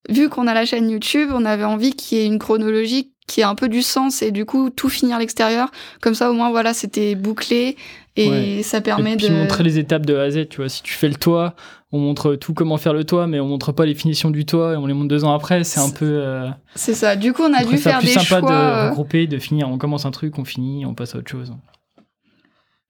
vu 0.10 0.30
qu'on 0.30 0.48
a 0.48 0.54
la 0.54 0.66
chaîne 0.66 0.90
YouTube, 0.90 1.30
on 1.34 1.46
avait 1.46 1.64
envie 1.64 1.94
qu'il 1.94 2.18
y 2.18 2.22
ait 2.22 2.26
une 2.26 2.40
chronologie 2.40 3.12
qui 3.28 3.42
ait 3.42 3.44
un 3.44 3.56
peu 3.56 3.68
du 3.68 3.82
sens 3.82 4.22
et 4.22 4.32
du 4.32 4.46
coup 4.46 4.70
tout 4.70 4.88
finir 4.90 5.18
à 5.18 5.20
l'extérieur. 5.20 5.70
Comme 6.02 6.14
ça 6.16 6.30
au 6.30 6.34
moins 6.34 6.50
voilà, 6.50 6.74
c'était 6.74 7.16
bouclé 7.16 7.76
et 8.16 8.30
Ouais. 8.30 8.64
ça 8.64 8.80
permet 8.82 9.14
et 9.14 9.18
puis 9.18 9.28
de 9.30 9.34
montrer 9.34 9.64
les 9.64 9.78
étapes 9.80 10.06
de 10.06 10.16
A 10.16 10.24
à 10.24 10.30
Z, 10.32 10.48
tu 10.50 10.58
vois. 10.58 10.70
Si 10.70 10.82
tu 10.82 10.94
fais 10.94 11.10
le 11.10 11.16
toit, 11.16 11.54
on 11.92 12.00
montre 12.00 12.36
tout 12.36 12.54
comment 12.54 12.78
faire 12.78 12.94
le 12.94 13.04
toit, 13.04 13.28
mais 13.28 13.40
on 13.42 13.48
montre 13.48 13.72
pas 13.74 13.86
les 13.86 13.96
finitions 13.96 14.32
du 14.32 14.46
toit 14.46 14.74
et 14.74 14.78
on 14.78 14.86
les 14.88 14.94
montre 14.94 15.10
deux 15.10 15.24
ans 15.26 15.34
après. 15.34 15.64
C'est 15.66 15.80
un 15.82 15.90
peu. 15.90 16.06
euh, 16.06 16.50
C'est 16.76 16.94
ça. 16.94 17.16
Du 17.18 17.34
coup, 17.34 17.44
on 17.44 17.54
a 17.54 17.64
dû 17.66 17.78
faire 17.78 18.00
plus 18.00 18.08
des 18.08 18.14
sympa 18.14 18.26
choix. 18.40 18.42
de 18.42 18.48
euh, 18.54 18.90
regrouper, 18.90 19.28
de 19.28 19.38
finir. 19.40 19.70
On 19.70 19.78
commence 19.78 20.06
un 20.06 20.12
truc, 20.12 20.40
on 20.40 20.46
finit, 20.46 20.86
on 20.86 20.94
passe 20.96 21.14
à 21.16 21.20
autre 21.20 21.30
chose. 21.30 21.54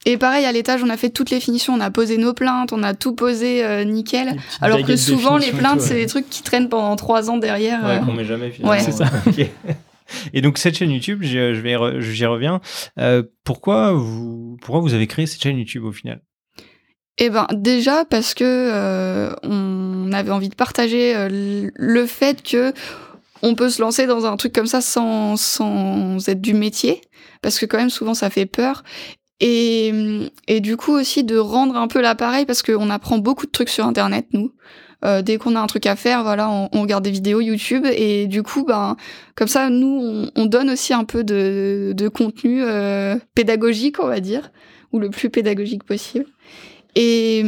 Et 0.10 0.16
pareil, 0.18 0.46
à 0.46 0.54
l'étage, 0.54 0.82
on 0.84 0.90
a 0.90 0.96
fait 0.96 1.10
toutes 1.10 1.32
les 1.32 1.42
finitions, 1.42 1.74
on 1.74 1.82
a 1.82 1.92
posé 1.92 2.18
nos 2.18 2.34
plaintes, 2.34 2.72
on 2.72 2.82
a 2.82 2.94
tout 2.94 3.14
posé 3.14 3.66
euh, 3.66 3.84
nickel. 3.84 4.38
Alors 4.62 4.82
que 4.82 4.96
souvent, 4.96 5.36
les 5.36 5.52
plaintes, 5.52 5.82
c'est 5.82 5.96
ouais. 5.96 6.00
des 6.02 6.06
trucs 6.06 6.30
qui 6.30 6.44
traînent 6.44 6.70
pendant 6.70 6.96
trois 6.96 7.30
ans 7.30 7.36
derrière. 7.36 7.84
Ouais, 7.84 7.98
euh. 7.98 8.00
qu'on 8.00 8.14
met 8.14 8.24
jamais 8.24 8.50
finalement. 8.50 8.72
Ouais. 8.72 8.80
C'est 8.80 8.94
ça. 8.94 9.06
Ok. 9.28 9.46
Et 10.34 10.40
donc 10.40 10.58
cette 10.58 10.78
chaîne 10.78 10.92
YouTube, 10.92 11.22
j'y 11.22 11.34
je 11.34 11.60
vais 11.60 11.76
re- 11.76 12.00
j'y 12.00 12.26
reviens. 12.26 12.62
Euh, 12.98 13.24
pourquoi 13.44 13.92
vous 13.92 14.56
pourquoi 14.62 14.80
vous 14.80 14.94
avez 14.94 15.06
créé 15.06 15.26
cette 15.26 15.44
chaîne 15.44 15.58
YouTube 15.58 15.84
au 15.84 15.92
final? 15.92 16.22
Eh 17.18 17.30
ben, 17.30 17.46
déjà 17.52 18.06
parce 18.06 18.34
que 18.34 18.46
euh, 18.46 19.34
on 19.44 20.14
avait 20.14 20.32
envie 20.32 20.48
de 20.48 20.56
partager 20.56 21.14
euh, 21.14 21.70
le 21.76 22.06
fait 22.06 22.42
que 22.42 22.72
on 23.42 23.56
peut 23.56 23.70
se 23.70 23.82
lancer 23.82 24.08
dans 24.08 24.26
un 24.26 24.38
truc 24.38 24.54
comme 24.54 24.68
ça 24.68 24.82
sans, 24.82 25.36
sans 25.36 26.28
être 26.28 26.42
du 26.42 26.54
métier, 26.54 27.02
parce 27.42 27.60
que 27.60 27.66
quand 27.66 27.78
même 27.78 27.90
souvent 27.90 28.14
ça 28.14 28.30
fait 28.30 28.46
peur. 28.46 28.84
Et, 29.40 29.92
du 30.62 30.78
coup 30.78 30.94
aussi 30.94 31.24
de 31.24 31.38
rendre 31.38 31.76
un 31.76 31.88
peu 31.88 32.02
l'appareil, 32.02 32.46
parce 32.46 32.64
qu'on 32.64 32.90
apprend 32.90 33.18
beaucoup 33.20 33.46
de 33.46 33.52
trucs 33.52 33.70
sur 33.70 33.86
Internet, 33.86 34.28
nous. 34.34 34.52
Euh, 35.06 35.22
dès 35.22 35.38
qu'on 35.38 35.56
a 35.56 35.60
un 35.60 35.68
truc 35.68 35.86
à 35.86 35.96
faire, 35.96 36.24
voilà, 36.24 36.50
on, 36.50 36.82
regarde 36.82 37.04
des 37.04 37.12
vidéos 37.12 37.40
YouTube 37.40 37.86
et 37.86 38.26
du 38.26 38.42
coup, 38.42 38.64
ben, 38.64 38.98
comme 39.36 39.48
ça, 39.48 39.70
nous, 39.70 40.02
on, 40.02 40.32
on 40.36 40.46
donne 40.48 40.72
aussi 40.72 40.92
un 40.92 41.04
peu 41.04 41.24
de, 41.24 42.10
contenu 42.12 42.64
euh, 42.64 43.16
pédagogique, 43.36 44.00
on 44.00 44.08
va 44.08 44.20
dire, 44.20 44.52
ou 44.92 45.00
le 45.00 45.12
plus 45.12 45.30
pédagogique 45.30 45.84
possible. 45.84 46.26
Et 46.96 47.44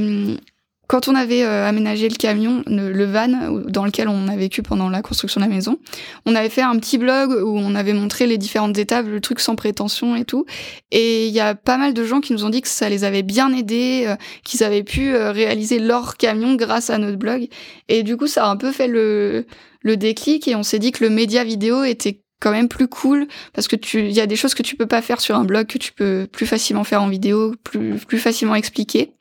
quand 0.89 1.07
on 1.07 1.13
avait 1.13 1.43
euh, 1.43 1.67
aménagé 1.67 2.09
le 2.09 2.15
camion, 2.15 2.63
le, 2.65 3.05
van 3.05 3.27
dans 3.67 3.85
lequel 3.85 4.09
on 4.09 4.27
a 4.27 4.35
vécu 4.35 4.63
pendant 4.63 4.89
la 4.89 5.03
construction 5.03 5.39
de 5.39 5.45
la 5.45 5.53
maison, 5.53 5.77
on 6.25 6.33
avait 6.33 6.49
fait 6.49 6.63
un 6.63 6.75
petit 6.79 6.97
blog 6.97 7.29
où 7.29 7.59
on 7.59 7.75
avait 7.75 7.93
montré 7.93 8.25
les 8.25 8.39
différentes 8.39 8.75
étapes, 8.75 9.05
le 9.05 9.21
truc 9.21 9.39
sans 9.39 9.55
prétention 9.55 10.15
et 10.15 10.25
tout. 10.25 10.47
Et 10.89 11.27
il 11.27 11.31
y 11.31 11.41
a 11.41 11.53
pas 11.53 11.77
mal 11.77 11.93
de 11.93 12.03
gens 12.03 12.21
qui 12.21 12.33
nous 12.33 12.43
ont 12.43 12.49
dit 12.49 12.63
que 12.63 12.67
ça 12.67 12.89
les 12.89 13.03
avait 13.03 13.21
bien 13.21 13.53
aidés, 13.53 14.05
euh, 14.07 14.15
qu'ils 14.43 14.63
avaient 14.63 14.81
pu 14.81 15.13
euh, 15.13 15.31
réaliser 15.31 15.77
leur 15.77 16.17
camion 16.17 16.55
grâce 16.55 16.89
à 16.89 16.97
notre 16.97 17.17
blog. 17.17 17.49
Et 17.87 18.01
du 18.01 18.17
coup, 18.17 18.25
ça 18.25 18.47
a 18.47 18.49
un 18.49 18.57
peu 18.57 18.71
fait 18.71 18.87
le, 18.87 19.45
déclic 19.83 20.47
et 20.47 20.55
on 20.55 20.63
s'est 20.63 20.79
dit 20.79 20.91
que 20.91 21.03
le 21.03 21.11
média 21.11 21.43
vidéo 21.43 21.83
était 21.83 22.23
quand 22.39 22.51
même 22.51 22.67
plus 22.67 22.87
cool 22.87 23.27
parce 23.53 23.67
que 23.67 23.75
tu 23.75 24.07
il 24.07 24.11
y 24.11 24.21
a 24.21 24.25
des 24.25 24.35
choses 24.35 24.55
que 24.55 24.63
tu 24.63 24.75
peux 24.75 24.87
pas 24.87 25.03
faire 25.03 25.21
sur 25.21 25.35
un 25.35 25.43
blog 25.43 25.67
que 25.67 25.77
tu 25.77 25.91
peux 25.91 26.27
plus 26.31 26.45
facilement 26.45 26.83
faire 26.83 27.03
en 27.03 27.09
vidéo 27.09 27.53
plus 27.63 28.17
facilement 28.17 28.55
expliquer 28.55 29.13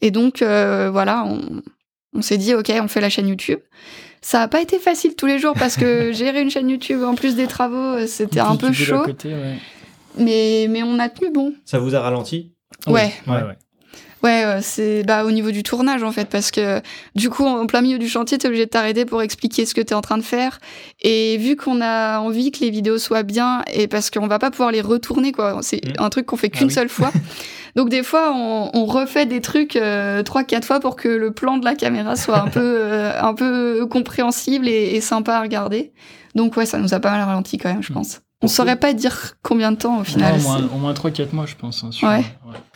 et 0.00 0.10
donc 0.10 0.42
euh, 0.42 0.90
voilà 0.90 1.24
on, 1.26 1.62
on 2.14 2.22
s'est 2.22 2.38
dit 2.38 2.54
ok 2.54 2.72
on 2.82 2.88
fait 2.88 3.00
la 3.00 3.08
chaîne 3.10 3.28
YouTube 3.28 3.60
ça 4.22 4.40
a 4.42 4.48
pas 4.48 4.60
été 4.62 4.78
facile 4.78 5.14
tous 5.16 5.26
les 5.26 5.38
jours 5.38 5.54
parce 5.58 5.76
que 5.76 6.12
gérer 6.14 6.40
une 6.42 6.50
chaîne 6.50 6.68
YouTube 6.70 7.02
en 7.02 7.14
plus 7.14 7.34
des 7.36 7.46
travaux 7.46 7.76
euh, 7.76 8.06
c'était 8.06 8.40
un 8.40 8.56
peu 8.56 8.72
chaud 8.72 9.02
côté, 9.04 9.28
ouais. 9.28 9.56
mais 10.18 10.66
mais 10.70 10.82
on 10.82 10.98
a 10.98 11.08
tenu 11.08 11.30
bon 11.30 11.52
Ça 11.64 11.78
vous 11.78 11.94
a 11.94 12.00
ralenti? 12.00 12.52
Ouais. 12.86 13.12
ouais, 13.26 13.34
Ouais. 13.34 13.42
ouais. 13.42 13.56
Ouais, 14.22 14.60
c'est 14.62 15.02
bah, 15.02 15.26
au 15.26 15.30
niveau 15.30 15.50
du 15.50 15.62
tournage 15.62 16.02
en 16.02 16.10
fait, 16.10 16.30
parce 16.30 16.50
que 16.50 16.80
du 17.14 17.28
coup, 17.28 17.44
en 17.44 17.66
plein 17.66 17.82
milieu 17.82 17.98
du 17.98 18.08
chantier, 18.08 18.38
t'es 18.38 18.48
obligé 18.48 18.64
de 18.64 18.70
t'arrêter 18.70 19.04
pour 19.04 19.20
expliquer 19.20 19.66
ce 19.66 19.74
que 19.74 19.82
t'es 19.82 19.94
en 19.94 20.00
train 20.00 20.16
de 20.16 20.22
faire. 20.22 20.60
Et 21.02 21.36
vu 21.36 21.56
qu'on 21.56 21.82
a 21.82 22.20
envie 22.20 22.50
que 22.50 22.60
les 22.60 22.70
vidéos 22.70 22.96
soient 22.96 23.22
bien, 23.22 23.62
et 23.70 23.86
parce 23.86 24.08
qu'on 24.10 24.26
va 24.26 24.38
pas 24.38 24.50
pouvoir 24.50 24.72
les 24.72 24.80
retourner, 24.80 25.32
quoi, 25.32 25.58
c'est 25.60 25.84
Mm. 25.84 25.92
un 26.02 26.08
truc 26.08 26.24
qu'on 26.24 26.38
fait 26.38 26.50
Ah 26.54 26.56
qu'une 26.56 26.68
oui. 26.68 26.72
seule 26.72 26.88
fois. 26.88 27.12
Donc 27.76 27.88
des 27.88 28.02
fois, 28.02 28.32
on, 28.34 28.70
on 28.72 28.84
refait 28.86 29.26
des 29.26 29.40
trucs 29.40 29.76
euh, 29.76 30.22
trois, 30.22 30.44
quatre 30.44 30.64
fois 30.64 30.78
pour 30.80 30.94
que 30.96 31.08
le 31.08 31.32
plan 31.32 31.56
de 31.58 31.64
la 31.64 31.74
caméra 31.74 32.14
soit 32.16 32.40
un 32.40 32.48
peu, 32.50 32.60
euh, 32.62 33.20
un 33.20 33.34
peu 33.34 33.86
compréhensible 33.86 34.68
et, 34.68 34.94
et 34.94 35.00
sympa 35.00 35.36
à 35.36 35.40
regarder. 35.42 35.92
Donc 36.34 36.56
ouais, 36.56 36.66
ça 36.66 36.78
nous 36.78 36.94
a 36.94 37.00
pas 37.00 37.10
mal 37.10 37.22
ralenti 37.22 37.58
quand 37.58 37.68
même, 37.72 37.82
je 37.82 37.92
Mm. 37.92 37.96
pense. 37.96 38.20
On 38.42 38.48
saurait 38.48 38.76
pas 38.76 38.92
dire 38.92 39.34
combien 39.42 39.72
de 39.72 39.76
temps 39.78 40.00
au 40.00 40.04
final. 40.04 40.34
Non, 40.34 40.38
au 40.38 40.42
moins, 40.42 40.60
moins 40.78 40.92
3-4 40.92 41.32
mois, 41.34 41.46
je 41.46 41.54
pense. 41.54 41.82
hein, 41.82 41.90
sur- 41.92 42.06
Ouais. 42.08 42.22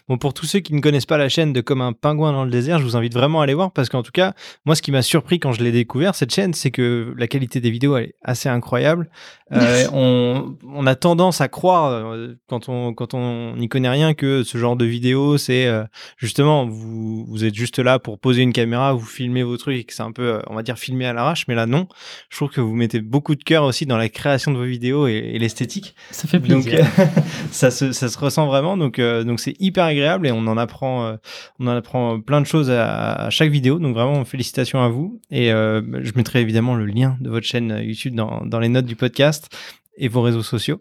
Bon, 0.09 0.19
pour 0.19 0.35
tous 0.35 0.47
ceux 0.47 0.61
qui 0.61 0.75
ne 0.75 0.81
connaissent 0.81 1.07
pas 1.07 1.19
la 1.19 1.29
chaîne 1.29 1.53
de 1.53 1.61
Comme 1.61 1.81
un 1.81 1.93
pingouin 1.93 2.33
dans 2.33 2.45
le 2.45 2.51
désert, 2.51 2.79
je 2.79 2.85
vous 2.85 2.97
invite 2.97 3.15
vraiment 3.15 3.41
à 3.41 3.45
aller 3.45 3.55
voir 3.55 3.73
parce 3.73 3.89
qu'en 3.89 4.03
tout 4.03 4.13
cas, 4.13 4.35
moi, 4.65 4.75
ce 4.75 4.83
qui 4.83 4.91
m'a 4.91 5.03
surpris 5.03 5.39
quand 5.39 5.53
je 5.53 5.63
l'ai 5.63 5.73
découvert, 5.73 6.15
cette 6.15 6.33
chaîne, 6.33 6.55
c'est 6.55 6.71
que 6.71 7.15
la 7.17 7.27
qualité 7.27 7.61
des 7.61 7.71
vidéos 7.71 7.97
elle 7.97 8.05
est 8.05 8.15
assez 8.23 8.49
incroyable. 8.49 9.11
Euh, 9.53 9.87
on, 9.93 10.57
on 10.67 10.87
a 10.87 10.95
tendance 10.95 11.41
à 11.41 11.49
croire, 11.49 11.91
euh, 11.93 12.35
quand 12.49 12.69
on 12.69 12.95
quand 12.95 13.15
on 13.15 13.57
n'y 13.57 13.69
connaît 13.69 13.89
rien, 13.89 14.15
que 14.15 14.43
ce 14.43 14.59
genre 14.59 14.77
de 14.77 14.85
vidéo, 14.85 15.37
c'est 15.37 15.67
euh, 15.67 15.85
justement, 16.17 16.67
vous, 16.67 17.27
vous 17.29 17.45
êtes 17.45 17.55
juste 17.55 17.79
là 17.79 17.99
pour 17.99 18.19
poser 18.19 18.43
une 18.43 18.53
caméra, 18.53 18.93
vous 18.93 19.05
filmez 19.07 19.43
vos 19.43 19.57
trucs 19.57 19.91
c'est 19.91 20.03
un 20.03 20.13
peu, 20.13 20.41
on 20.49 20.55
va 20.55 20.63
dire, 20.63 20.79
filmé 20.79 21.07
à 21.07 21.13
l'arrache. 21.13 21.47
Mais 21.49 21.55
là, 21.55 21.67
non. 21.67 21.87
Je 22.31 22.37
trouve 22.37 22.51
que 22.51 22.61
vous 22.61 22.75
mettez 22.75 23.01
beaucoup 23.01 23.35
de 23.35 23.45
cœur 23.45 23.65
aussi 23.65 23.87
dans 23.87 23.97
la 23.97 24.09
création 24.09 24.53
de 24.53 24.57
vos 24.57 24.65
vidéos 24.65 25.07
et, 25.07 25.17
et 25.17 25.39
l'esthétique. 25.39 25.95
Ça 26.11 26.29
fait 26.29 26.41
plaisir. 26.41 26.87
ça 27.51 27.71
se 27.71 27.93
ça 27.93 28.09
se 28.09 28.19
ressent 28.19 28.47
vraiment 28.47 28.77
donc 28.77 28.99
euh, 28.99 29.25
donc 29.25 29.41
c'est 29.41 29.55
hyper 29.61 29.85
agréable 29.85 29.98
et 29.99 30.33
on 30.33 30.47
en 30.47 30.57
apprend 30.57 31.05
euh, 31.07 31.17
on 31.59 31.67
en 31.67 31.77
apprend 31.77 32.21
plein 32.21 32.41
de 32.41 32.47
choses 32.47 32.71
à, 32.71 33.13
à 33.15 33.31
chaque 33.31 33.51
vidéo 33.51 33.79
donc 33.79 33.95
vraiment 33.95 34.25
félicitations 34.25 34.83
à 34.83 34.89
vous 34.89 35.21
et 35.31 35.53
euh, 35.53 35.83
je 36.03 36.13
mettrai 36.17 36.41
évidemment 36.41 36.75
le 36.75 36.87
lien 36.87 37.17
de 37.21 37.31
votre 37.31 37.47
chaîne 37.47 37.79
YouTube 37.83 38.15
dans 38.15 38.43
dans 38.45 38.59
les 38.59 38.69
notes 38.69 38.87
du 38.87 38.97
podcast 38.97 39.49
et 40.01 40.09
vos 40.09 40.23
réseaux 40.23 40.45
sociaux. 40.45 40.81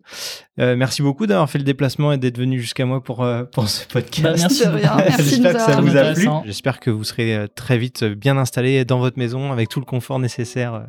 Euh, 0.59 0.75
merci 0.75 1.01
beaucoup 1.01 1.25
d'avoir 1.25 1.49
fait 1.49 1.57
le 1.57 1.63
déplacement 1.63 2.11
et 2.11 2.17
d'être 2.17 2.37
venu 2.37 2.59
jusqu'à 2.59 2.85
moi 2.85 3.03
pour 3.03 3.23
euh, 3.23 3.43
pour 3.45 3.67
ce 3.67 3.85
podcast. 3.87 4.21
Bah, 4.23 4.35
merci. 4.37 4.63
De 4.63 4.69
rien, 4.69 4.97
J'espère 5.17 5.53
que 5.53 5.59
ça 5.59 5.81
vous 5.81 5.97
a 5.97 6.13
plu. 6.13 6.27
J'espère 6.45 6.79
que 6.79 6.89
vous 6.91 7.03
serez 7.03 7.47
très 7.55 7.77
vite 7.77 8.03
bien 8.03 8.37
installé 8.37 8.85
dans 8.85 8.99
votre 8.99 9.17
maison 9.17 9.51
avec 9.51 9.69
tout 9.69 9.79
le 9.79 9.85
confort 9.85 10.19
nécessaire 10.19 10.85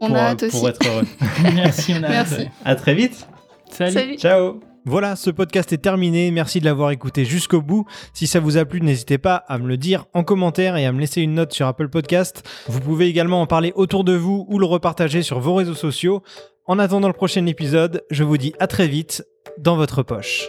On 0.00 0.08
pour, 0.08 0.16
a 0.16 0.18
euh, 0.20 0.22
hâte 0.24 0.42
aussi. 0.42 0.58
pour 0.58 0.68
être 0.68 0.86
heureux. 0.86 1.06
Merci, 1.54 1.94
on 1.94 2.02
a 2.02 2.08
Merci. 2.08 2.34
hâte. 2.42 2.48
à 2.64 2.74
très 2.76 2.94
vite. 2.94 3.26
Salut. 3.70 3.92
Salut. 3.92 4.18
Ciao 4.18 4.67
Voilà, 4.88 5.16
ce 5.16 5.28
podcast 5.28 5.70
est 5.74 5.82
terminé. 5.82 6.30
Merci 6.30 6.60
de 6.60 6.64
l'avoir 6.64 6.92
écouté 6.92 7.26
jusqu'au 7.26 7.60
bout. 7.60 7.84
Si 8.14 8.26
ça 8.26 8.40
vous 8.40 8.56
a 8.56 8.64
plu, 8.64 8.80
n'hésitez 8.80 9.18
pas 9.18 9.36
à 9.36 9.58
me 9.58 9.68
le 9.68 9.76
dire 9.76 10.06
en 10.14 10.24
commentaire 10.24 10.78
et 10.78 10.86
à 10.86 10.92
me 10.92 10.98
laisser 10.98 11.20
une 11.20 11.34
note 11.34 11.52
sur 11.52 11.66
Apple 11.66 11.90
Podcast. 11.90 12.42
Vous 12.68 12.80
pouvez 12.80 13.06
également 13.06 13.42
en 13.42 13.46
parler 13.46 13.74
autour 13.76 14.02
de 14.02 14.14
vous 14.14 14.46
ou 14.48 14.58
le 14.58 14.64
repartager 14.64 15.22
sur 15.22 15.40
vos 15.40 15.54
réseaux 15.54 15.74
sociaux. 15.74 16.22
En 16.64 16.78
attendant 16.78 17.08
le 17.08 17.12
prochain 17.12 17.44
épisode, 17.44 18.02
je 18.10 18.24
vous 18.24 18.38
dis 18.38 18.54
à 18.60 18.66
très 18.66 18.88
vite 18.88 19.26
dans 19.58 19.76
votre 19.76 20.02
poche. 20.02 20.48